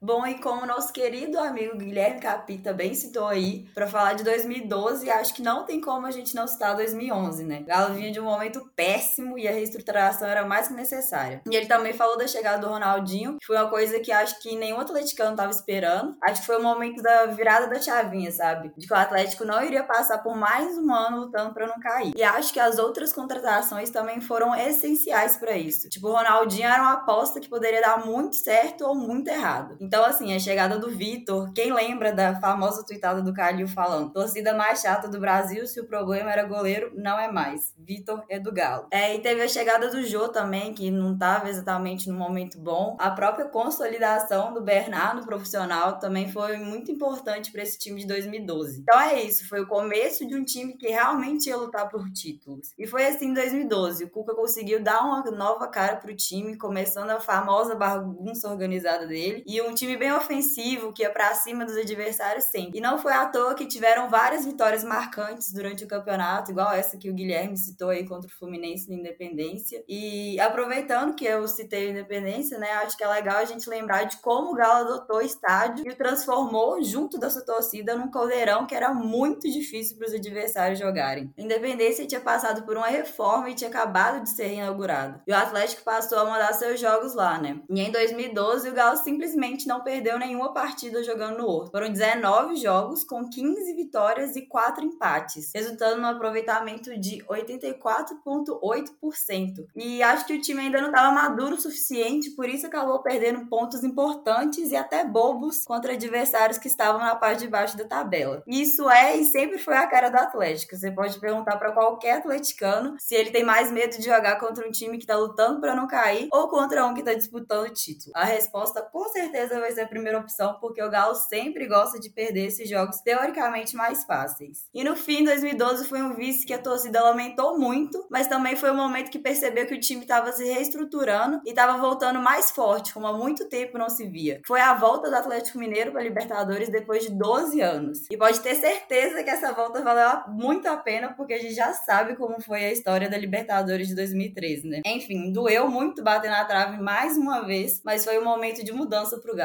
Bom, 0.00 0.24
e 0.24 0.38
como 0.38 0.64
nosso 0.64 0.92
querido 0.92 1.38
amigo 1.40 1.76
Guilherme 1.76 2.20
Capi 2.20 2.58
também 2.58 2.94
citou 2.94 3.26
aí, 3.26 3.66
para 3.74 3.88
falar 3.88 4.14
de 4.14 4.22
2012, 4.22 5.10
acho 5.10 5.34
que 5.34 5.42
não 5.42 5.64
tem 5.64 5.80
como 5.80 6.06
a 6.06 6.10
gente 6.12 6.36
não 6.36 6.46
citar 6.46 6.76
2011, 6.76 7.44
né? 7.44 7.64
Galo 7.66 7.94
vinha 7.94 8.12
de 8.12 8.20
um 8.20 8.24
momento 8.24 8.70
péssimo 8.76 9.36
e 9.36 9.48
a 9.48 9.50
reestruturação 9.50 10.28
era 10.28 10.46
mais 10.46 10.68
que 10.68 10.74
necessária. 10.74 11.42
E 11.50 11.56
ele 11.56 11.66
também 11.66 11.92
falou 11.92 12.16
da 12.16 12.28
chegada 12.28 12.64
do 12.64 12.72
Ronaldinho, 12.72 13.38
que 13.40 13.46
foi 13.46 13.56
uma 13.56 13.68
coisa 13.68 13.98
que 13.98 14.12
acho 14.12 14.38
que 14.40 14.56
nenhum 14.56 14.80
atleticano 14.80 15.32
estava 15.32 15.50
esperando. 15.50 16.16
Acho 16.22 16.42
que 16.42 16.46
foi 16.46 16.58
o 16.58 16.62
momento 16.62 17.02
da 17.02 17.26
virada 17.26 17.66
da 17.66 17.80
chavinha, 17.80 18.30
sabe? 18.30 18.72
De 18.76 18.86
que 18.86 18.92
o 18.92 18.96
Atlético 18.96 19.44
não 19.44 19.62
iria 19.64 19.82
passar 19.82 20.18
por 20.18 20.36
mais 20.36 20.78
um 20.78 20.94
ano 20.94 21.22
lutando 21.22 21.52
para 21.52 21.66
não 21.66 21.80
cair. 21.80 22.12
E 22.16 22.22
acho 22.22 22.52
que 22.52 22.60
as 22.60 22.78
outras 22.78 23.12
contratações 23.12 23.90
também 23.90 24.20
foram 24.20 24.54
essenciais 24.54 25.36
para 25.36 25.56
isso. 25.56 25.88
Tipo, 25.88 26.08
o 26.08 26.12
Ronaldinho 26.12 26.68
era 26.68 26.82
uma 26.82 26.92
aposta 26.94 27.40
que 27.40 27.48
poderia 27.48 27.80
dar 27.80 28.06
muito 28.06 28.36
certo 28.36 28.86
ou 28.86 28.94
muito 28.94 29.28
errado. 29.28 29.76
Então, 29.88 30.04
assim, 30.04 30.34
a 30.34 30.38
chegada 30.38 30.78
do 30.78 30.90
Vitor, 30.90 31.50
quem 31.54 31.72
lembra 31.72 32.12
da 32.12 32.38
famosa 32.38 32.84
tweetada 32.84 33.22
do 33.22 33.32
Calil 33.32 33.66
falando: 33.66 34.12
torcida 34.12 34.52
mais 34.52 34.82
chata 34.82 35.08
do 35.08 35.18
Brasil, 35.18 35.66
se 35.66 35.80
o 35.80 35.86
problema 35.86 36.30
era 36.30 36.42
goleiro, 36.42 36.92
não 36.94 37.18
é 37.18 37.32
mais. 37.32 37.72
Vitor 37.78 38.22
é 38.28 38.38
do 38.38 38.52
Galo. 38.52 38.86
É, 38.90 39.16
e 39.16 39.20
teve 39.20 39.40
a 39.40 39.48
chegada 39.48 39.90
do 39.90 40.02
Jô 40.02 40.28
também, 40.28 40.74
que 40.74 40.90
não 40.90 41.14
estava 41.14 41.48
exatamente 41.48 42.10
no 42.10 42.18
momento 42.18 42.58
bom. 42.58 42.98
A 43.00 43.10
própria 43.10 43.46
consolidação 43.46 44.52
do 44.52 44.60
Bernardo 44.60 45.24
profissional 45.24 45.98
também 45.98 46.30
foi 46.30 46.58
muito 46.58 46.92
importante 46.92 47.50
para 47.50 47.62
esse 47.62 47.78
time 47.78 48.02
de 48.02 48.06
2012. 48.06 48.80
Então 48.82 49.00
é 49.00 49.22
isso, 49.22 49.48
foi 49.48 49.62
o 49.62 49.66
começo 49.66 50.26
de 50.28 50.34
um 50.34 50.44
time 50.44 50.76
que 50.76 50.88
realmente 50.88 51.48
ia 51.48 51.56
lutar 51.56 51.88
por 51.88 52.10
títulos. 52.10 52.74
E 52.78 52.86
foi 52.86 53.06
assim 53.06 53.28
em 53.28 53.34
2012. 53.34 54.04
O 54.04 54.10
Cuca 54.10 54.34
conseguiu 54.34 54.82
dar 54.82 55.02
uma 55.02 55.22
nova 55.30 55.66
cara 55.66 55.96
pro 55.96 56.14
time, 56.14 56.58
começando 56.58 57.08
a 57.08 57.20
famosa 57.20 57.74
bagunça 57.74 58.50
organizada 58.50 59.06
dele 59.06 59.42
e 59.46 59.62
um 59.62 59.77
time 59.78 59.96
bem 59.96 60.12
ofensivo 60.12 60.92
que 60.92 61.02
ia 61.02 61.10
para 61.10 61.34
cima 61.34 61.64
dos 61.64 61.76
adversários 61.76 62.44
sempre. 62.44 62.78
E 62.78 62.80
não 62.80 62.98
foi 62.98 63.12
à 63.12 63.26
toa 63.26 63.54
que 63.54 63.66
tiveram 63.66 64.10
várias 64.10 64.44
vitórias 64.44 64.82
marcantes 64.82 65.52
durante 65.52 65.84
o 65.84 65.88
campeonato, 65.88 66.50
igual 66.50 66.72
essa 66.72 66.98
que 66.98 67.08
o 67.08 67.14
Guilherme 67.14 67.56
citou 67.56 67.90
aí 67.90 68.06
contra 68.06 68.28
o 68.28 68.32
Fluminense 68.32 68.90
na 68.90 68.96
Independência. 68.96 69.84
E 69.88 70.38
aproveitando 70.40 71.14
que 71.14 71.24
eu 71.24 71.46
citei 71.46 71.88
a 71.88 71.90
Independência, 71.90 72.58
né, 72.58 72.72
acho 72.72 72.96
que 72.96 73.04
é 73.04 73.08
legal 73.08 73.36
a 73.38 73.44
gente 73.44 73.68
lembrar 73.70 74.04
de 74.04 74.16
como 74.18 74.52
o 74.52 74.54
Galo 74.54 74.88
adotou 74.88 75.18
o 75.18 75.22
estádio 75.22 75.86
e 75.86 75.90
o 75.90 75.96
transformou 75.96 76.82
junto 76.82 77.18
da 77.18 77.30
sua 77.30 77.44
torcida 77.44 77.94
num 77.94 78.10
caldeirão 78.10 78.66
que 78.66 78.74
era 78.74 78.92
muito 78.92 79.50
difícil 79.50 79.96
para 79.96 80.08
os 80.08 80.14
adversários 80.14 80.78
jogarem. 80.78 81.32
A 81.38 81.42
Independência 81.42 82.06
tinha 82.06 82.20
passado 82.20 82.64
por 82.64 82.76
uma 82.76 82.88
reforma 82.88 83.50
e 83.50 83.54
tinha 83.54 83.70
acabado 83.70 84.22
de 84.22 84.30
ser 84.30 84.46
reinaugurado. 84.46 85.20
E 85.26 85.32
o 85.32 85.36
Atlético 85.36 85.84
passou 85.84 86.18
a 86.18 86.24
mandar 86.24 86.52
seus 86.54 86.80
jogos 86.80 87.14
lá, 87.14 87.38
né? 87.38 87.60
E 87.70 87.80
em 87.80 87.92
2012 87.92 88.68
o 88.68 88.72
Galo 88.72 88.96
simplesmente 88.96 89.67
não 89.68 89.84
perdeu 89.84 90.18
nenhuma 90.18 90.52
partida 90.52 91.04
jogando 91.04 91.38
no 91.38 91.46
Horto. 91.46 91.70
Foram 91.70 91.92
19 91.92 92.56
jogos 92.56 93.04
com 93.04 93.28
15 93.28 93.72
vitórias 93.74 94.34
e 94.34 94.42
4 94.42 94.84
empates, 94.84 95.52
resultando 95.54 96.00
no 96.00 96.08
aproveitamento 96.08 96.98
de 96.98 97.22
84,8%. 97.26 99.68
E 99.76 100.02
acho 100.02 100.26
que 100.26 100.34
o 100.34 100.40
time 100.40 100.62
ainda 100.62 100.80
não 100.80 100.88
estava 100.88 101.12
maduro 101.12 101.54
o 101.54 101.60
suficiente, 101.60 102.30
por 102.30 102.48
isso 102.48 102.66
acabou 102.66 103.00
perdendo 103.02 103.46
pontos 103.46 103.84
importantes 103.84 104.72
e 104.72 104.76
até 104.76 105.04
bobos 105.04 105.64
contra 105.64 105.92
adversários 105.92 106.56
que 106.58 106.68
estavam 106.68 107.00
na 107.00 107.14
parte 107.14 107.40
de 107.40 107.48
baixo 107.48 107.76
da 107.76 107.84
tabela. 107.84 108.42
Isso 108.46 108.88
é 108.88 109.14
e 109.16 109.24
sempre 109.24 109.58
foi 109.58 109.76
a 109.76 109.86
cara 109.86 110.08
do 110.08 110.16
Atlético. 110.16 110.74
Você 110.74 110.90
pode 110.90 111.20
perguntar 111.20 111.58
para 111.58 111.72
qualquer 111.72 112.16
atleticano 112.18 112.96
se 112.98 113.14
ele 113.14 113.30
tem 113.30 113.44
mais 113.44 113.70
medo 113.70 113.98
de 113.98 114.04
jogar 114.04 114.40
contra 114.40 114.66
um 114.66 114.70
time 114.70 114.96
que 114.96 115.04
está 115.04 115.14
lutando 115.16 115.60
para 115.60 115.74
não 115.74 115.86
cair 115.86 116.28
ou 116.32 116.48
contra 116.48 116.86
um 116.86 116.94
que 116.94 117.00
está 117.00 117.12
disputando 117.12 117.66
o 117.66 117.72
título. 117.72 118.12
A 118.14 118.24
resposta 118.24 118.80
com 118.82 119.06
certeza 119.10 119.57
vai 119.60 119.72
ser 119.72 119.82
a 119.82 119.88
primeira 119.88 120.18
opção, 120.18 120.58
porque 120.60 120.82
o 120.82 120.90
Galo 120.90 121.14
sempre 121.14 121.66
gosta 121.66 121.98
de 121.98 122.10
perder 122.10 122.46
esses 122.46 122.68
jogos 122.68 123.00
teoricamente 123.00 123.76
mais 123.76 124.04
fáceis. 124.04 124.66
E 124.74 124.84
no 124.84 124.96
fim, 124.96 125.24
2012 125.24 125.88
foi 125.88 126.02
um 126.02 126.14
vice 126.14 126.46
que 126.46 126.52
a 126.54 126.58
torcida 126.58 127.02
lamentou 127.02 127.58
muito, 127.58 128.06
mas 128.10 128.26
também 128.26 128.56
foi 128.56 128.70
um 128.70 128.76
momento 128.76 129.10
que 129.10 129.18
percebeu 129.18 129.66
que 129.66 129.74
o 129.74 129.80
time 129.80 130.02
estava 130.02 130.32
se 130.32 130.44
reestruturando 130.44 131.40
e 131.44 131.50
estava 131.50 131.78
voltando 131.78 132.20
mais 132.20 132.50
forte, 132.50 132.92
como 132.92 133.06
há 133.06 133.12
muito 133.12 133.48
tempo 133.48 133.78
não 133.78 133.88
se 133.88 134.06
via. 134.06 134.40
Foi 134.46 134.60
a 134.60 134.74
volta 134.74 135.08
do 135.08 135.16
Atlético 135.16 135.58
Mineiro 135.58 135.92
para 135.92 136.00
a 136.00 136.04
Libertadores 136.04 136.68
depois 136.68 137.04
de 137.04 137.10
12 137.10 137.60
anos. 137.60 137.98
E 138.10 138.16
pode 138.16 138.40
ter 138.40 138.54
certeza 138.54 139.22
que 139.22 139.30
essa 139.30 139.52
volta 139.52 139.82
valeu 139.82 140.22
muito 140.28 140.66
a 140.68 140.76
pena, 140.76 141.12
porque 141.14 141.34
a 141.34 141.38
gente 141.38 141.54
já 141.54 141.72
sabe 141.72 142.16
como 142.16 142.40
foi 142.40 142.64
a 142.64 142.72
história 142.72 143.08
da 143.08 143.18
Libertadores 143.18 143.88
de 143.88 143.94
2013, 143.94 144.68
né? 144.68 144.80
Enfim, 144.86 145.32
doeu 145.32 145.68
muito 145.68 146.02
bater 146.02 146.30
na 146.30 146.44
trave 146.44 146.80
mais 146.80 147.16
uma 147.16 147.44
vez, 147.44 147.82
mas 147.84 148.04
foi 148.04 148.18
um 148.18 148.24
momento 148.24 148.64
de 148.64 148.72
mudança 148.72 149.18
para 149.18 149.32
o 149.32 149.36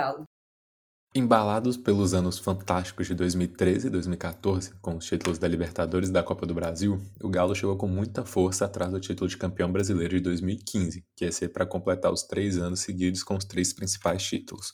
Embalados 1.16 1.78
pelos 1.78 2.16
anos 2.16 2.40
fantásticos 2.40 3.06
de 3.06 3.14
2013 3.14 3.86
e 3.86 3.90
2014, 3.92 4.74
com 4.82 4.98
os 4.98 5.06
títulos 5.06 5.38
da 5.38 5.48
Libertadores 5.48 6.10
e 6.10 6.12
da 6.12 6.24
Copa 6.24 6.48
do 6.48 6.56
Brasil, 6.56 7.00
o 7.22 7.30
Galo 7.30 7.54
chegou 7.54 7.78
com 7.78 7.88
muita 7.88 8.26
força 8.26 8.66
atrás 8.66 8.92
do 8.92 9.00
título 9.00 9.30
de 9.30 9.38
campeão 9.38 9.72
brasileiro 9.72 10.16
de 10.16 10.22
2015, 10.22 11.06
que 11.16 11.26
ia 11.26 11.32
ser 11.32 11.50
para 11.50 11.68
completar 11.68 12.12
os 12.12 12.24
três 12.24 12.58
anos 12.58 12.80
seguidos 12.80 13.24
com 13.24 13.36
os 13.36 13.46
três 13.46 13.72
principais 13.72 14.24
títulos. 14.24 14.74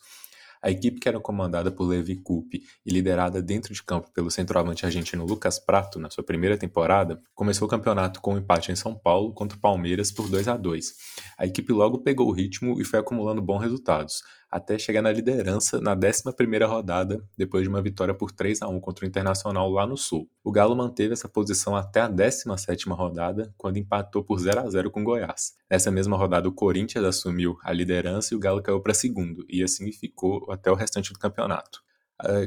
A 0.62 0.70
equipe 0.70 1.00
que 1.00 1.08
era 1.08 1.20
comandada 1.22 1.72
por 1.72 1.86
Levi 1.86 2.18
Coupe 2.18 2.64
e 2.86 2.92
liderada 2.92 3.42
dentro 3.42 3.74
de 3.74 3.82
campo 3.82 4.12
pelo 4.12 4.30
centroavante 4.30 4.86
argentino 4.86 5.26
Lucas 5.26 5.58
Prato 5.58 6.00
na 6.00 6.10
sua 6.10 6.24
primeira 6.24 6.58
temporada, 6.58 7.18
começou 7.34 7.66
o 7.66 7.70
campeonato 7.70 8.20
com 8.20 8.34
um 8.34 8.38
empate 8.38 8.70
em 8.70 8.76
São 8.76 8.94
Paulo 8.94 9.34
contra 9.34 9.58
o 9.58 9.62
Palmeiras 9.62 10.12
por 10.12 10.30
2 10.30 10.50
a 10.50 10.58
2. 10.58 10.94
A 11.38 11.46
equipe 11.46 11.72
logo 11.72 12.00
pegou 12.00 12.28
o 12.28 12.34
ritmo 12.34 12.80
e 12.80 12.84
foi 12.84 13.00
acumulando 13.00 13.42
bons 13.42 13.60
resultados, 13.60 14.22
até 14.50 14.78
chegar 14.80 15.02
na 15.02 15.12
liderança 15.12 15.80
na 15.80 15.96
11ª 15.96 16.68
rodada, 16.68 17.24
depois 17.38 17.64
de 17.64 17.70
uma 17.70 17.82
vitória 17.82 18.14
por 18.14 18.32
3 18.32 18.62
a 18.62 18.68
1 18.68 18.80
contra 18.80 19.06
o 19.06 19.08
Internacional 19.08 19.70
lá 19.70 19.86
no 19.86 19.98
Sul. 19.98 20.30
O 20.44 20.52
Galo 20.52 20.76
manteve 20.76 21.14
essa 21.14 21.30
posição 21.30 21.76
até 21.76 22.02
a 22.02 22.10
17ª 22.10 22.96
rodada, 22.96 23.54
quando 23.58 23.78
empatou 23.78 24.24
por 24.24 24.40
0 24.40 24.62
a 24.62 24.70
0 24.70 24.92
com 24.92 25.02
o 25.02 25.04
Goiás. 25.04 25.54
Nessa 25.70 25.92
mesma 25.92 26.18
rodada, 26.18 26.48
o 26.48 26.54
Corinthians 26.54 27.06
assumiu 27.06 27.58
a 27.64 27.72
liderança 27.72 28.34
e 28.34 28.38
o 28.38 28.40
Galo 28.40 28.62
caiu 28.62 28.82
para 28.82 28.94
segundo, 28.94 29.46
e 29.50 29.64
assim 29.64 29.92
ficou 29.92 30.52
até 30.52 30.72
o 30.72 30.76
restante 30.76 31.14
do 31.14 31.20
campeonato. 31.20 31.82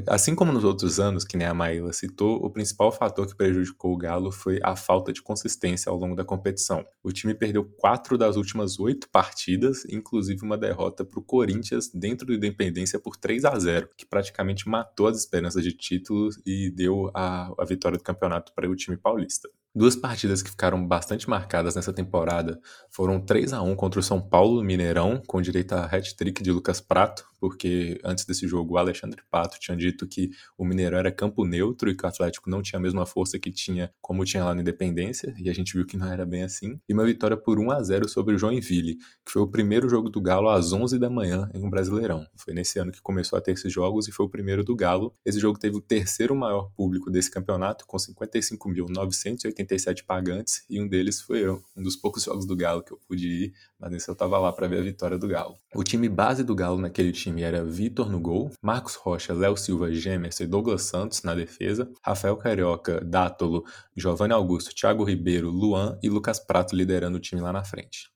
Assim 0.07 0.35
como 0.35 0.51
nos 0.51 0.63
outros 0.63 0.99
anos, 0.99 1.23
que 1.23 1.35
nem 1.35 1.47
a 1.47 1.53
Maíla 1.53 1.91
citou, 1.93 2.35
o 2.35 2.49
principal 2.49 2.91
fator 2.91 3.25
que 3.25 3.35
prejudicou 3.35 3.93
o 3.93 3.97
Galo 3.97 4.31
foi 4.31 4.59
a 4.61 4.75
falta 4.75 5.11
de 5.11 5.21
consistência 5.21 5.89
ao 5.89 5.97
longo 5.97 6.15
da 6.15 6.23
competição. 6.23 6.85
O 7.01 7.11
time 7.11 7.33
perdeu 7.33 7.65
quatro 7.65 8.15
das 8.15 8.35
últimas 8.35 8.79
oito 8.79 9.09
partidas, 9.09 9.83
inclusive 9.85 10.43
uma 10.43 10.57
derrota 10.57 11.03
para 11.03 11.19
o 11.19 11.23
Corinthians 11.23 11.89
dentro 11.89 12.27
do 12.27 12.35
Independência 12.35 12.99
por 12.99 13.17
3 13.17 13.45
a 13.45 13.57
0 13.57 13.89
que 13.97 14.05
praticamente 14.05 14.69
matou 14.69 15.07
as 15.07 15.17
esperanças 15.17 15.63
de 15.63 15.71
título 15.71 16.29
e 16.45 16.69
deu 16.69 17.09
a, 17.13 17.51
a 17.57 17.65
vitória 17.65 17.97
do 17.97 18.03
campeonato 18.03 18.53
para 18.53 18.69
o 18.69 18.75
time 18.75 18.95
paulista. 18.95 19.49
Duas 19.75 19.95
partidas 19.95 20.43
que 20.43 20.51
ficaram 20.51 20.85
bastante 20.85 21.27
marcadas 21.27 21.75
nessa 21.75 21.91
temporada 21.91 22.61
foram 22.91 23.19
3 23.19 23.53
a 23.53 23.61
1 23.63 23.75
contra 23.75 23.99
o 23.99 24.03
São 24.03 24.21
Paulo 24.21 24.57
no 24.57 24.63
Mineirão, 24.63 25.19
com 25.25 25.41
direito 25.41 25.73
a 25.73 25.85
hat-trick 25.85 26.43
de 26.43 26.51
Lucas 26.51 26.79
Prato, 26.79 27.25
porque 27.39 27.99
antes 28.05 28.23
desse 28.23 28.47
jogo 28.47 28.75
o 28.75 28.77
Alexandre 28.77 29.23
Pato 29.31 29.59
tinha 29.59 29.75
dito 29.75 30.07
que 30.07 30.29
o 30.55 30.63
Mineirão 30.63 30.99
era 30.99 31.11
campo 31.11 31.43
neutro 31.43 31.89
e 31.89 31.97
que 31.97 32.05
o 32.05 32.07
Atlético 32.07 32.51
não 32.51 32.61
tinha 32.61 32.77
a 32.77 32.81
mesma 32.83 33.03
força 33.07 33.39
que 33.39 33.51
tinha 33.51 33.91
como 33.99 34.23
tinha 34.23 34.45
lá 34.45 34.53
na 34.53 34.61
Independência, 34.61 35.33
e 35.39 35.49
a 35.49 35.53
gente 35.53 35.73
viu 35.73 35.87
que 35.87 35.97
não 35.97 36.07
era 36.07 36.23
bem 36.23 36.43
assim. 36.43 36.79
E 36.87 36.93
uma 36.93 37.03
vitória 37.03 37.35
por 37.35 37.57
1 37.57 37.71
a 37.71 37.81
0 37.81 38.07
sobre 38.07 38.35
o 38.35 38.37
Joinville, 38.37 38.97
que 39.25 39.31
foi 39.31 39.41
o 39.41 39.47
primeiro 39.47 39.89
jogo 39.89 40.07
do 40.07 40.21
Galo 40.21 40.49
às 40.49 40.71
11 40.71 40.99
da 40.99 41.09
manhã 41.09 41.49
em 41.51 41.65
um 41.65 41.69
Brasileirão. 41.71 42.27
Foi 42.35 42.53
nesse 42.53 42.77
ano 42.77 42.91
que 42.91 43.01
começou 43.01 43.39
a 43.39 43.41
ter 43.41 43.53
esses 43.53 43.73
jogos 43.73 44.07
e 44.07 44.11
foi 44.11 44.27
o 44.27 44.29
primeiro 44.29 44.63
do 44.63 44.75
Galo. 44.75 45.15
Esse 45.25 45.39
jogo 45.39 45.57
teve 45.57 45.75
o 45.75 45.81
terceiro 45.81 46.35
maior 46.35 46.69
público 46.77 47.09
desse 47.09 47.31
campeonato, 47.31 47.87
com 47.87 47.97
55.980 47.97 49.62
87 49.63 50.03
pagantes 50.03 50.65
e 50.69 50.81
um 50.81 50.87
deles 50.87 51.21
foi 51.21 51.39
eu, 51.39 51.63
um 51.75 51.81
dos 51.81 51.95
poucos 51.95 52.23
jogos 52.23 52.45
do 52.45 52.55
Galo 52.55 52.83
que 52.83 52.93
eu 52.93 52.99
pude 53.07 53.27
ir, 53.27 53.53
mas 53.79 53.91
nesse 53.91 54.09
eu 54.09 54.15
tava 54.15 54.37
lá 54.37 54.51
para 54.51 54.67
ver 54.67 54.79
a 54.79 54.83
vitória 54.83 55.17
do 55.17 55.27
Galo. 55.27 55.57
O 55.73 55.83
time 55.83 56.07
base 56.07 56.43
do 56.43 56.55
Galo 56.55 56.77
naquele 56.77 57.11
time 57.11 57.41
era 57.41 57.63
Vitor 57.63 58.09
no 58.09 58.19
gol, 58.19 58.51
Marcos 58.61 58.95
Rocha, 58.95 59.33
Léo 59.33 59.57
Silva, 59.57 59.91
Gemerson 59.91 60.43
e 60.43 60.47
Douglas 60.47 60.83
Santos 60.83 61.23
na 61.23 61.33
defesa, 61.33 61.89
Rafael 62.01 62.37
Carioca, 62.37 63.01
Dátolo, 63.01 63.63
Giovanni 63.95 64.33
Augusto, 64.33 64.73
Thiago 64.73 65.03
Ribeiro, 65.03 65.49
Luan 65.49 65.97
e 66.03 66.09
Lucas 66.09 66.39
Prato 66.39 66.75
liderando 66.75 67.17
o 67.17 67.21
time 67.21 67.41
lá 67.41 67.51
na 67.51 67.63
frente. 67.63 68.11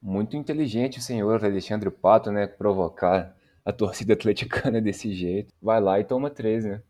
Muito 0.00 0.36
inteligente 0.36 0.98
o 0.98 1.02
senhor 1.02 1.44
Alexandre 1.44 1.90
Pato, 1.90 2.30
né, 2.30 2.46
provocar 2.46 3.34
a 3.64 3.72
torcida 3.72 4.12
atleticana 4.12 4.80
desse 4.80 5.12
jeito. 5.14 5.52
Vai 5.60 5.80
lá 5.80 5.98
e 5.98 6.04
toma 6.04 6.28
três, 6.28 6.64
né? 6.64 6.82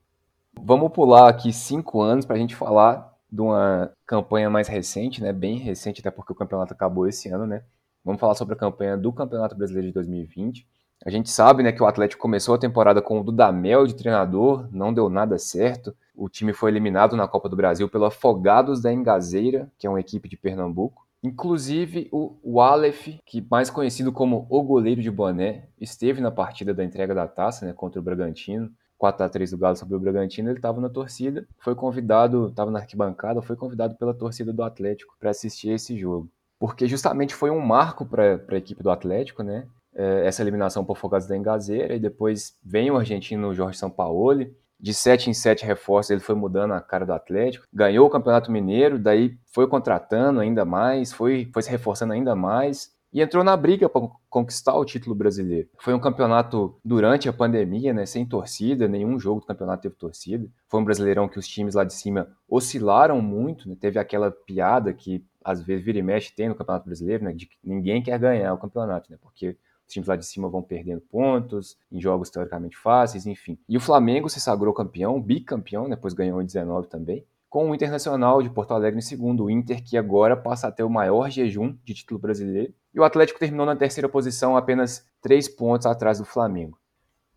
Vamos 0.61 0.93
pular 0.93 1.29
aqui 1.29 1.53
cinco 1.53 2.01
anos 2.01 2.25
para 2.25 2.37
a 2.37 2.39
gente 2.39 2.55
falar 2.55 3.14
de 3.31 3.41
uma 3.41 3.91
campanha 4.07 4.49
mais 4.49 4.69
recente, 4.69 5.23
né, 5.23 5.33
bem 5.33 5.59
recente, 5.59 6.01
até 6.01 6.11
porque 6.11 6.33
o 6.33 6.37
campeonato 6.37 6.73
acabou 6.73 7.07
esse 7.07 7.29
ano, 7.29 7.47
né? 7.47 7.63
Vamos 8.05 8.21
falar 8.21 8.35
sobre 8.35 8.55
a 8.55 8.59
campanha 8.59 8.97
do 8.97 9.13
Campeonato 9.13 9.57
Brasileiro 9.57 9.89
de 9.89 9.95
2020. 9.95 10.67
A 11.05 11.11
gente 11.11 11.31
sabe, 11.31 11.63
né, 11.63 11.73
que 11.73 11.83
o 11.83 11.87
Atlético 11.87 12.23
começou 12.23 12.55
a 12.55 12.59
temporada 12.59 13.03
com 13.03 13.21
o 13.21 13.25
Dudamel 13.25 13.87
de 13.87 13.95
treinador, 13.95 14.69
não 14.71 14.93
deu 14.93 15.09
nada 15.09 15.39
certo. 15.39 15.95
O 16.15 16.29
time 16.29 16.53
foi 16.53 16.71
eliminado 16.71 17.17
na 17.17 17.27
Copa 17.27 17.49
do 17.49 17.57
Brasil 17.57 17.89
pelo 17.89 18.05
Afogados 18.05 18.81
da 18.81 18.93
Engazeira, 18.93 19.71
que 19.79 19.87
é 19.87 19.91
uma 19.91 20.01
equipe 20.01 20.29
de 20.29 20.37
Pernambuco. 20.37 21.05
Inclusive, 21.23 22.09
o, 22.13 22.61
Aleph, 22.61 23.09
que 23.25 23.47
mais 23.51 23.71
conhecido 23.71 24.13
como 24.13 24.47
o 24.51 24.63
goleiro 24.63 25.01
de 25.01 25.11
boné, 25.11 25.69
esteve 25.81 26.21
na 26.21 26.31
partida 26.31 26.75
da 26.75 26.85
entrega 26.85 27.15
da 27.15 27.27
taça 27.27 27.65
né, 27.65 27.73
contra 27.73 27.99
o 27.99 28.03
Bragantino. 28.03 28.71
4 28.99 29.25
a 29.25 29.29
3 29.29 29.51
do 29.51 29.59
Galo 29.59 29.77
sobre 29.77 29.97
o 29.97 30.01
Bragantino, 30.01 30.51
ele 30.51 30.59
estava 30.59 30.81
na 30.81 30.89
torcida, 30.89 31.47
foi 31.59 31.75
convidado, 31.75 32.49
estava 32.49 32.71
na 32.71 32.79
arquibancada, 32.79 33.43
foi 33.43 33.57
convidado 33.57 33.97
pela 33.97 34.15
torcida 34.15 34.53
do 34.53 34.63
Atlético 34.63 35.17
para 35.19 35.31
assistir 35.31 35.71
esse 35.71 35.97
jogo. 35.97 36.29
Porque 36.59 36.87
justamente 36.87 37.35
foi 37.35 37.51
um 37.51 37.61
marco 37.61 38.07
para 38.07 38.41
a 38.49 38.57
equipe 38.57 38.83
do 38.83 38.91
Atlético, 38.91 39.43
né? 39.43 39.67
É, 39.95 40.27
essa 40.27 40.43
eliminação 40.43 40.85
por 40.85 40.97
Fogados 40.97 41.27
da 41.27 41.37
Engazeira, 41.37 41.95
e 41.95 42.01
depois 42.01 42.57
vem 42.65 42.91
o 42.91 42.97
argentino 42.97 43.55
Jorge 43.55 43.79
Sampaoli, 43.79 44.55
de 44.81 44.93
7 44.93 45.31
em 45.31 45.35
7 45.35 45.65
reforços, 45.65 46.11
ele 46.11 46.21
foi 46.21 46.35
mudando 46.35 46.73
a 46.73 46.81
cara 46.81 47.07
do 47.07 47.13
Atlético, 47.13 47.67
ganhou 47.73 48.07
o 48.07 48.11
Campeonato 48.11 48.51
Mineiro, 48.51 48.99
daí 48.99 49.37
foi 49.53 49.67
contratando 49.67 50.41
ainda 50.41 50.65
mais, 50.65 51.13
foi, 51.13 51.49
foi 51.53 51.63
se 51.63 51.71
reforçando 51.71 52.13
ainda 52.13 52.35
mais, 52.35 52.94
e 53.15 53.23
entrou 53.23 53.45
na 53.45 53.57
briga 53.57 53.89
para 53.89 54.09
conquistar 54.29 54.75
o 54.75 54.85
título 54.85 55.15
brasileiro. 55.15 55.69
Foi 55.79 55.95
um 55.95 56.01
campeonato 56.01 56.77
durante 56.85 57.29
a 57.29 57.33
pandemia, 57.33 57.95
né, 57.95 58.05
sem 58.05 58.27
torcida, 58.27 58.89
nenhum 58.89 59.21
jogo 59.21 59.41
do 59.41 59.47
campeonato 59.47 59.85
teve 59.85 59.95
torcida. 59.95 60.49
Foi 60.69 60.81
um 60.81 60.85
brasileirão 60.85 61.29
que 61.29 61.39
os 61.39 61.47
times 61.47 61.77
lá 61.77 61.85
de 61.85 61.95
cima 61.95 62.29
oscilaram 62.49 63.23
muito, 63.23 63.69
né, 63.69 63.77
teve 63.79 64.01
aquela 64.01 64.33
piada 64.33 64.93
que 64.93 65.25
às 65.45 65.63
vezes 65.63 65.85
vira 65.85 65.99
e 65.99 66.03
mexe 66.03 66.35
tem 66.35 66.49
no 66.49 66.55
Campeonato 66.55 66.87
Brasileiro, 66.87 67.23
né, 67.23 67.33
de 67.33 67.47
que 67.47 67.57
ninguém 67.63 68.03
quer 68.03 68.19
ganhar 68.19 68.53
o 68.53 68.59
campeonato, 68.59 69.13
né, 69.13 69.19
porque 69.23 69.57
os 69.87 69.93
times 69.93 70.09
lá 70.09 70.17
de 70.17 70.27
cima 70.27 70.49
vão 70.49 70.63
perdendo 70.63 71.03
pontos 71.03 71.77
em 71.93 72.01
jogos 72.01 72.31
teoricamente 72.31 72.77
fáceis, 72.77 73.27
enfim. 73.27 73.57
E 73.69 73.77
o 73.77 73.81
Flamengo 73.81 74.29
se 74.29 74.41
sagrou 74.41 74.75
campeão, 74.75 75.21
bicampeão, 75.21 75.89
depois 75.89 76.15
ganhou 76.15 76.43
em 76.43 76.47
19 76.47 76.89
também 76.89 77.25
com 77.55 77.71
o 77.71 77.75
Internacional 77.77 78.43
de 78.43 78.51
Porto 78.51 78.73
Alegre 78.73 78.99
em 78.99 79.01
segundo, 79.01 79.45
o 79.45 79.51
Inter 79.51 79.81
que 79.81 79.97
agora 79.97 80.37
passa 80.37 80.67
a 80.67 80.73
ter 80.73 80.83
o 80.83 80.91
maior 80.91 81.31
jejum 81.31 81.77
de 81.85 81.95
título 81.95 82.19
brasileiro, 82.19 82.75
e 82.95 83.01
o 83.01 83.05
Atlético 83.05 83.39
terminou 83.39 83.67
na 83.67 83.77
terceira 83.77 84.09
posição, 84.09 84.57
apenas 84.57 85.07
três 85.21 85.49
pontos 85.49 85.87
atrás 85.87 86.19
do 86.19 86.25
Flamengo. 86.25 86.79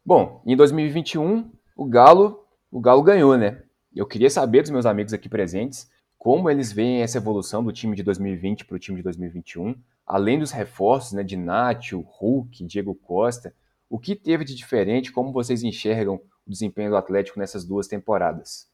Bom, 0.05 0.41
em 0.45 0.55
2021, 0.55 1.51
o 1.75 1.85
Galo, 1.85 2.45
o 2.71 2.79
Galo 2.79 3.01
ganhou, 3.01 3.37
né? 3.37 3.63
Eu 3.95 4.05
queria 4.05 4.29
saber 4.29 4.61
dos 4.61 4.71
meus 4.71 4.85
amigos 4.85 5.13
aqui 5.13 5.27
presentes 5.27 5.89
como 6.17 6.49
eles 6.49 6.71
veem 6.71 7.01
essa 7.01 7.19
evolução 7.19 7.63
do 7.63 7.71
time 7.71 7.95
de 7.95 8.03
2020 8.03 8.65
para 8.65 8.75
o 8.75 8.79
time 8.79 8.97
de 8.97 9.03
2021, 9.03 9.75
além 10.05 10.39
dos 10.39 10.51
reforços, 10.51 11.13
né, 11.13 11.23
de 11.23 11.37
Nacho, 11.37 12.01
Hulk, 12.01 12.65
Diego 12.65 12.95
Costa, 12.95 13.53
o 13.89 13.99
que 13.99 14.15
teve 14.15 14.43
de 14.43 14.55
diferente, 14.55 15.11
como 15.11 15.31
vocês 15.31 15.63
enxergam 15.63 16.15
o 16.45 16.49
desempenho 16.49 16.89
do 16.89 16.97
Atlético 16.97 17.39
nessas 17.39 17.63
duas 17.63 17.87
temporadas? 17.87 18.67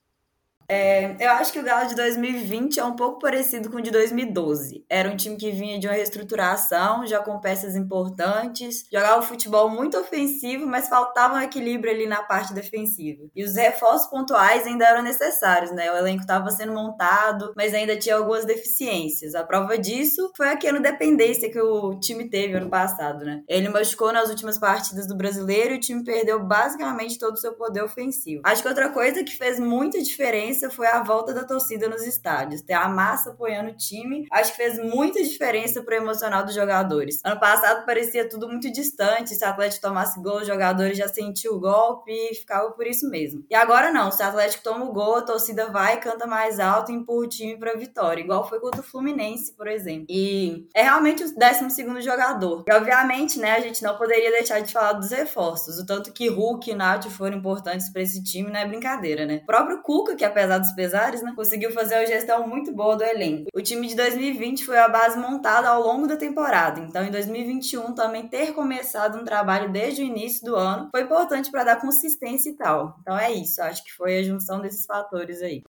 É, 0.67 1.15
eu 1.19 1.31
acho 1.31 1.51
que 1.51 1.59
o 1.59 1.63
Galo 1.63 1.87
de 1.87 1.95
2020 1.95 2.79
é 2.79 2.83
um 2.83 2.95
pouco 2.95 3.19
parecido 3.19 3.69
com 3.69 3.77
o 3.77 3.81
de 3.81 3.91
2012. 3.91 4.85
Era 4.89 5.09
um 5.09 5.15
time 5.15 5.35
que 5.35 5.51
vinha 5.51 5.79
de 5.79 5.87
uma 5.87 5.93
reestruturação, 5.93 7.05
já 7.05 7.19
com 7.19 7.39
peças 7.39 7.75
importantes, 7.75 8.85
jogava 8.91 9.21
futebol 9.21 9.69
muito 9.69 9.97
ofensivo, 9.97 10.65
mas 10.65 10.87
faltava 10.87 11.35
um 11.35 11.41
equilíbrio 11.41 11.93
ali 11.93 12.07
na 12.07 12.23
parte 12.23 12.53
defensiva. 12.53 13.23
E 13.35 13.43
os 13.43 13.55
reforços 13.55 14.09
pontuais 14.09 14.65
ainda 14.65 14.85
eram 14.85 15.01
necessários, 15.01 15.71
né? 15.71 15.91
O 15.91 15.97
elenco 15.97 16.21
estava 16.21 16.49
sendo 16.51 16.73
montado, 16.73 17.53
mas 17.55 17.73
ainda 17.73 17.97
tinha 17.97 18.15
algumas 18.15 18.45
deficiências. 18.45 19.35
A 19.35 19.43
prova 19.43 19.77
disso 19.77 20.31
foi 20.35 20.49
aquela 20.49 20.79
dependência 20.79 21.51
que 21.51 21.59
o 21.59 21.99
time 21.99 22.29
teve 22.29 22.55
ano 22.55 22.69
passado, 22.69 23.25
né? 23.25 23.43
Ele 23.47 23.69
machucou 23.69 24.11
nas 24.11 24.29
últimas 24.29 24.57
partidas 24.57 25.07
do 25.07 25.15
brasileiro 25.15 25.73
e 25.73 25.77
o 25.77 25.79
time 25.79 26.03
perdeu 26.03 26.43
basicamente 26.43 27.19
todo 27.19 27.33
o 27.33 27.39
seu 27.39 27.53
poder 27.53 27.83
ofensivo. 27.83 28.41
Acho 28.45 28.61
que 28.61 28.67
outra 28.67 28.89
coisa 28.89 29.23
que 29.23 29.35
fez 29.35 29.59
muita 29.59 30.01
diferença 30.01 30.52
diferença 30.53 30.69
foi 30.69 30.87
a 30.87 31.01
volta 31.01 31.33
da 31.33 31.43
torcida 31.43 31.89
nos 31.89 32.05
estádios, 32.05 32.61
ter 32.61 32.73
a 32.73 32.87
massa 32.87 33.31
apoiando 33.31 33.71
o 33.71 33.75
time. 33.75 34.27
Acho 34.31 34.51
que 34.51 34.57
fez 34.57 34.77
muita 34.77 35.21
diferença 35.21 35.81
pro 35.81 35.95
emocional 35.95 36.45
dos 36.45 36.53
jogadores. 36.53 37.19
Ano 37.23 37.39
passado 37.39 37.85
parecia 37.85 38.29
tudo 38.29 38.47
muito 38.47 38.71
distante, 38.71 39.35
se 39.35 39.43
o 39.43 39.47
Atlético 39.47 39.81
tomasse 39.81 40.21
gol, 40.21 40.41
os 40.41 40.47
jogadores 40.47 40.97
já 40.97 41.07
sentiam 41.07 41.55
o 41.55 41.59
golpe 41.59 42.11
e 42.11 42.35
ficava 42.35 42.71
por 42.71 42.85
isso 42.85 43.09
mesmo. 43.09 43.43
E 43.49 43.55
agora 43.55 43.91
não, 43.91 44.11
se 44.11 44.21
o 44.21 44.25
Atlético 44.25 44.63
toma 44.63 44.85
o 44.85 44.93
gol, 44.93 45.15
a 45.15 45.21
torcida 45.21 45.71
vai, 45.71 45.99
canta 45.99 46.27
mais 46.27 46.59
alto 46.59 46.91
e 46.91 46.95
empurra 46.95 47.25
o 47.25 47.29
time 47.29 47.57
pra 47.57 47.73
vitória, 47.73 48.21
igual 48.21 48.47
foi 48.47 48.59
contra 48.59 48.81
o 48.81 48.83
Fluminense, 48.83 49.53
por 49.53 49.67
exemplo. 49.67 50.05
E 50.09 50.67
é 50.75 50.83
realmente 50.83 51.23
o 51.23 51.33
12 51.33 52.01
jogador. 52.01 52.63
E 52.67 52.73
obviamente, 52.73 53.39
né, 53.39 53.55
a 53.55 53.59
gente 53.59 53.81
não 53.81 53.97
poderia 53.97 54.31
deixar 54.31 54.59
de 54.59 54.71
falar 54.71 54.93
dos 54.93 55.11
reforços. 55.11 55.79
O 55.79 55.85
tanto 55.85 56.11
que 56.11 56.27
Hulk 56.27 56.69
e 56.69 56.75
Nath 56.75 57.05
foram 57.09 57.37
importantes 57.37 57.89
para 57.89 58.01
esse 58.01 58.23
time 58.23 58.51
não 58.51 58.59
é 58.59 58.67
brincadeira, 58.67 59.25
né? 59.25 59.39
O 59.43 59.45
próprio 59.45 59.81
Cuca, 59.81 60.15
que 60.15 60.25
apesar 60.25 60.42
apesar 60.43 60.59
dos 60.59 60.71
pesares, 60.71 61.21
né, 61.21 61.33
conseguiu 61.35 61.71
fazer 61.71 61.95
uma 61.95 62.05
gestão 62.05 62.47
muito 62.47 62.73
boa 62.73 62.95
do 62.95 63.03
elenco. 63.03 63.45
O 63.53 63.61
time 63.61 63.87
de 63.87 63.95
2020 63.95 64.65
foi 64.65 64.77
a 64.77 64.87
base 64.87 65.17
montada 65.17 65.69
ao 65.69 65.81
longo 65.81 66.07
da 66.07 66.17
temporada, 66.17 66.79
então 66.79 67.03
em 67.03 67.11
2021 67.11 67.93
também 67.93 68.27
ter 68.27 68.53
começado 68.53 69.19
um 69.19 69.23
trabalho 69.23 69.71
desde 69.71 70.01
o 70.01 70.05
início 70.05 70.45
do 70.45 70.55
ano 70.55 70.89
foi 70.91 71.03
importante 71.03 71.49
para 71.49 71.63
dar 71.63 71.81
consistência 71.81 72.49
e 72.49 72.55
tal. 72.55 72.95
Então 73.01 73.17
é 73.17 73.31
isso, 73.31 73.61
acho 73.61 73.83
que 73.83 73.91
foi 73.91 74.19
a 74.19 74.23
junção 74.23 74.61
desses 74.61 74.85
fatores 74.85 75.41
aí. 75.41 75.63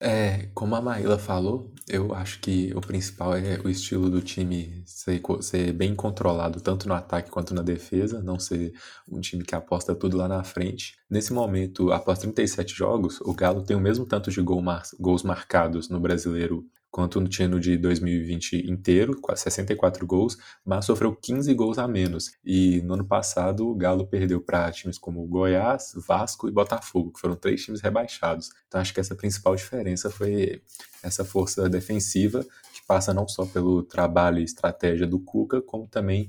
É, 0.00 0.48
como 0.54 0.76
a 0.76 0.80
Maíla 0.80 1.18
falou, 1.18 1.72
eu 1.88 2.14
acho 2.14 2.38
que 2.38 2.72
o 2.72 2.80
principal 2.80 3.34
é 3.34 3.58
o 3.64 3.68
estilo 3.68 4.08
do 4.08 4.20
time 4.20 4.80
ser, 4.86 5.20
ser, 5.40 5.72
bem 5.72 5.92
controlado, 5.92 6.60
tanto 6.60 6.86
no 6.86 6.94
ataque 6.94 7.30
quanto 7.30 7.52
na 7.52 7.62
defesa, 7.62 8.22
não 8.22 8.38
ser 8.38 8.72
um 9.08 9.20
time 9.20 9.42
que 9.42 9.56
aposta 9.56 9.96
tudo 9.96 10.16
lá 10.16 10.28
na 10.28 10.44
frente. 10.44 10.96
Nesse 11.10 11.32
momento, 11.32 11.90
após 11.90 12.20
37 12.20 12.76
jogos, 12.76 13.20
o 13.22 13.34
Galo 13.34 13.64
tem 13.64 13.76
o 13.76 13.80
mesmo 13.80 14.06
tanto 14.06 14.30
de 14.30 14.40
gol 14.40 14.62
mar, 14.62 14.84
gols 15.00 15.24
marcados 15.24 15.88
no 15.88 15.98
brasileiro 15.98 16.64
quanto 16.90 17.20
no 17.20 17.28
ano 17.40 17.60
de 17.60 17.76
2020 17.76 18.70
inteiro, 18.70 19.20
com 19.20 19.34
64 19.34 20.06
gols, 20.06 20.36
mas 20.64 20.84
sofreu 20.84 21.14
15 21.14 21.52
gols 21.54 21.78
a 21.78 21.86
menos. 21.86 22.32
E 22.44 22.80
no 22.82 22.94
ano 22.94 23.04
passado 23.04 23.68
o 23.68 23.74
Galo 23.74 24.06
perdeu 24.06 24.40
para 24.40 24.70
times 24.72 24.98
como 24.98 25.26
Goiás, 25.26 25.92
Vasco 25.96 26.48
e 26.48 26.52
Botafogo, 26.52 27.12
que 27.12 27.20
foram 27.20 27.36
três 27.36 27.62
times 27.62 27.80
rebaixados. 27.80 28.50
Então 28.66 28.80
acho 28.80 28.94
que 28.94 29.00
essa 29.00 29.14
principal 29.14 29.54
diferença 29.54 30.10
foi 30.10 30.62
essa 31.02 31.24
força 31.24 31.68
defensiva, 31.68 32.42
que 32.72 32.84
passa 32.86 33.12
não 33.12 33.28
só 33.28 33.44
pelo 33.44 33.82
trabalho 33.82 34.38
e 34.38 34.44
estratégia 34.44 35.06
do 35.06 35.20
Cuca, 35.20 35.60
como 35.60 35.86
também 35.86 36.28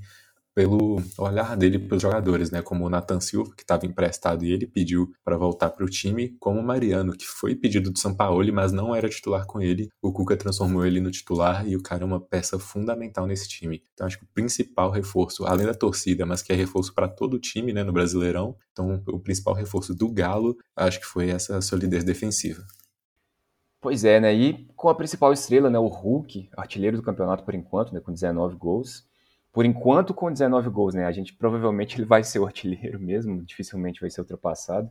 pelo 0.54 1.00
olhar 1.18 1.56
dele 1.56 1.78
para 1.78 1.96
os 1.96 2.02
jogadores, 2.02 2.50
né? 2.50 2.62
Como 2.62 2.84
o 2.84 2.90
Nathan 2.90 3.20
Silva, 3.20 3.52
que 3.56 3.62
estava 3.62 3.86
emprestado 3.86 4.44
e 4.44 4.52
ele 4.52 4.66
pediu 4.66 5.12
para 5.24 5.36
voltar 5.36 5.70
para 5.70 5.84
o 5.84 5.88
time, 5.88 6.36
como 6.40 6.60
o 6.60 6.62
Mariano, 6.62 7.12
que 7.12 7.26
foi 7.26 7.54
pedido 7.54 7.90
do 7.90 7.98
São 7.98 8.14
Paulo, 8.14 8.40
mas 8.52 8.72
não 8.72 8.94
era 8.94 9.08
titular 9.08 9.46
com 9.46 9.60
ele. 9.60 9.88
O 10.02 10.12
Cuca 10.12 10.36
transformou 10.36 10.84
ele 10.84 11.00
no 11.00 11.10
titular 11.10 11.66
e 11.66 11.76
o 11.76 11.82
cara 11.82 12.02
é 12.02 12.06
uma 12.06 12.20
peça 12.20 12.58
fundamental 12.58 13.26
nesse 13.26 13.48
time. 13.48 13.82
Então 13.94 14.06
acho 14.06 14.18
que 14.18 14.24
o 14.24 14.28
principal 14.34 14.90
reforço, 14.90 15.44
além 15.44 15.66
da 15.66 15.74
torcida, 15.74 16.26
mas 16.26 16.42
que 16.42 16.52
é 16.52 16.56
reforço 16.56 16.94
para 16.94 17.08
todo 17.08 17.34
o 17.34 17.38
time, 17.38 17.72
né, 17.72 17.82
no 17.82 17.92
Brasileirão. 17.92 18.56
Então 18.72 19.02
o 19.06 19.20
principal 19.20 19.54
reforço 19.54 19.94
do 19.94 20.10
Galo, 20.10 20.56
acho 20.76 21.00
que 21.00 21.06
foi 21.06 21.30
essa 21.30 21.60
solidez 21.60 22.04
defensiva. 22.04 22.62
Pois 23.80 24.04
é, 24.04 24.20
né? 24.20 24.34
E 24.34 24.66
com 24.76 24.90
a 24.90 24.94
principal 24.94 25.32
estrela, 25.32 25.70
né, 25.70 25.78
o 25.78 25.86
Hulk, 25.86 26.50
artilheiro 26.54 26.98
do 26.98 27.02
campeonato 27.02 27.44
por 27.44 27.54
enquanto, 27.54 27.94
né, 27.94 28.00
com 28.00 28.12
19 28.12 28.56
gols 28.56 29.08
por 29.52 29.64
enquanto 29.64 30.14
com 30.14 30.32
19 30.32 30.68
gols, 30.70 30.94
né? 30.94 31.06
A 31.06 31.12
gente 31.12 31.34
provavelmente 31.34 31.96
ele 31.96 32.06
vai 32.06 32.22
ser 32.22 32.38
o 32.38 32.46
artilheiro 32.46 32.98
mesmo, 33.00 33.42
dificilmente 33.42 34.00
vai 34.00 34.10
ser 34.10 34.20
ultrapassado. 34.20 34.90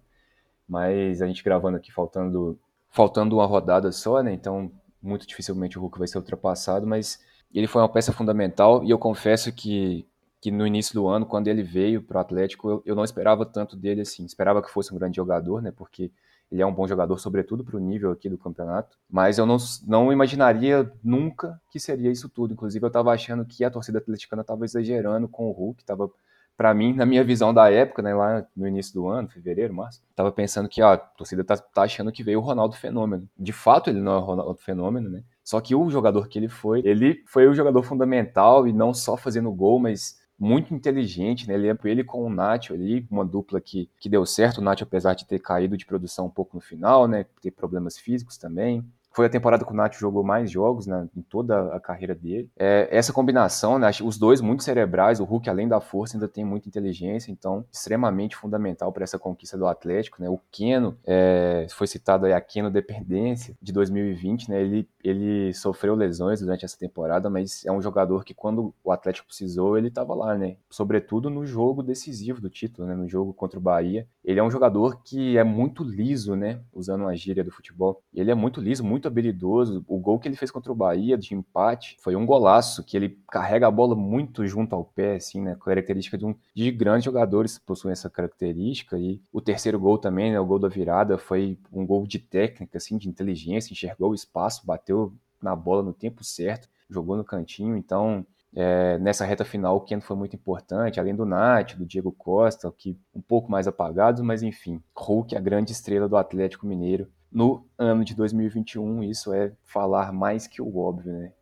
Mas 0.68 1.22
a 1.22 1.28
gente 1.28 1.44
gravando 1.44 1.78
aqui 1.78 1.92
faltando 1.92 2.60
faltando 2.92 3.36
uma 3.36 3.46
rodada 3.46 3.92
só, 3.92 4.22
né? 4.22 4.34
Então, 4.34 4.72
muito 5.02 5.28
dificilmente 5.28 5.78
o 5.78 5.82
Hulk 5.82 6.00
vai 6.00 6.08
ser 6.08 6.18
ultrapassado, 6.18 6.88
mas 6.88 7.24
ele 7.54 7.68
foi 7.68 7.82
uma 7.82 7.90
peça 7.90 8.12
fundamental 8.12 8.84
e 8.84 8.90
eu 8.90 8.98
confesso 8.98 9.52
que 9.52 10.06
que 10.42 10.52
no 10.52 10.66
início 10.66 10.94
do 10.94 11.08
ano, 11.08 11.26
quando 11.26 11.48
ele 11.50 11.62
veio 11.62 12.02
para 12.02 12.18
o 12.18 12.22
Atlético, 12.22 12.70
eu, 12.70 12.84
eu 12.86 12.96
não 12.96 13.04
esperava 13.04 13.46
tanto 13.46 13.76
dele 13.76 14.02
assim. 14.02 14.24
Esperava 14.26 14.62
que 14.62 14.72
fosse 14.72 14.94
um 14.94 14.98
grande 14.98 15.18
jogador, 15.18 15.62
né? 15.62 15.72
Porque 15.72 16.12
ele 16.52 16.62
é 16.62 16.66
um 16.66 16.74
bom 16.74 16.88
jogador, 16.88 17.18
sobretudo 17.20 17.64
para 17.64 17.78
o 17.78 17.80
nível 17.80 18.12
aqui 18.12 18.28
do 18.28 18.38
campeonato. 18.38 18.98
Mas 19.10 19.38
eu 19.38 19.46
não, 19.46 19.58
não 19.88 20.12
imaginaria 20.12 20.92
nunca 21.04 21.62
que 21.72 21.80
seria 21.80 22.12
isso 22.12 22.28
tudo. 22.28 22.54
Inclusive, 22.54 22.84
eu 22.84 22.88
estava 22.88 23.12
achando 23.12 23.46
que 23.46 23.64
a 23.64 23.70
torcida 23.70 24.00
atleticana 24.00 24.42
estava 24.42 24.66
exagerando 24.66 25.28
com 25.28 25.48
o 25.48 25.52
Hulk. 25.52 25.86
Tava, 25.86 26.10
para 26.58 26.74
mim, 26.74 26.94
na 26.94 27.06
minha 27.06 27.24
visão 27.24 27.54
da 27.54 27.72
época, 27.72 28.02
né, 28.02 28.16
lá 28.16 28.46
no 28.56 28.68
início 28.68 28.94
do 28.94 29.08
ano, 29.08 29.30
fevereiro, 29.30 29.74
março, 29.74 30.02
estava 30.10 30.32
pensando 30.32 30.68
que 30.68 30.82
ó, 30.82 30.94
a 30.94 30.98
torcida 30.98 31.44
tá, 31.44 31.56
tá 31.56 31.84
achando 31.84 32.12
que 32.12 32.24
veio 32.24 32.40
o 32.40 32.44
Ronaldo 32.44 32.76
Fenômeno. 32.76 33.30
De 33.38 33.54
fato, 33.54 33.90
ele 33.90 34.02
não 34.02 34.14
é 34.14 34.18
o 34.18 34.22
Ronaldo 34.22 34.60
Fenômeno, 34.60 35.10
né? 35.10 35.24
Só 35.44 35.62
que 35.62 35.76
o 35.76 35.90
jogador 35.90 36.28
que 36.28 36.38
ele 36.38 36.50
foi, 36.50 36.82
ele 36.84 37.24
foi 37.28 37.48
o 37.48 37.54
jogador 37.54 37.84
fundamental 37.84 38.68
e 38.68 38.74
não 38.74 38.94
só 38.94 39.16
fazendo 39.16 39.52
gol, 39.52 39.80
mas 39.80 40.19
muito 40.40 40.74
inteligente, 40.74 41.48
né? 41.48 41.56
Ele, 41.56 41.68
ele 41.84 42.04
com 42.04 42.26
o 42.26 42.30
Nacho 42.30 42.74
ali, 42.74 43.06
uma 43.12 43.26
dupla 43.26 43.60
que, 43.60 43.90
que 44.00 44.08
deu 44.08 44.26
certo. 44.26 44.60
O 44.60 44.62
Nacho, 44.62 44.84
apesar 44.84 45.14
de 45.14 45.26
ter 45.26 45.40
caído 45.40 45.76
de 45.76 45.86
produção 45.86 46.28
um 46.28 46.30
pouco 46.30 46.56
no 46.56 46.62
final, 46.62 47.08
né? 47.08 47.26
Ter 47.42 47.52
problemas 47.52 47.98
físicos 47.98 48.38
também. 48.38 48.84
Foi 49.12 49.26
a 49.26 49.30
temporada 49.30 49.66
que 49.66 49.72
o 49.72 49.76
Nath 49.76 49.96
jogou 49.96 50.24
mais 50.24 50.52
jogos 50.52 50.86
né, 50.86 51.08
em 51.16 51.22
toda 51.22 51.76
a 51.76 51.80
carreira 51.80 52.14
dele. 52.14 52.50
É, 52.58 52.88
essa 52.92 53.12
combinação, 53.12 53.80
né, 53.80 53.90
os 54.04 54.18
dois 54.18 54.40
muito 54.40 54.64
cerebrais, 54.64 55.20
o 55.20 55.24
Hulk, 55.24 55.50
além 55.50 55.68
da 55.68 55.82
força, 55.82 56.16
ainda 56.16 56.28
tem 56.28 56.46
muita 56.46 56.68
inteligência, 56.68 57.32
então 57.32 57.66
extremamente 57.72 58.36
fundamental 58.36 58.92
para 58.92 59.04
essa 59.04 59.18
conquista 59.18 59.58
do 59.58 59.66
Atlético. 59.66 60.22
Né? 60.22 60.30
O 60.30 60.40
Keno, 60.52 60.98
é, 61.06 61.66
foi 61.72 61.88
citado 61.88 62.26
aí 62.26 62.34
a 62.34 62.42
Keno 62.42 62.70
Dependência 62.70 63.56
de 63.62 63.74
2020, 63.74 64.50
né? 64.50 64.62
ele, 64.62 64.88
ele 65.04 65.54
sofreu 65.54 65.96
lesões 65.96 66.40
durante 66.40 66.64
essa 66.66 66.78
temporada, 66.78 67.30
mas 67.30 67.66
é 67.66 67.72
um 67.72 67.82
jogador 67.82 68.24
que 68.24 68.34
quando 68.34 68.74
o 68.84 68.92
Atlético 68.92 69.28
precisou, 69.28 69.78
ele 69.78 69.88
estava 69.88 70.14
lá, 70.14 70.38
né? 70.38 70.58
sobretudo 70.70 71.30
no 71.30 71.46
jogo 71.46 71.82
decisivo 71.82 72.40
do 72.40 72.50
título, 72.50 72.88
né? 72.88 72.96
no 72.96 73.08
jogo 73.08 73.34
contra 73.34 73.58
o 73.58 73.62
Bahia. 73.62 74.08
Ele 74.24 74.40
é 74.40 74.44
um 74.44 74.52
jogador 74.52 75.02
que 75.04 75.38
é 75.38 75.44
muito 75.44 75.84
liso, 75.84 76.36
né? 76.36 76.60
usando 76.74 77.02
uma 77.02 77.16
gíria 77.16 77.44
do 77.44 77.52
futebol. 77.52 78.02
Ele 78.14 78.30
é 78.30 78.36
muito 78.36 78.62
liso, 78.62 78.84
muito 78.84 78.99
muito 79.00 79.08
habilidoso. 79.08 79.84
O 79.88 79.98
gol 79.98 80.20
que 80.20 80.28
ele 80.28 80.36
fez 80.36 80.52
contra 80.52 80.72
o 80.72 80.76
Bahia 80.76 81.18
de 81.18 81.34
empate 81.34 81.96
foi 82.00 82.16
um 82.16 82.26
golaço, 82.26 82.84
que 82.84 82.98
ele 82.98 83.18
carrega 83.32 83.68
a 83.68 83.72
bola 83.72 83.96
muito 83.96 84.46
junto 84.46 84.76
ao 84.76 84.84
pé, 84.84 85.16
assim, 85.16 85.42
né? 85.42 85.56
Característica 85.60 86.18
de 86.18 86.26
um 86.26 86.36
de 86.54 86.70
grandes 86.72 87.06
jogadores 87.06 87.58
que 87.58 87.66
possuem 87.66 87.94
essa 87.94 88.10
característica. 88.10 88.98
E 88.98 89.22
o 89.32 89.40
terceiro 89.40 89.80
gol 89.80 89.98
também, 89.98 90.32
né? 90.32 90.40
O 90.40 90.46
gol 90.46 90.60
da 90.60 90.68
virada 90.68 91.18
foi 91.18 91.58
um 91.72 91.86
gol 91.86 92.06
de 92.06 92.20
técnica, 92.20 92.78
assim, 92.78 92.98
de 92.98 93.08
inteligência, 93.08 93.72
enxergou 93.72 94.12
o 94.12 94.16
espaço, 94.16 94.66
bateu 94.66 95.14
na 95.42 95.56
bola 95.56 95.82
no 95.82 95.94
tempo 95.94 96.24
certo, 96.24 96.68
jogou 96.90 97.16
no 97.16 97.24
cantinho. 97.24 97.78
Então, 97.78 98.26
é, 98.54 98.98
nessa 99.00 99.24
reta 99.24 99.46
final, 99.46 99.78
o 99.78 99.82
Keno 99.82 100.02
foi 100.02 100.18
muito 100.18 100.36
importante, 100.36 101.00
além 101.00 101.16
do 101.16 101.26
Nath, 101.26 101.76
do 101.76 101.86
Diego 101.86 102.12
Costa, 102.12 102.72
que 102.78 102.98
um 103.16 103.22
pouco 103.22 103.50
mais 103.50 103.68
apagados, 103.68 104.22
mas 104.22 104.44
enfim, 104.44 104.82
Hulk, 104.94 105.38
a 105.38 105.40
grande 105.40 105.72
estrela 105.72 106.10
do 106.10 106.18
Atlético 106.18 106.68
Mineiro, 106.68 107.08
no 107.32 107.66
ano 107.78 108.04
de 108.04 108.16
2021. 108.16 109.04
Isso 109.04 109.34
é 109.34 109.52
falar 109.64 110.12
mais 110.12 110.48
que 110.48 110.62
o 110.62 110.78
óbvio, 110.78 111.14
né? 111.14 111.34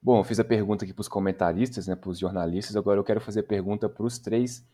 Bom, 0.00 0.18
eu 0.18 0.24
fiz 0.24 0.38
a 0.38 0.44
pergunta 0.44 0.84
aqui 0.84 0.94
para 0.94 1.00
os 1.00 1.08
comentaristas, 1.08 1.88
né, 1.88 1.96
para 1.96 2.08
os 2.08 2.18
jornalistas. 2.18 2.76
Agora 2.76 3.00
eu 3.00 3.04
quero 3.04 3.20
fazer 3.20 3.40
a 3.40 3.44
pergunta 3.44 3.88
para 3.88 4.04
os 4.04 4.18
três 4.18 4.64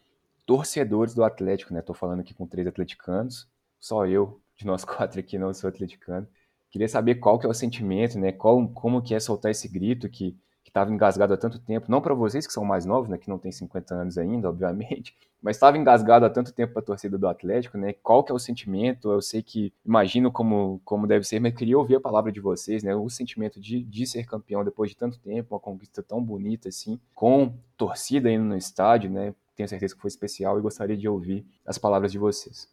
torcedores 0.44 1.14
do 1.14 1.24
Atlético, 1.24 1.72
né? 1.72 1.80
Estou 1.80 1.94
falando 1.94 2.20
aqui 2.20 2.34
com 2.34 2.46
três 2.46 2.66
atleticanos. 2.66 3.48
Só 3.80 4.06
eu, 4.06 4.40
de 4.56 4.66
nós 4.66 4.84
quatro 4.84 5.18
aqui, 5.18 5.38
não 5.38 5.52
sou 5.54 5.68
atleticano. 5.68 6.28
Queria 6.70 6.88
saber 6.88 7.16
qual 7.16 7.38
que 7.38 7.46
é 7.46 7.48
o 7.48 7.54
sentimento, 7.54 8.18
né? 8.18 8.32
Qual, 8.32 8.68
como 8.68 9.00
que 9.00 9.14
é 9.14 9.20
soltar 9.20 9.50
esse 9.50 9.68
grito 9.68 10.08
que 10.08 10.36
estava 10.70 10.92
engasgado 10.92 11.32
há 11.34 11.36
tanto 11.36 11.58
tempo, 11.58 11.90
não 11.90 12.00
para 12.00 12.14
vocês 12.14 12.46
que 12.46 12.52
são 12.52 12.64
mais 12.64 12.84
novos, 12.84 13.08
né, 13.08 13.18
que 13.18 13.28
não 13.28 13.38
tem 13.38 13.52
50 13.52 13.94
anos 13.94 14.18
ainda, 14.18 14.48
obviamente, 14.48 15.16
mas 15.42 15.56
estava 15.56 15.76
engasgado 15.76 16.24
há 16.24 16.30
tanto 16.30 16.52
tempo 16.52 16.72
para 16.72 16.82
a 16.82 16.84
torcida 16.84 17.18
do 17.18 17.28
Atlético, 17.28 17.76
né? 17.76 17.92
Qual 18.02 18.24
que 18.24 18.32
é 18.32 18.34
o 18.34 18.38
sentimento? 18.38 19.12
Eu 19.12 19.20
sei 19.20 19.42
que 19.42 19.72
imagino 19.84 20.32
como, 20.32 20.80
como 20.86 21.06
deve 21.06 21.24
ser, 21.24 21.38
mas 21.38 21.54
queria 21.54 21.76
ouvir 21.76 21.96
a 21.96 22.00
palavra 22.00 22.32
de 22.32 22.40
vocês, 22.40 22.82
né? 22.82 22.96
O 22.96 23.10
sentimento 23.10 23.60
de, 23.60 23.82
de 23.82 24.06
ser 24.06 24.24
campeão 24.24 24.64
depois 24.64 24.90
de 24.90 24.96
tanto 24.96 25.18
tempo, 25.18 25.54
uma 25.54 25.60
conquista 25.60 26.02
tão 26.02 26.22
bonita 26.24 26.70
assim, 26.70 26.98
com 27.14 27.52
torcida 27.76 28.30
indo 28.30 28.44
no 28.44 28.56
estádio, 28.56 29.10
né? 29.10 29.34
Tenho 29.54 29.68
certeza 29.68 29.94
que 29.94 30.00
foi 30.00 30.08
especial 30.08 30.58
e 30.58 30.62
gostaria 30.62 30.96
de 30.96 31.06
ouvir 31.06 31.46
as 31.66 31.76
palavras 31.76 32.10
de 32.10 32.18
vocês. 32.18 32.66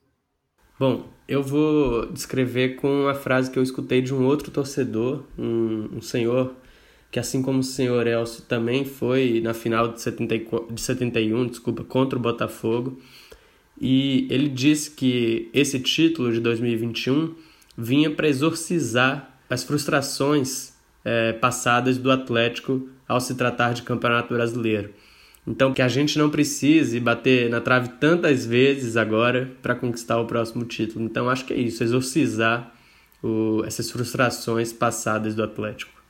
Bom, 0.80 1.04
eu 1.28 1.44
vou 1.44 2.12
descrever 2.12 2.78
com 2.78 3.08
a 3.08 3.14
frase 3.14 3.52
que 3.52 3.60
eu 3.60 3.62
escutei 3.62 4.02
de 4.02 4.14
um 4.16 4.26
outro 4.26 4.50
torcedor, 4.50 5.26
um, 5.38 5.98
um 5.98 6.02
senhor 6.02 6.56
que 7.12 7.20
assim 7.20 7.42
como 7.42 7.60
o 7.60 7.64
senhor 7.64 8.08
Elcio 8.08 8.44
também 8.44 8.86
foi 8.86 9.42
na 9.44 9.54
final 9.54 9.90
de, 9.90 10.02
70, 10.02 10.74
de 10.74 10.82
71, 10.82 11.48
desculpa, 11.48 11.84
contra 11.84 12.18
o 12.18 12.22
Botafogo. 12.22 12.98
E 13.80 14.28
ele 14.30 14.48
disse 14.48 14.92
que 14.92 15.50
esse 15.54 15.80
título 15.80 16.32
de 16.32 16.40
2021 16.40 17.36
vinha 17.78 18.10
para 18.10 18.30
exorcizar 18.30 19.38
as 19.50 19.64
frustrações 19.64 20.74
é, 21.04 21.34
passadas 21.34 21.98
do 21.98 22.10
Atlético 22.10 22.88
ao 23.08 23.20
se 23.20 23.36
tratar 23.36 23.74
de 23.74 23.82
Campeonato 23.82 24.34
Brasileiro. 24.34 24.94
Então, 25.46 25.74
que 25.74 25.82
a 25.82 25.88
gente 25.88 26.18
não 26.18 26.30
precise 26.30 27.00
bater 27.00 27.50
na 27.50 27.60
trave 27.60 27.90
tantas 28.00 28.46
vezes 28.46 28.96
agora 28.96 29.52
para 29.62 29.76
conquistar 29.76 30.20
o 30.20 30.26
próximo 30.26 30.64
título. 30.64 31.04
Então, 31.04 31.30
acho 31.30 31.44
que 31.46 31.54
é 31.54 31.58
isso, 31.58 31.84
exorcizar 31.84 32.72
o, 33.22 33.64
essas 33.66 33.90
frustrações 33.90 34.72
passadas 34.72 35.34
do 35.34 35.44
Atlético. 35.44 36.01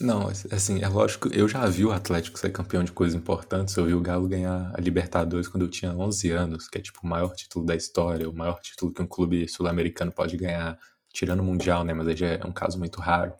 Não, 0.00 0.28
assim, 0.50 0.82
é 0.82 0.88
lógico, 0.88 1.28
eu 1.32 1.48
já 1.48 1.64
vi 1.66 1.84
o 1.84 1.92
Atlético 1.92 2.38
ser 2.38 2.50
campeão 2.50 2.82
de 2.82 2.92
coisas 2.92 3.14
importantes. 3.14 3.76
Eu 3.76 3.86
vi 3.86 3.94
o 3.94 4.00
Galo 4.00 4.28
ganhar 4.28 4.72
a 4.74 4.80
Libertadores 4.80 5.48
quando 5.48 5.64
eu 5.64 5.70
tinha 5.70 5.92
11 5.92 6.30
anos, 6.30 6.68
que 6.68 6.78
é 6.78 6.80
tipo 6.80 7.00
o 7.02 7.06
maior 7.06 7.34
título 7.34 7.64
da 7.64 7.76
história, 7.76 8.28
o 8.28 8.34
maior 8.34 8.60
título 8.60 8.92
que 8.92 9.00
um 9.00 9.06
clube 9.06 9.48
sul-americano 9.48 10.10
pode 10.12 10.36
ganhar, 10.36 10.78
tirando 11.12 11.40
o 11.40 11.44
Mundial, 11.44 11.84
né? 11.84 11.94
Mas 11.94 12.08
aí 12.08 12.16
já 12.16 12.26
é 12.26 12.44
um 12.44 12.52
caso 12.52 12.78
muito 12.78 13.00
raro. 13.00 13.32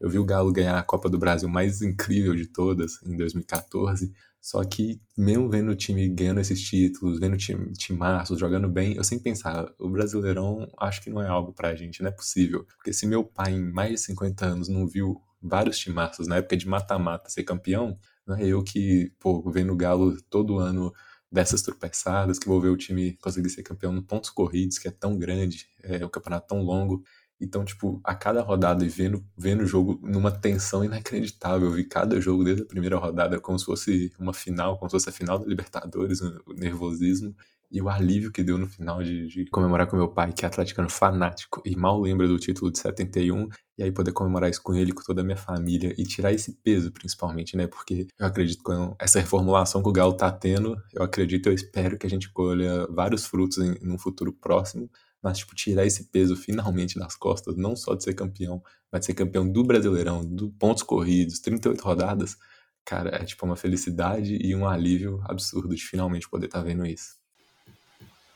Eu 0.00 0.08
vi 0.08 0.18
o 0.18 0.24
Galo 0.24 0.52
ganhar 0.52 0.78
a 0.78 0.82
Copa 0.82 1.08
do 1.10 1.18
Brasil 1.18 1.48
mais 1.48 1.82
incrível 1.82 2.34
de 2.34 2.46
todas, 2.46 3.02
em 3.04 3.16
2014. 3.16 4.12
Só 4.40 4.64
que, 4.64 5.00
mesmo 5.16 5.50
vendo 5.50 5.70
o 5.72 5.76
time 5.76 6.08
ganhando 6.08 6.40
esses 6.40 6.60
títulos, 6.62 7.18
vendo 7.18 7.34
o 7.34 7.36
time, 7.36 7.74
março, 7.90 8.38
jogando 8.38 8.68
bem, 8.68 8.94
eu 8.94 9.04
sempre 9.04 9.24
pensava, 9.24 9.74
o 9.78 9.90
Brasileirão 9.90 10.66
acho 10.78 11.02
que 11.02 11.10
não 11.10 11.20
é 11.20 11.28
algo 11.28 11.52
pra 11.52 11.74
gente, 11.74 12.02
não 12.02 12.08
é 12.08 12.12
possível. 12.12 12.64
Porque 12.76 12.92
se 12.92 13.06
meu 13.06 13.24
pai, 13.24 13.52
em 13.52 13.72
mais 13.72 13.90
de 13.90 13.98
50 13.98 14.46
anos, 14.46 14.68
não 14.68 14.86
viu 14.86 15.20
vários 15.40 15.78
timaços 15.78 16.26
na 16.26 16.36
época 16.36 16.56
de 16.56 16.68
mata-mata 16.68 17.30
ser 17.30 17.44
campeão, 17.44 17.98
é 18.38 18.46
Eu 18.46 18.62
que, 18.62 19.12
pô, 19.18 19.50
vendo 19.50 19.72
o 19.72 19.76
Galo 19.76 20.20
todo 20.28 20.58
ano 20.58 20.92
dessas 21.30 21.62
tropeçadas, 21.62 22.38
que 22.38 22.48
vou 22.48 22.60
ver 22.60 22.68
o 22.68 22.76
time 22.76 23.14
conseguir 23.18 23.50
ser 23.50 23.62
campeão 23.62 23.92
no 23.92 24.02
pontos 24.02 24.30
corridos, 24.30 24.78
que 24.78 24.88
é 24.88 24.90
tão 24.90 25.18
grande, 25.18 25.66
é 25.82 26.04
o 26.04 26.10
campeonato 26.10 26.48
tão 26.48 26.62
longo. 26.62 27.02
Então, 27.40 27.64
tipo, 27.64 28.00
a 28.02 28.14
cada 28.14 28.42
rodada 28.42 28.84
e 28.84 28.88
vendo, 28.88 29.24
vendo 29.36 29.62
o 29.62 29.66
jogo 29.66 30.00
numa 30.02 30.30
tensão 30.30 30.84
inacreditável, 30.84 31.68
eu 31.68 31.74
vi 31.74 31.84
cada 31.84 32.20
jogo 32.20 32.44
desde 32.44 32.62
a 32.62 32.66
primeira 32.66 32.96
rodada 32.96 33.40
como 33.40 33.58
se 33.58 33.64
fosse 33.64 34.12
uma 34.18 34.32
final, 34.34 34.76
como 34.78 34.90
se 34.90 34.94
fosse 34.96 35.08
a 35.08 35.12
final 35.12 35.38
da 35.38 35.46
Libertadores, 35.46 36.20
o 36.20 36.52
nervosismo 36.54 37.34
e 37.70 37.82
o 37.82 37.88
alívio 37.88 38.32
que 38.32 38.42
deu 38.42 38.56
no 38.56 38.66
final 38.66 39.02
de, 39.02 39.26
de, 39.26 39.44
comemorar 39.46 39.86
com 39.86 39.96
meu 39.96 40.08
pai, 40.08 40.32
que 40.32 40.44
é 40.44 40.48
atleticano 40.48 40.88
fanático 40.88 41.62
e 41.64 41.76
mal 41.76 42.00
lembra 42.00 42.26
do 42.26 42.38
título 42.38 42.70
de 42.70 42.78
71, 42.78 43.48
e 43.76 43.82
aí 43.82 43.92
poder 43.92 44.12
comemorar 44.12 44.50
isso 44.50 44.62
com 44.62 44.74
ele, 44.74 44.92
com 44.92 45.02
toda 45.02 45.20
a 45.20 45.24
minha 45.24 45.36
família 45.36 45.94
e 45.98 46.04
tirar 46.04 46.32
esse 46.32 46.52
peso, 46.62 46.90
principalmente, 46.90 47.56
né? 47.56 47.66
Porque 47.66 48.06
eu 48.18 48.26
acredito 48.26 48.62
que 48.64 48.72
essa 48.98 49.20
reformulação 49.20 49.82
que 49.82 49.88
o 49.88 49.92
Galo 49.92 50.14
tá 50.14 50.30
tendo, 50.32 50.76
eu 50.92 51.02
acredito, 51.02 51.48
eu 51.48 51.52
espero 51.52 51.98
que 51.98 52.06
a 52.06 52.10
gente 52.10 52.32
colha 52.32 52.86
vários 52.88 53.26
frutos 53.26 53.58
em, 53.58 53.74
em 53.82 53.92
um 53.92 53.98
futuro 53.98 54.32
próximo, 54.32 54.90
mas, 55.22 55.38
tipo, 55.38 55.54
tirar 55.54 55.84
esse 55.84 56.04
peso 56.04 56.36
finalmente 56.36 56.98
das 56.98 57.16
costas, 57.16 57.56
não 57.56 57.76
só 57.76 57.94
de 57.94 58.04
ser 58.04 58.14
campeão, 58.14 58.62
mas 58.90 59.00
de 59.00 59.06
ser 59.06 59.14
campeão 59.14 59.50
do 59.50 59.64
Brasileirão, 59.64 60.24
do 60.24 60.50
pontos 60.52 60.82
corridos, 60.82 61.40
38 61.40 61.82
rodadas, 61.82 62.36
cara, 62.84 63.10
é 63.16 63.24
tipo 63.24 63.44
uma 63.44 63.56
felicidade 63.56 64.38
e 64.40 64.54
um 64.54 64.66
alívio 64.66 65.20
absurdo 65.24 65.74
de 65.74 65.82
finalmente 65.84 66.28
poder 66.28 66.46
estar 66.46 66.60
tá 66.60 66.64
vendo 66.64 66.86
isso. 66.86 67.18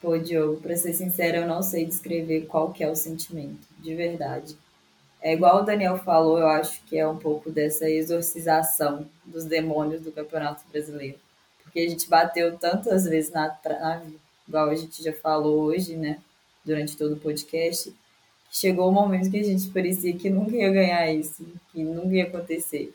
Pô, 0.03 0.19
Diogo, 0.19 0.61
pra 0.61 0.77
ser 0.77 0.93
sincera, 0.95 1.39
eu 1.39 1.47
não 1.47 1.63
sei 1.63 1.87
descrever 1.87 2.47
qual 2.47 2.73
que 2.73 2.83
é 2.83 2.91
o 2.91 2.97
sentimento, 2.97 3.69
de 3.79 3.95
verdade. 3.95 4.57
É 5.23 5.33
igual 5.33 5.63
o 5.63 5.65
Daniel 5.65 5.97
falou, 5.97 6.41
eu 6.41 6.49
acho 6.49 6.83
que 6.87 6.99
é 6.99 7.07
um 7.07 7.17
pouco 7.17 7.53
dessa 7.53 7.89
exorcização 7.89 9.07
dos 9.25 9.45
demônios 9.45 10.03
do 10.03 10.11
Campeonato 10.11 10.65
Brasileiro. 10.73 11.21
Porque 11.63 11.79
a 11.79 11.89
gente 11.89 12.09
bateu 12.09 12.59
tantas 12.59 13.05
vezes 13.05 13.31
na 13.31 13.49
trave, 13.49 14.19
igual 14.49 14.71
a 14.71 14.75
gente 14.75 15.01
já 15.05 15.13
falou 15.13 15.61
hoje, 15.61 15.95
né, 15.95 16.19
durante 16.65 16.97
todo 16.97 17.15
o 17.15 17.21
podcast, 17.21 17.95
chegou 18.51 18.87
o 18.87 18.91
um 18.91 18.95
momento 18.95 19.31
que 19.31 19.39
a 19.39 19.45
gente 19.45 19.69
parecia 19.69 20.13
que 20.15 20.29
nunca 20.29 20.57
ia 20.57 20.73
ganhar 20.73 21.13
isso, 21.13 21.47
que 21.71 21.85
nunca 21.85 22.13
ia 22.13 22.25
acontecer. 22.25 22.93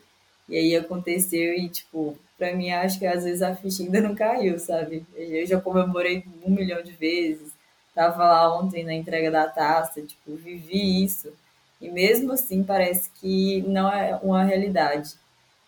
E 0.48 0.56
aí 0.56 0.76
aconteceu 0.76 1.54
e, 1.54 1.68
tipo, 1.68 2.16
pra 2.36 2.54
mim 2.54 2.70
acho 2.70 2.98
que 2.98 3.06
às 3.06 3.24
vezes 3.24 3.42
a 3.42 3.54
ficha 3.54 3.82
ainda 3.82 4.00
não 4.00 4.14
caiu, 4.14 4.58
sabe? 4.58 5.04
Eu 5.14 5.46
já 5.46 5.60
comemorei 5.60 6.24
um 6.44 6.50
milhão 6.50 6.82
de 6.82 6.92
vezes, 6.92 7.52
tava 7.94 8.24
lá 8.24 8.58
ontem 8.58 8.84
na 8.84 8.94
entrega 8.94 9.30
da 9.30 9.46
taça, 9.46 10.00
tipo, 10.00 10.36
vivi 10.36 11.04
isso. 11.04 11.32
E 11.80 11.90
mesmo 11.90 12.32
assim 12.32 12.62
parece 12.62 13.10
que 13.20 13.62
não 13.62 13.92
é 13.92 14.18
uma 14.22 14.44
realidade. 14.44 15.14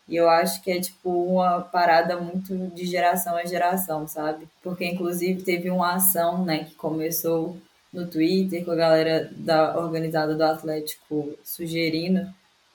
E 0.09 0.17
eu 0.17 0.29
acho 0.29 0.61
que 0.63 0.73
é 0.73 0.81
tipo 0.81 1.09
uma 1.09 1.61
parada 1.61 2.17
muito 2.21 2.57
de 2.75 2.85
geração 2.85 3.37
a 3.37 3.45
geração, 3.45 4.09
sabe? 4.09 4.49
Porque 4.63 4.85
inclusive 4.85 5.43
teve 5.43 5.71
uma 5.71 5.95
ação, 5.95 6.45
né, 6.45 6.65
que 6.65 6.75
começou 6.75 7.57
no 7.93 8.07
Twitter 8.07 8.65
com 8.65 8.73
a 8.73 8.77
galera 8.77 9.31
da 9.37 9.79
organizada 9.79 10.35
do 10.35 10.43
Atlético 10.43 11.37
sugerindo 11.45 12.29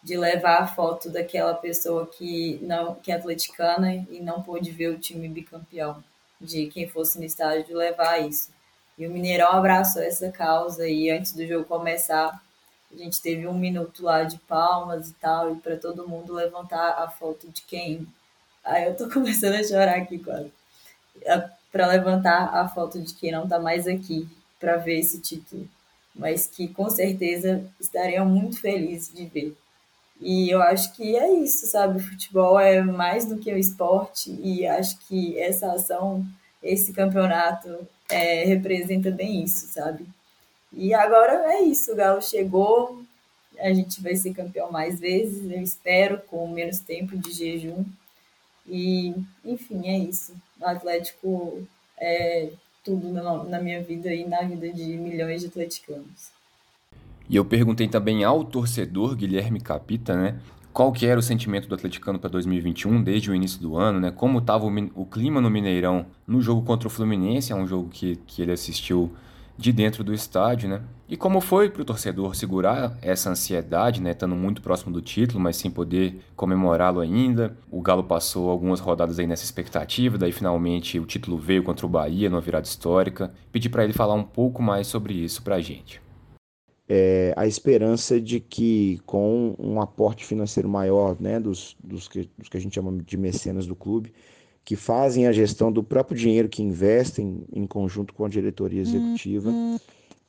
de 0.06 0.16
levar 0.16 0.62
a 0.62 0.68
foto 0.68 1.10
daquela 1.10 1.56
pessoa 1.56 2.06
que 2.06 2.60
não 2.62 2.94
que 2.94 3.12
é 3.12 3.16
atleticana 3.16 3.92
e 3.92 4.20
não 4.22 4.40
pôde 4.44 4.70
ver 4.70 4.90
o 4.90 5.00
time 5.00 5.28
bicampeão, 5.28 6.04
de 6.40 6.68
quem 6.68 6.88
fosse 6.88 7.18
no 7.18 7.26
estádio 7.26 7.76
levar 7.76 8.20
isso. 8.20 8.52
E 9.00 9.08
o 9.08 9.10
Mineirão 9.10 9.54
abraçou 9.54 10.04
essa 10.04 10.32
causa 10.32 10.88
e 10.88 11.10
antes 11.10 11.34
do 11.34 11.46
jogo 11.48 11.66
começar, 11.66 12.40
a 12.94 12.96
gente 12.96 13.20
teve 13.20 13.48
um 13.48 13.58
minuto 13.58 14.04
lá 14.04 14.22
de 14.24 14.38
palmas 14.38 15.10
e 15.10 15.14
tal, 15.16 15.52
e 15.52 15.56
para 15.56 15.76
todo 15.76 16.08
mundo 16.08 16.36
levantar 16.36 17.04
a 17.04 17.10
foto 17.10 17.50
de 17.50 17.64
quem. 17.64 18.08
Aí 18.64 18.86
eu 18.86 18.96
tô 18.96 19.10
começando 19.12 19.56
a 19.56 19.64
chorar 19.64 19.96
aqui 19.98 20.20
quase. 20.20 20.52
Para 21.72 21.88
levantar 21.88 22.56
a 22.56 22.68
foto 22.68 23.02
de 23.02 23.12
quem 23.16 23.32
não 23.32 23.48
tá 23.48 23.58
mais 23.58 23.88
aqui 23.88 24.30
para 24.60 24.78
ver 24.78 25.00
esse 25.00 25.20
título. 25.20 25.68
mas 26.14 26.46
que 26.46 26.68
com 26.68 26.90
certeza 26.92 27.66
estariam 27.80 28.26
muito 28.26 28.62
felizes 28.62 29.12
de 29.12 29.26
ver. 29.26 29.58
E 30.22 30.50
eu 30.50 30.62
acho 30.62 30.94
que 30.94 31.16
é 31.16 31.34
isso, 31.34 31.68
sabe? 31.68 31.98
O 31.98 32.04
futebol 32.04 32.60
é 32.60 32.82
mais 32.82 33.26
do 33.26 33.38
que 33.38 33.52
o 33.54 33.58
esporte 33.58 34.32
e 34.42 34.66
acho 34.66 34.98
que 35.08 35.38
essa 35.40 35.72
ação, 35.74 36.26
esse 36.64 36.94
campeonato 36.94 37.88
é, 38.10 38.46
representa 38.46 39.12
bem 39.12 39.44
isso, 39.44 39.68
sabe? 39.68 40.06
E 40.72 40.94
agora 40.94 41.54
é 41.54 41.62
isso, 41.64 41.92
o 41.92 41.96
Galo 41.96 42.22
chegou, 42.22 43.04
a 43.60 43.74
gente 43.74 44.02
vai 44.02 44.16
ser 44.16 44.34
campeão 44.34 44.72
mais 44.72 45.00
vezes, 45.00 45.50
eu 45.50 45.62
espero, 45.62 46.22
com 46.28 46.48
menos 46.48 46.80
tempo 46.80 47.18
de 47.18 47.32
jejum. 47.32 47.86
E, 48.68 49.14
enfim, 49.44 49.88
é 49.88 49.98
isso. 49.98 50.34
O 50.60 50.66
Atlético 50.66 51.68
é 51.98 52.50
tudo 52.84 53.12
na, 53.12 53.44
na 53.44 53.62
minha 53.62 53.82
vida 53.82 54.14
e 54.14 54.26
na 54.26 54.42
vida 54.42 54.72
de 54.72 54.98
milhões 54.98 55.42
de 55.42 55.48
atleticanos. 55.48 56.35
E 57.28 57.36
eu 57.36 57.44
perguntei 57.44 57.88
também 57.88 58.24
ao 58.24 58.44
torcedor 58.44 59.16
Guilherme 59.16 59.60
Capita, 59.60 60.16
né? 60.16 60.40
Qual 60.72 60.92
que 60.92 61.06
era 61.06 61.20
o 61.20 61.24
sentimento 61.24 61.68
do 61.68 61.74
atleticano 61.74 62.20
para 62.20 62.30
2021 62.30 63.02
desde 63.02 63.32
o 63.32 63.36
início 63.36 63.62
do 63.62 63.78
ano, 63.78 64.00
né? 64.00 64.12
Como 64.12 64.40
estava 64.40 64.66
o, 64.66 64.90
o, 64.94 65.06
clima 65.06 65.42
no 65.42 65.50
Mineirão 65.50 66.06
no 66.28 66.42
jogo 66.42 66.62
contra 66.62 66.88
o 66.88 66.92
Fluminense, 66.92 67.52
é 67.52 67.56
um 67.56 67.66
jogo 67.66 67.90
que, 67.90 68.18
que 68.28 68.42
ele 68.42 68.52
assistiu 68.52 69.12
de 69.58 69.72
dentro 69.72 70.04
do 70.04 70.14
estádio, 70.14 70.70
né? 70.70 70.82
E 71.08 71.16
como 71.16 71.40
foi 71.40 71.70
para 71.70 71.82
o 71.82 71.86
torcedor 71.86 72.36
segurar 72.36 72.98
essa 73.02 73.30
ansiedade, 73.30 74.02
né? 74.02 74.12
Estando 74.12 74.36
muito 74.36 74.62
próximo 74.62 74.92
do 74.92 75.02
título, 75.02 75.40
mas 75.40 75.56
sem 75.56 75.72
poder 75.72 76.20
comemorá-lo 76.36 77.00
ainda. 77.00 77.58
O 77.72 77.82
Galo 77.82 78.04
passou 78.04 78.50
algumas 78.50 78.80
rodadas 78.80 79.18
aí 79.18 79.26
nessa 79.26 79.46
expectativa, 79.46 80.18
daí 80.18 80.32
finalmente 80.32 81.00
o 81.00 81.06
título 81.06 81.38
veio 81.38 81.64
contra 81.64 81.86
o 81.86 81.90
Bahia 81.90 82.30
numa 82.30 82.42
virada 82.42 82.68
histórica. 82.68 83.34
Pedi 83.52 83.70
para 83.70 83.84
ele 83.84 83.94
falar 83.94 84.14
um 84.14 84.24
pouco 84.24 84.62
mais 84.62 84.88
sobre 84.88 85.14
isso 85.14 85.42
para 85.42 85.56
a 85.56 85.62
gente 85.62 86.05
é, 86.88 87.34
a 87.36 87.48
esperança 87.48 88.22
de 88.22 88.40
que 88.40 89.00
com 89.06 89.56
um 89.58 89.82
aporte 89.82 90.26
financeiro 90.26 90.70
maior 90.70 91.20
né, 91.20 91.40
dos, 91.40 91.76
dos, 91.84 92.08
que, 92.08 92.30
dos 92.38 92.48
que 92.48 92.58
a 92.58 92.60
gente 92.60 92.76
chama 92.76 92.92
de 93.04 93.18
mecenas 93.18 93.66
do 93.66 93.76
clube, 93.76 94.14
que 94.64 94.76
fazem 94.76 95.28
a 95.28 95.32
gestão 95.32 95.72
do 95.72 95.84
próprio 95.84 96.18
dinheiro 96.18 96.50
que 96.50 96.62
investem 96.62 97.44
em 97.54 97.66
conjunto 97.68 98.14
com 98.14 98.26
a 98.26 98.30
diretoria 98.30 98.82
executiva, 98.82 99.52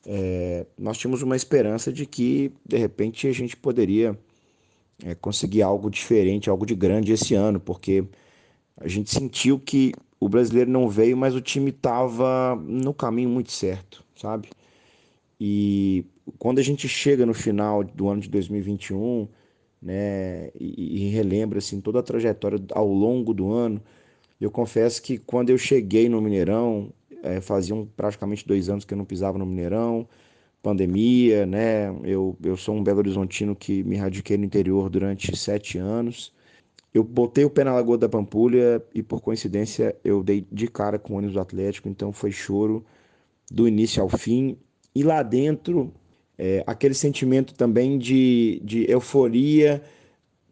é, 0.05 0.65
nós 0.77 0.97
tínhamos 0.97 1.21
uma 1.21 1.35
esperança 1.35 1.91
de 1.91 2.05
que, 2.05 2.51
de 2.65 2.77
repente, 2.77 3.27
a 3.27 3.31
gente 3.31 3.57
poderia 3.57 4.17
é, 5.03 5.13
conseguir 5.15 5.61
algo 5.61 5.89
diferente, 5.89 6.49
algo 6.49 6.65
de 6.65 6.75
grande 6.75 7.11
esse 7.11 7.33
ano, 7.35 7.59
porque 7.59 8.03
a 8.77 8.87
gente 8.87 9.11
sentiu 9.11 9.59
que 9.59 9.91
o 10.19 10.29
brasileiro 10.29 10.69
não 10.69 10.87
veio, 10.87 11.17
mas 11.17 11.35
o 11.35 11.41
time 11.41 11.69
estava 11.69 12.55
no 12.55 12.93
caminho 12.93 13.29
muito 13.29 13.51
certo, 13.51 14.03
sabe? 14.15 14.49
E 15.39 16.05
quando 16.37 16.59
a 16.59 16.63
gente 16.63 16.87
chega 16.87 17.25
no 17.25 17.33
final 17.33 17.83
do 17.83 18.07
ano 18.07 18.21
de 18.21 18.29
2021, 18.29 19.27
né, 19.81 20.49
e, 20.59 21.05
e 21.05 21.09
relembra 21.09 21.59
assim 21.59 21.79
toda 21.79 21.99
a 21.99 22.03
trajetória 22.03 22.59
ao 22.71 22.87
longo 22.87 23.33
do 23.33 23.51
ano, 23.51 23.81
eu 24.39 24.51
confesso 24.51 25.01
que 25.01 25.17
quando 25.17 25.49
eu 25.49 25.57
cheguei 25.57 26.09
no 26.09 26.21
Mineirão, 26.21 26.91
é, 27.23 27.41
faziam 27.41 27.87
praticamente 27.95 28.47
dois 28.47 28.69
anos 28.69 28.85
que 28.85 28.93
eu 28.93 28.97
não 28.97 29.05
pisava 29.05 29.37
no 29.37 29.45
Mineirão, 29.45 30.07
pandemia, 30.61 31.45
né? 31.45 31.89
Eu, 32.03 32.37
eu 32.43 32.57
sou 32.57 32.75
um 32.75 32.83
Belo 32.83 32.99
Horizontino 32.99 33.55
que 33.55 33.83
me 33.83 33.95
radiquei 33.95 34.37
no 34.37 34.45
interior 34.45 34.89
durante 34.89 35.35
sete 35.35 35.77
anos. 35.77 36.33
Eu 36.93 37.03
botei 37.03 37.45
o 37.45 37.49
pé 37.49 37.63
na 37.63 37.73
Lagoa 37.73 37.97
da 37.97 38.09
Pampulha 38.09 38.83
e, 38.93 39.03
por 39.03 39.21
coincidência, 39.21 39.95
eu 40.03 40.23
dei 40.23 40.45
de 40.51 40.67
cara 40.67 40.97
com 40.97 41.13
o 41.13 41.17
ônibus 41.17 41.37
Atlético, 41.37 41.89
então 41.89 42.11
foi 42.11 42.31
choro 42.31 42.85
do 43.51 43.67
início 43.67 44.01
ao 44.01 44.09
fim. 44.09 44.57
E 44.95 45.03
lá 45.03 45.21
dentro, 45.21 45.93
é, 46.37 46.63
aquele 46.67 46.93
sentimento 46.93 47.53
também 47.53 47.97
de, 47.97 48.61
de 48.63 48.89
euforia, 48.89 49.83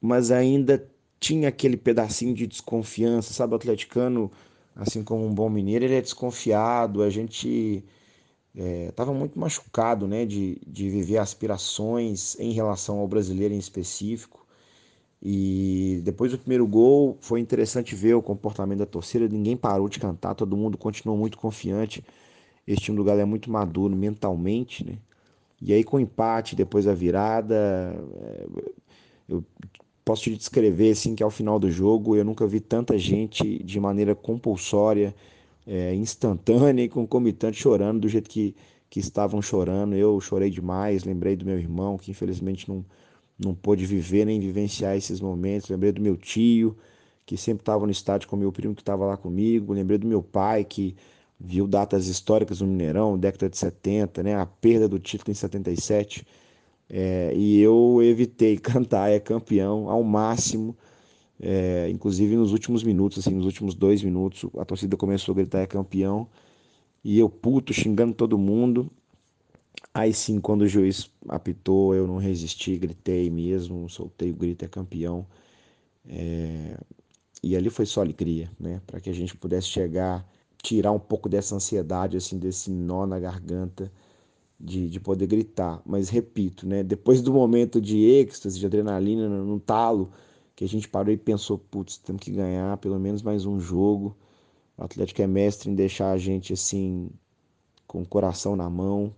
mas 0.01 0.31
ainda 0.31 0.87
tinha 1.19 1.49
aquele 1.49 1.77
pedacinho 1.77 2.33
de 2.33 2.47
desconfiança, 2.47 3.33
sabe? 3.33 3.53
O 3.53 3.55
atleticano, 3.55 4.31
assim 4.75 5.03
como 5.03 5.25
um 5.25 5.33
bom 5.33 5.49
mineiro, 5.49 5.85
ele 5.85 5.95
é 5.95 6.01
desconfiado, 6.01 7.03
a 7.03 7.09
gente 7.09 7.83
estava 8.89 9.11
é, 9.11 9.13
muito 9.13 9.37
machucado 9.39 10.07
né, 10.07 10.25
de, 10.25 10.61
de 10.65 10.89
viver 10.89 11.17
aspirações 11.17 12.39
em 12.39 12.51
relação 12.51 12.99
ao 12.99 13.07
brasileiro 13.07 13.53
em 13.53 13.57
específico. 13.59 14.45
E 15.21 16.01
depois 16.03 16.31
do 16.31 16.37
primeiro 16.37 16.67
gol, 16.67 17.17
foi 17.21 17.39
interessante 17.39 17.95
ver 17.95 18.13
o 18.15 18.21
comportamento 18.21 18.79
da 18.79 18.85
torcida, 18.85 19.27
ninguém 19.27 19.57
parou 19.57 19.89
de 19.89 19.99
cantar, 19.99 20.35
todo 20.35 20.55
mundo 20.57 20.77
continuou 20.77 21.17
muito 21.17 21.37
confiante. 21.37 22.03
Esse 22.67 22.81
time 22.81 22.97
do 22.97 23.03
Galo 23.03 23.21
é 23.21 23.25
muito 23.25 23.49
maduro 23.51 23.95
mentalmente, 23.95 24.85
né? 24.85 24.97
E 25.65 25.73
aí 25.73 25.83
com 25.83 25.97
o 25.97 25.99
empate, 25.99 26.55
depois 26.55 26.85
a 26.85 26.93
virada, 26.93 27.55
é, 28.21 28.45
eu 29.27 29.43
posso 30.05 30.21
te 30.23 30.37
descrever 30.37 30.91
assim 30.91 31.15
que 31.15 31.23
ao 31.23 31.31
final 31.31 31.57
do 31.57 31.71
jogo 31.71 32.15
eu 32.15 32.23
nunca 32.23 32.45
vi 32.45 32.59
tanta 32.59 32.95
gente 32.99 33.63
de 33.63 33.79
maneira 33.79 34.13
compulsória, 34.13 35.15
é, 35.65 35.95
instantânea 35.95 36.83
e 36.83 36.87
concomitante 36.87 37.57
chorando 37.57 38.01
do 38.01 38.07
jeito 38.07 38.29
que, 38.29 38.55
que 38.91 38.99
estavam 38.99 39.41
chorando. 39.41 39.95
Eu 39.95 40.21
chorei 40.21 40.51
demais, 40.51 41.03
lembrei 41.03 41.35
do 41.35 41.43
meu 41.43 41.57
irmão 41.57 41.97
que 41.97 42.11
infelizmente 42.11 42.69
não, 42.69 42.85
não 43.39 43.55
pôde 43.55 43.87
viver 43.87 44.25
nem 44.25 44.39
vivenciar 44.39 44.95
esses 44.95 45.19
momentos. 45.19 45.67
Lembrei 45.69 45.91
do 45.91 46.01
meu 46.01 46.15
tio 46.15 46.77
que 47.25 47.35
sempre 47.35 47.63
estava 47.63 47.87
no 47.87 47.91
estádio 47.91 48.29
com 48.29 48.35
meu 48.35 48.51
primo 48.51 48.75
que 48.75 48.83
estava 48.83 49.03
lá 49.03 49.17
comigo. 49.17 49.73
Lembrei 49.73 49.97
do 49.97 50.05
meu 50.05 50.21
pai 50.21 50.63
que 50.63 50.95
viu 51.39 51.67
datas 51.67 52.07
históricas 52.07 52.61
no 52.61 52.67
Mineirão, 52.67 53.17
década 53.17 53.49
de 53.49 53.57
70, 53.57 54.23
né, 54.23 54.35
a 54.35 54.45
perda 54.45 54.87
do 54.87 54.99
título 54.99 55.31
em 55.31 55.35
77, 55.35 56.25
é, 56.89 57.33
e 57.35 57.59
eu 57.61 58.01
evitei 58.01 58.57
cantar 58.59 59.09
é 59.09 59.19
campeão 59.19 59.89
ao 59.89 60.03
máximo, 60.03 60.75
é, 61.39 61.89
inclusive 61.89 62.35
nos 62.35 62.51
últimos 62.53 62.83
minutos, 62.83 63.19
assim, 63.19 63.35
nos 63.35 63.45
últimos 63.45 63.75
dois 63.75 64.01
minutos, 64.03 64.49
a 64.57 64.65
torcida 64.65 64.95
começou 64.97 65.33
a 65.33 65.35
gritar 65.35 65.59
é 65.59 65.67
campeão, 65.67 66.27
e 67.03 67.19
eu 67.19 67.29
puto, 67.29 67.73
xingando 67.73 68.13
todo 68.13 68.37
mundo, 68.37 68.89
aí 69.93 70.13
sim, 70.13 70.39
quando 70.39 70.61
o 70.63 70.67
juiz 70.67 71.11
apitou, 71.27 71.93
eu 71.93 72.07
não 72.07 72.17
resisti, 72.17 72.77
gritei 72.77 73.29
mesmo, 73.29 73.89
soltei 73.89 74.31
o 74.31 74.35
grito 74.35 74.65
é 74.65 74.67
campeão, 74.67 75.27
é, 76.07 76.77
e 77.43 77.55
ali 77.55 77.69
foi 77.69 77.85
só 77.85 78.01
alegria, 78.01 78.49
né, 78.59 78.81
para 78.87 78.99
que 78.99 79.09
a 79.09 79.13
gente 79.13 79.35
pudesse 79.35 79.67
chegar 79.67 80.25
tirar 80.65 80.91
um 80.91 80.99
pouco 80.99 81.29
dessa 81.29 81.55
ansiedade, 81.55 82.17
assim, 82.17 82.39
desse 82.39 82.71
nó 82.71 83.05
na 83.05 83.19
garganta 83.19 83.91
de, 84.59 84.89
de 84.89 84.99
poder 84.99 85.27
gritar. 85.27 85.81
Mas 85.85 86.09
repito, 86.09 86.67
né? 86.67 86.83
Depois 86.83 87.21
do 87.21 87.31
momento 87.33 87.79
de 87.79 88.03
êxtase, 88.03 88.59
de 88.59 88.65
adrenalina 88.65 89.29
no 89.29 89.59
talo, 89.59 90.11
que 90.55 90.65
a 90.65 90.67
gente 90.67 90.87
parou 90.89 91.13
e 91.13 91.17
pensou, 91.17 91.57
putz, 91.59 91.97
temos 91.97 92.21
que 92.21 92.31
ganhar 92.31 92.77
pelo 92.77 92.99
menos 92.99 93.21
mais 93.21 93.45
um 93.45 93.59
jogo. 93.59 94.15
O 94.77 94.83
Atlético 94.83 95.21
é 95.21 95.27
mestre 95.27 95.69
em 95.69 95.75
deixar 95.75 96.11
a 96.11 96.17
gente 96.17 96.53
assim 96.53 97.09
com 97.87 98.01
o 98.01 98.05
coração 98.07 98.55
na 98.55 98.69
mão, 98.69 99.15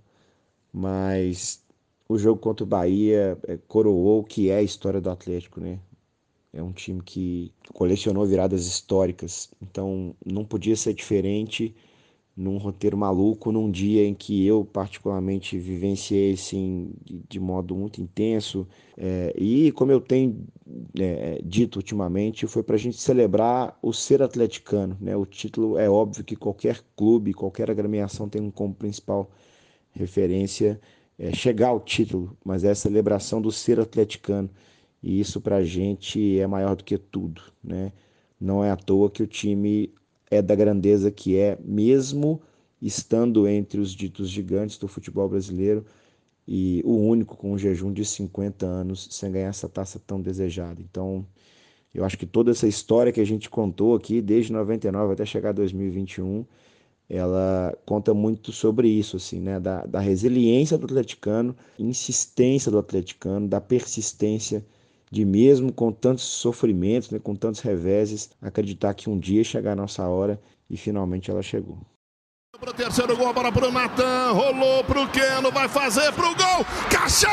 mas 0.73 1.63
o 2.09 2.17
jogo 2.17 2.41
contra 2.41 2.63
o 2.63 2.67
Bahia 2.67 3.37
é, 3.47 3.57
coroou 3.67 4.21
o 4.21 4.23
que 4.23 4.49
é 4.49 4.57
a 4.57 4.63
história 4.63 5.01
do 5.01 5.09
Atlético, 5.09 5.59
né? 5.61 5.79
É 6.53 6.61
um 6.63 6.71
time 6.71 7.01
que 7.01 7.53
colecionou 7.73 8.25
viradas 8.25 8.65
históricas, 8.65 9.49
então 9.61 10.15
não 10.25 10.45
podia 10.45 10.75
ser 10.75 10.93
diferente 10.93 11.75
num 12.37 12.57
roteiro 12.57 12.95
maluco, 12.95 13.51
num 13.51 13.69
dia 13.69 14.05
em 14.05 14.13
que 14.13 14.45
eu 14.45 14.63
particularmente 14.63 15.57
vivenciei 15.57 16.33
assim, 16.33 16.91
de, 17.03 17.39
modo 17.39 17.75
muito 17.75 17.99
intenso. 17.99 18.67
É, 18.95 19.33
e 19.35 19.71
como 19.71 19.91
eu 19.91 19.99
tenho 19.99 20.45
é, 20.99 21.41
dito 21.43 21.77
ultimamente, 21.77 22.45
foi 22.45 22.61
para 22.61 22.75
a 22.75 22.79
gente 22.79 22.97
celebrar 22.97 23.75
o 23.81 23.91
ser 23.91 24.21
atleticano. 24.21 24.95
Né? 25.01 25.15
O 25.17 25.25
título 25.25 25.79
é 25.79 25.89
óbvio 25.89 26.23
que 26.23 26.35
qualquer 26.35 26.83
clube, 26.95 27.33
qualquer 27.33 27.71
agremiação 27.71 28.29
tem 28.29 28.51
como 28.51 28.75
principal 28.75 29.31
referência 29.91 30.79
é, 31.17 31.33
chegar 31.33 31.69
ao 31.69 31.79
título, 31.79 32.37
mas 32.45 32.63
é 32.63 32.69
a 32.69 32.75
celebração 32.75 33.41
do 33.41 33.51
ser 33.51 33.79
atleticano. 33.79 34.47
E 35.07 35.21
isso 35.21 35.39
para 35.39 35.55
a 35.55 35.63
gente 35.63 36.37
é 36.37 36.45
maior 36.45 36.75
do 36.75 36.83
que 36.83 36.97
tudo, 36.97 37.41
né? 37.63 37.93
Não 38.37 38.61
é 38.61 38.69
à 38.69 38.75
toa 38.75 39.09
que 39.09 39.23
o 39.23 39.27
time 39.27 39.93
é 40.29 40.41
da 40.41 40.53
grandeza 40.53 41.09
que 41.09 41.37
é, 41.37 41.57
mesmo 41.63 42.41
estando 42.81 43.47
entre 43.47 43.79
os 43.79 43.91
ditos 43.95 44.29
gigantes 44.29 44.77
do 44.77 44.85
futebol 44.85 45.29
brasileiro 45.29 45.85
e 46.45 46.81
o 46.83 46.97
único 46.97 47.37
com 47.37 47.53
um 47.53 47.57
jejum 47.57 47.93
de 47.93 48.03
50 48.03 48.65
anos 48.65 49.07
sem 49.09 49.31
ganhar 49.31 49.47
essa 49.47 49.69
taça 49.69 49.97
tão 49.97 50.21
desejada. 50.21 50.81
Então, 50.81 51.25
eu 51.93 52.03
acho 52.03 52.17
que 52.17 52.25
toda 52.25 52.51
essa 52.51 52.67
história 52.67 53.13
que 53.13 53.21
a 53.21 53.25
gente 53.25 53.49
contou 53.49 53.95
aqui, 53.95 54.21
desde 54.21 54.51
99 54.51 55.13
até 55.13 55.25
chegar 55.25 55.51
a 55.51 55.53
2021, 55.53 56.45
ela 57.09 57.73
conta 57.85 58.13
muito 58.13 58.51
sobre 58.51 58.89
isso, 58.89 59.15
assim, 59.15 59.39
né? 59.39 59.57
Da, 59.57 59.85
da 59.85 60.01
resiliência 60.01 60.77
do 60.77 60.83
atleticano, 60.83 61.55
insistência 61.79 62.69
do 62.69 62.77
atleticano, 62.77 63.47
da 63.47 63.61
persistência 63.61 64.65
de 65.11 65.25
mesmo 65.25 65.71
com 65.71 65.91
tantos 65.91 66.23
sofrimentos, 66.23 67.09
né, 67.09 67.19
com 67.19 67.35
tantos 67.35 67.61
reveses, 67.61 68.29
acreditar 68.41 68.93
que 68.93 69.09
um 69.09 69.17
dia 69.17 69.43
chegar 69.43 69.73
a 69.73 69.75
nossa 69.75 70.07
hora 70.07 70.39
e 70.69 70.77
finalmente 70.77 71.31
ela 71.31 71.41
chegou. 71.41 71.77
Pro 72.59 72.73
terceiro 72.73 73.15
gol, 73.15 73.33
bola 73.33 73.51
pro 73.51 73.71
Natan, 73.71 74.31
rolou 74.31 74.83
pro 74.83 75.07
Keno, 75.09 75.51
vai 75.51 75.67
fazer 75.69 76.11
pro 76.13 76.35
gol, 76.35 76.65
caixa! 76.89 77.27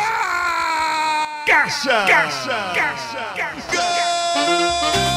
Caixa! 1.47 2.07
Caixa! 2.07 2.73
Caixa! 2.75 3.77
Gol! 3.77 5.14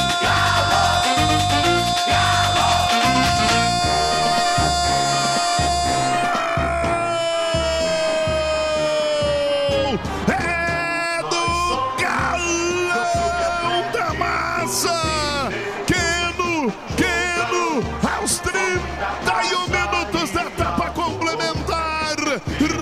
Massa! 14.58 15.48
Keno, 15.86 16.72
Keno, 16.96 17.80
aos 18.18 18.38
31 18.40 19.68
minutos 19.68 20.30
da 20.32 20.42
etapa 20.46 20.90
complementar, 20.90 22.16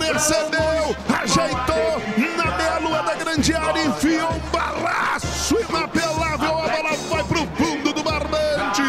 recebeu, 0.01 0.97
ajeitou 1.20 2.03
na 2.35 2.57
meia 2.57 2.79
lua 2.79 3.03
da 3.03 3.14
grande 3.14 3.55
área, 3.55 3.85
enfiou 3.85 4.31
um 4.33 4.39
balaço 4.51 5.55
inapelável, 5.68 6.59
a 6.59 6.68
bola 6.68 6.97
vai 7.11 7.24
pro 7.24 7.47
fundo 7.57 7.93
do 7.93 8.03
barbante. 8.03 8.83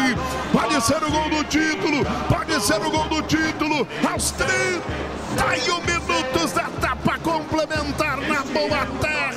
Pode 0.50 0.80
ser 0.82 1.04
o 1.04 1.10
gol 1.10 1.28
do 1.28 1.44
título, 1.44 2.06
pode 2.26 2.60
ser 2.62 2.80
o 2.80 2.90
gol 2.90 3.08
do 3.08 3.22
título, 3.22 3.86
aos 4.10 4.30
31 4.30 5.80
minutos 5.82 6.52
da 6.52 6.62
etapa 6.62 7.18
complementar 7.18 8.16
na 8.22 8.42
boa 8.44 8.86
terra. 9.02 9.27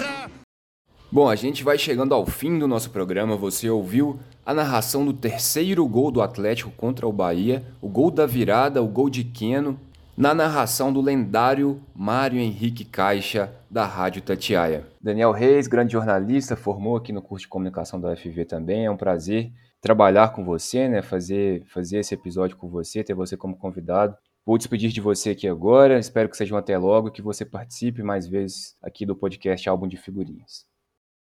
Bom, 1.14 1.28
a 1.28 1.36
gente 1.36 1.62
vai 1.62 1.78
chegando 1.78 2.16
ao 2.16 2.26
fim 2.26 2.58
do 2.58 2.70
nosso 2.70 2.90
programa. 2.90 3.36
Você 3.36 3.70
ouviu 3.70 4.18
a 4.46 4.54
narração 4.54 5.04
do 5.04 5.12
terceiro 5.12 5.86
gol 5.86 6.10
do 6.10 6.22
Atlético 6.22 6.72
contra 6.72 7.06
o 7.06 7.12
Bahia, 7.12 7.66
o 7.82 7.90
gol 7.90 8.10
da 8.10 8.26
virada, 8.26 8.82
o 8.82 8.88
gol 8.88 9.10
de 9.10 9.26
Queno, 9.26 9.78
na 10.16 10.34
narração 10.34 10.94
do 10.94 11.02
lendário 11.02 11.82
Mário 11.94 12.40
Henrique 12.40 12.86
Caixa, 12.86 13.54
da 13.70 13.86
Rádio 13.86 14.22
Tatiaia. 14.22 14.88
Daniel 15.02 15.34
Reis, 15.34 15.68
grande 15.68 15.92
jornalista, 15.92 16.56
formou 16.56 16.96
aqui 16.96 17.12
no 17.12 17.22
curso 17.22 17.44
de 17.44 17.50
comunicação 17.50 18.00
da 18.00 18.14
UFV 18.14 18.46
também. 18.46 18.86
É 18.86 18.90
um 18.90 18.96
prazer 18.96 19.52
trabalhar 19.82 20.30
com 20.30 20.46
você, 20.46 20.88
né? 20.88 21.02
Fazer, 21.02 21.66
fazer 21.66 21.98
esse 21.98 22.14
episódio 22.14 22.56
com 22.56 22.70
você, 22.70 23.04
ter 23.04 23.14
você 23.14 23.36
como 23.36 23.58
convidado. 23.58 24.16
Vou 24.46 24.58
despedir 24.58 24.92
de 24.92 25.02
você 25.02 25.32
aqui 25.32 25.46
agora. 25.46 26.00
Espero 26.00 26.30
que 26.30 26.38
sejam 26.38 26.58
até 26.58 26.78
logo 26.78 27.10
e 27.10 27.12
que 27.12 27.22
você 27.22 27.44
participe 27.44 28.02
mais 28.02 28.26
vezes 28.26 28.78
aqui 28.82 29.06
do 29.06 29.14
podcast 29.14 29.68
Álbum 29.68 29.90
de 29.90 29.98
Figurinhas. 29.98 30.71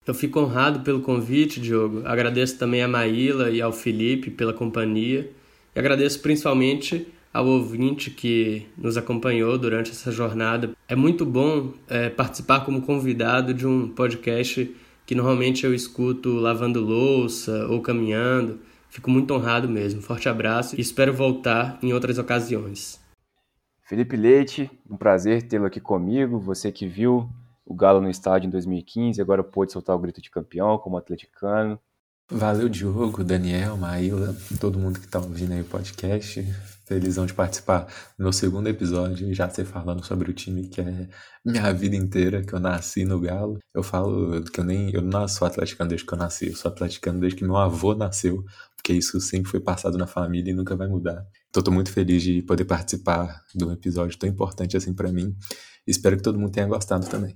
Eu 0.07 0.13
fico 0.13 0.39
honrado 0.39 0.81
pelo 0.81 1.01
convite, 1.01 1.59
Diogo. 1.59 2.03
Agradeço 2.05 2.59
também 2.59 2.83
a 2.83 2.87
Maíla 2.87 3.49
e 3.49 3.59
ao 3.59 3.73
Felipe 3.73 4.29
pela 4.29 4.53
companhia. 4.53 5.31
E 5.75 5.79
agradeço 5.79 6.19
principalmente 6.19 7.07
ao 7.33 7.47
ouvinte 7.47 8.11
que 8.11 8.67
nos 8.77 8.97
acompanhou 8.97 9.57
durante 9.57 9.89
essa 9.89 10.11
jornada. 10.11 10.71
É 10.87 10.95
muito 10.95 11.25
bom 11.25 11.73
é, 11.89 12.07
participar 12.07 12.61
como 12.61 12.83
convidado 12.83 13.53
de 13.53 13.65
um 13.65 13.89
podcast 13.89 14.73
que 15.07 15.15
normalmente 15.15 15.65
eu 15.65 15.73
escuto 15.73 16.35
lavando 16.35 16.81
louça 16.81 17.65
ou 17.67 17.81
caminhando. 17.81 18.59
Fico 18.89 19.09
muito 19.09 19.33
honrado 19.33 19.67
mesmo. 19.67 20.01
Forte 20.01 20.29
abraço 20.29 20.75
e 20.77 20.81
espero 20.81 21.13
voltar 21.13 21.79
em 21.81 21.93
outras 21.93 22.19
ocasiões. 22.19 22.99
Felipe 23.81 24.15
Leite, 24.15 24.69
um 24.89 24.95
prazer 24.95 25.43
tê-lo 25.43 25.65
aqui 25.65 25.79
comigo. 25.79 26.39
Você 26.39 26.71
que 26.71 26.87
viu 26.87 27.27
o 27.65 27.73
Galo 27.73 27.99
no 27.99 28.09
estádio 28.09 28.47
em 28.47 28.51
2015, 28.51 29.21
agora 29.21 29.43
pôde 29.43 29.71
soltar 29.71 29.95
o 29.95 29.99
grito 29.99 30.21
de 30.21 30.29
campeão 30.29 30.77
como 30.77 30.97
atleticano. 30.97 31.79
Valeu, 32.31 32.67
Diogo, 32.67 33.23
Daniel, 33.23 33.77
Maíla, 33.77 34.35
todo 34.59 34.79
mundo 34.79 34.99
que 34.99 35.07
tá 35.07 35.19
ouvindo 35.19 35.53
aí 35.53 35.61
o 35.61 35.65
podcast. 35.65 36.43
Felizão 36.85 37.25
de 37.25 37.33
participar 37.33 37.87
do 38.17 38.23
meu 38.23 38.33
segundo 38.33 38.67
episódio 38.67 39.29
e 39.29 39.33
já 39.33 39.49
ser 39.49 39.65
falando 39.65 40.03
sobre 40.03 40.29
o 40.29 40.33
time 40.33 40.67
que 40.67 40.81
é 40.81 41.07
minha 41.43 41.71
vida 41.73 41.95
inteira, 41.95 42.43
que 42.43 42.53
eu 42.53 42.59
nasci 42.59 43.05
no 43.05 43.19
Galo. 43.19 43.59
Eu 43.73 43.81
falo 43.81 44.43
que 44.43 44.59
eu 44.59 44.63
nem 44.63 44.91
eu 44.93 45.01
não 45.01 45.27
sou 45.27 45.47
atleticano 45.47 45.89
desde 45.89 46.05
que 46.05 46.13
eu 46.13 46.17
nasci, 46.17 46.47
eu 46.47 46.55
sou 46.55 46.69
atleticano 46.69 47.19
desde 47.19 47.37
que 47.37 47.43
meu 47.43 47.57
avô 47.57 47.95
nasceu, 47.95 48.43
porque 48.75 48.93
isso 48.93 49.19
sempre 49.19 49.49
foi 49.49 49.59
passado 49.59 49.97
na 49.97 50.05
família 50.05 50.51
e 50.51 50.55
nunca 50.55 50.75
vai 50.75 50.87
mudar. 50.87 51.25
Então 51.49 51.63
tô 51.63 51.71
muito 51.71 51.91
feliz 51.91 52.21
de 52.21 52.41
poder 52.43 52.65
participar 52.65 53.43
de 53.53 53.65
um 53.65 53.71
episódio 53.71 54.17
tão 54.17 54.29
importante 54.29 54.77
assim 54.77 54.93
para 54.93 55.11
mim. 55.11 55.35
Espero 55.87 56.17
que 56.17 56.23
todo 56.23 56.39
mundo 56.39 56.51
tenha 56.51 56.67
gostado 56.67 57.07
também. 57.07 57.35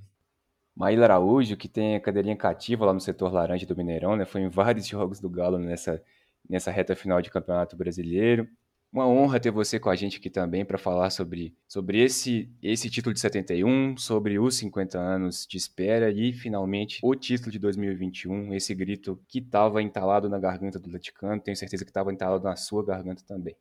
Maíla 0.75 1.05
Araújo, 1.05 1.57
que 1.57 1.67
tem 1.67 1.95
a 1.95 1.99
cadeirinha 1.99 2.35
cativa 2.35 2.85
lá 2.85 2.93
no 2.93 2.99
setor 2.99 3.33
laranja 3.33 3.65
do 3.65 3.75
Mineirão, 3.75 4.15
né? 4.15 4.25
Foi 4.25 4.41
em 4.41 4.49
vários 4.49 4.85
jogos 4.87 5.19
do 5.19 5.29
Galo 5.29 5.57
nessa, 5.59 6.01
nessa 6.49 6.71
reta 6.71 6.95
final 6.95 7.21
de 7.21 7.29
Campeonato 7.29 7.75
Brasileiro. 7.75 8.47
Uma 8.91 9.07
honra 9.07 9.39
ter 9.39 9.51
você 9.51 9.79
com 9.79 9.89
a 9.89 9.95
gente 9.95 10.17
aqui 10.17 10.31
também 10.31 10.65
para 10.65 10.79
falar 10.79 11.11
sobre, 11.11 11.55
sobre 11.67 12.01
esse, 12.03 12.49
esse 12.59 12.89
título 12.89 13.13
de 13.13 13.19
71, 13.19 13.95
sobre 13.97 14.39
os 14.39 14.55
50 14.55 14.97
anos 14.97 15.45
de 15.47 15.57
espera 15.57 16.09
e, 16.09 16.33
finalmente, 16.33 16.99
o 17.03 17.13
título 17.13 17.51
de 17.51 17.59
2021, 17.59 18.51
esse 18.55 18.73
grito 18.73 19.21
que 19.27 19.37
estava 19.37 19.83
entalado 19.83 20.27
na 20.27 20.39
garganta 20.39 20.79
do 20.79 20.87
Atleticano, 20.87 21.39
tenho 21.39 21.55
certeza 21.55 21.85
que 21.85 21.91
estava 21.91 22.11
entalado 22.11 22.43
na 22.43 22.55
sua 22.55 22.83
garganta 22.83 23.23
também. 23.27 23.55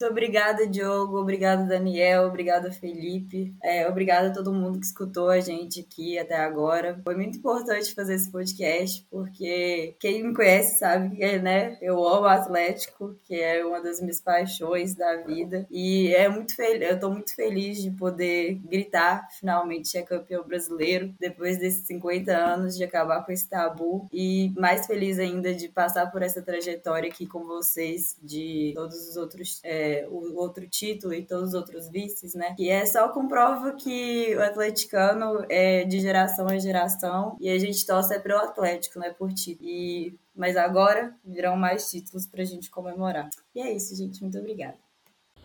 Muito 0.00 0.12
obrigada, 0.12 0.64
Diogo. 0.64 1.18
Obrigada, 1.18 1.64
Daniel. 1.64 2.28
Obrigada, 2.28 2.70
Felipe. 2.70 3.52
É, 3.60 3.88
obrigada 3.88 4.28
a 4.28 4.32
todo 4.32 4.52
mundo 4.52 4.78
que 4.78 4.86
escutou 4.86 5.28
a 5.28 5.40
gente 5.40 5.80
aqui 5.80 6.16
até 6.16 6.36
agora. 6.36 7.00
Foi 7.02 7.16
muito 7.16 7.38
importante 7.38 7.92
fazer 7.92 8.14
esse 8.14 8.30
podcast, 8.30 9.04
porque 9.10 9.96
quem 9.98 10.22
me 10.22 10.32
conhece 10.32 10.78
sabe 10.78 11.16
que 11.16 11.38
né, 11.40 11.76
eu 11.82 12.06
amo 12.06 12.26
Atlético, 12.26 13.16
que 13.24 13.34
é 13.34 13.66
uma 13.66 13.82
das 13.82 14.00
minhas 14.00 14.20
paixões 14.20 14.94
da 14.94 15.16
vida. 15.16 15.66
E 15.68 16.14
é 16.14 16.28
muito 16.28 16.54
eu 16.60 16.94
estou 16.94 17.10
muito 17.10 17.34
feliz 17.34 17.82
de 17.82 17.90
poder 17.90 18.54
gritar 18.68 19.26
finalmente 19.32 19.88
ser 19.88 20.04
campeão 20.04 20.44
brasileiro, 20.44 21.12
depois 21.18 21.58
desses 21.58 21.84
50 21.88 22.32
anos 22.36 22.76
de 22.76 22.84
acabar 22.84 23.26
com 23.26 23.32
esse 23.32 23.48
tabu. 23.48 24.06
E 24.12 24.52
mais 24.56 24.86
feliz 24.86 25.18
ainda 25.18 25.52
de 25.52 25.68
passar 25.68 26.06
por 26.12 26.22
essa 26.22 26.40
trajetória 26.40 27.10
aqui 27.10 27.26
com 27.26 27.44
vocês, 27.44 28.16
de 28.22 28.70
todos 28.76 29.08
os 29.08 29.16
outros. 29.16 29.60
É, 29.64 29.87
o 30.10 30.36
outro 30.36 30.66
título 30.68 31.14
e 31.14 31.24
todos 31.24 31.48
os 31.48 31.54
outros 31.54 31.88
vices, 31.88 32.34
né? 32.34 32.54
E 32.58 32.68
é 32.68 32.84
só 32.84 33.08
comprova 33.08 33.72
que 33.72 34.34
o 34.36 34.42
atleticano 34.42 35.44
é 35.48 35.84
de 35.84 36.00
geração 36.00 36.48
em 36.48 36.60
geração 36.60 37.36
e 37.40 37.48
a 37.48 37.58
gente 37.58 37.84
torce 37.86 38.14
é 38.14 38.18
pro 38.18 38.36
Atlético, 38.36 38.98
não 38.98 39.06
é 39.06 39.10
por 39.10 39.32
título. 39.32 39.68
E 39.68 40.14
mas 40.38 40.56
agora 40.56 41.12
virão 41.24 41.56
mais 41.56 41.90
títulos 41.90 42.24
pra 42.24 42.44
gente 42.44 42.70
comemorar. 42.70 43.28
E 43.52 43.60
é 43.60 43.74
isso, 43.74 43.96
gente. 43.96 44.22
Muito 44.22 44.38
obrigada. 44.38 44.76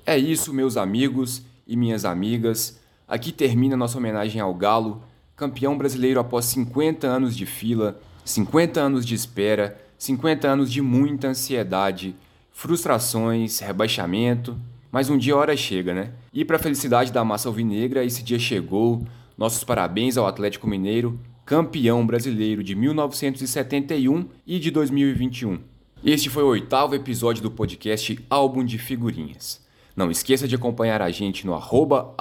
É 0.06 0.16
isso, 0.16 0.54
meus 0.54 0.78
amigos 0.78 1.42
e 1.66 1.76
minhas 1.76 2.06
amigas. 2.06 2.80
Aqui 3.08 3.32
termina 3.32 3.76
nossa 3.76 3.98
homenagem 3.98 4.40
ao 4.40 4.54
Galo, 4.54 5.02
campeão 5.36 5.76
brasileiro 5.76 6.20
após 6.20 6.46
50 6.46 7.08
anos 7.08 7.36
de 7.36 7.46
fila, 7.46 8.00
50 8.24 8.80
anos 8.80 9.06
de 9.06 9.16
espera, 9.16 9.82
50 9.98 10.48
anos 10.48 10.72
de 10.72 10.82
muita 10.82 11.30
ansiedade, 11.30 12.16
frustrações, 12.54 13.60
rebaixamento, 13.60 14.58
mas 14.92 15.10
um 15.10 15.18
dia 15.18 15.34
a 15.34 15.38
hora 15.38 15.58
chega, 15.58 15.94
né? 15.94 16.12
E 16.32 16.46
para 16.46 16.56
a 16.56 16.60
felicidade 16.60 17.12
da 17.12 17.26
massa 17.26 17.50
alvinegra, 17.50 18.06
esse 18.06 18.24
dia 18.24 18.40
chegou. 18.40 19.04
Nossos 19.36 19.64
parabéns 19.64 20.16
ao 20.16 20.28
Atlético 20.28 20.68
Mineiro, 20.68 21.20
campeão 21.44 22.06
brasileiro 22.06 22.64
de 22.64 22.76
1971 22.76 24.30
e 24.46 24.60
de 24.60 24.70
2021. 24.70 25.60
Este 26.06 26.30
foi 26.30 26.44
o 26.44 26.48
oitavo 26.48 26.94
episódio 26.94 27.42
do 27.42 27.50
podcast 27.50 28.24
Álbum 28.30 28.64
de 28.64 28.78
Figurinhas. 28.78 29.66
Não 29.96 30.12
esqueça 30.12 30.48
de 30.48 30.56
acompanhar 30.56 31.02
a 31.02 31.10
gente 31.10 31.46
no 31.46 31.54
arroba 31.54 32.16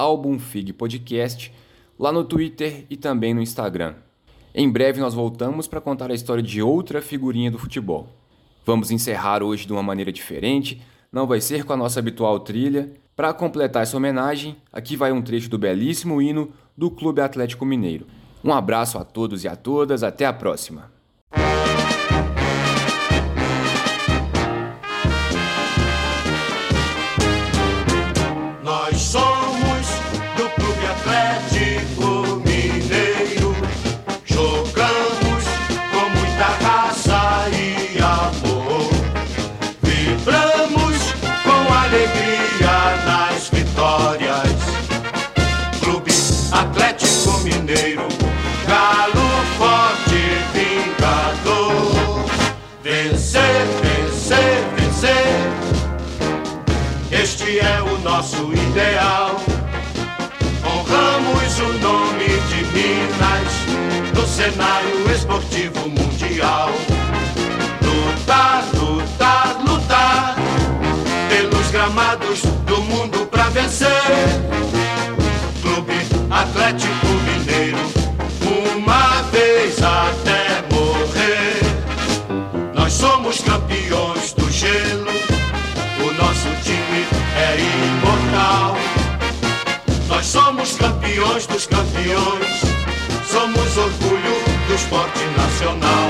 Podcast, 0.77 1.53
lá 1.99 2.11
no 2.11 2.25
Twitter 2.25 2.87
e 2.89 2.97
também 2.97 3.35
no 3.35 3.43
Instagram. 3.43 3.95
Em 4.55 4.69
breve 4.71 5.01
nós 5.01 5.15
voltamos 5.15 5.69
para 5.69 5.81
contar 5.81 6.11
a 6.11 6.15
história 6.15 6.43
de 6.43 6.63
outra 6.63 7.03
figurinha 7.03 7.51
do 7.51 7.59
futebol. 7.59 8.09
Vamos 8.65 8.91
encerrar 8.91 9.43
hoje 9.43 9.67
de 9.67 9.73
uma 9.73 9.83
maneira 9.83 10.13
diferente, 10.13 10.81
não 11.11 11.27
vai 11.27 11.41
ser 11.41 11.65
com 11.65 11.73
a 11.73 11.77
nossa 11.77 11.99
habitual 11.99 12.39
trilha. 12.41 12.93
Para 13.17 13.35
completar 13.35 13.83
essa 13.83 13.97
homenagem, 13.97 14.57
aqui 14.73 14.97
vai 14.97 15.13
um 15.13 15.21
trecho 15.21 15.51
do 15.51 15.59
belíssimo 15.59 16.23
hino 16.23 16.51
do 16.77 16.91
Clube 16.91 17.21
Atlético 17.21 17.67
Mineiro. 17.67 18.07
Um 18.45 18.53
abraço 18.53 18.99
a 18.99 19.05
todos 19.05 19.45
e 19.45 19.49
a 19.49 19.57
todas, 19.57 20.03
até 20.03 20.27
a 20.27 20.33
próxima! 20.33 20.92
Nosso 58.23 58.53
ideal. 58.53 59.37
Honramos 60.65 61.59
o 61.59 61.73
nome 61.81 62.29
de 62.49 62.65
Minas 62.73 63.53
no 64.15 64.25
cenário 64.25 65.11
esportivo 65.11 65.89
mundial. 65.89 66.71
Lutar, 67.83 68.63
lutar, 68.75 69.57
lutar 69.67 70.37
pelos 71.29 71.71
gramados 71.73 72.43
do 72.65 72.81
mundo 72.83 73.27
pra 73.27 73.49
vencer. 73.49 73.91
Clube 75.61 76.07
Atlético 76.31 77.12
Somos 90.63 90.79
campeões 90.79 91.47
dos 91.49 91.67
campeões, 91.67 92.61
somos 93.29 93.77
orgulho 93.77 94.69
do 94.69 94.75
esporte 94.77 95.25
nacional. 95.37 96.02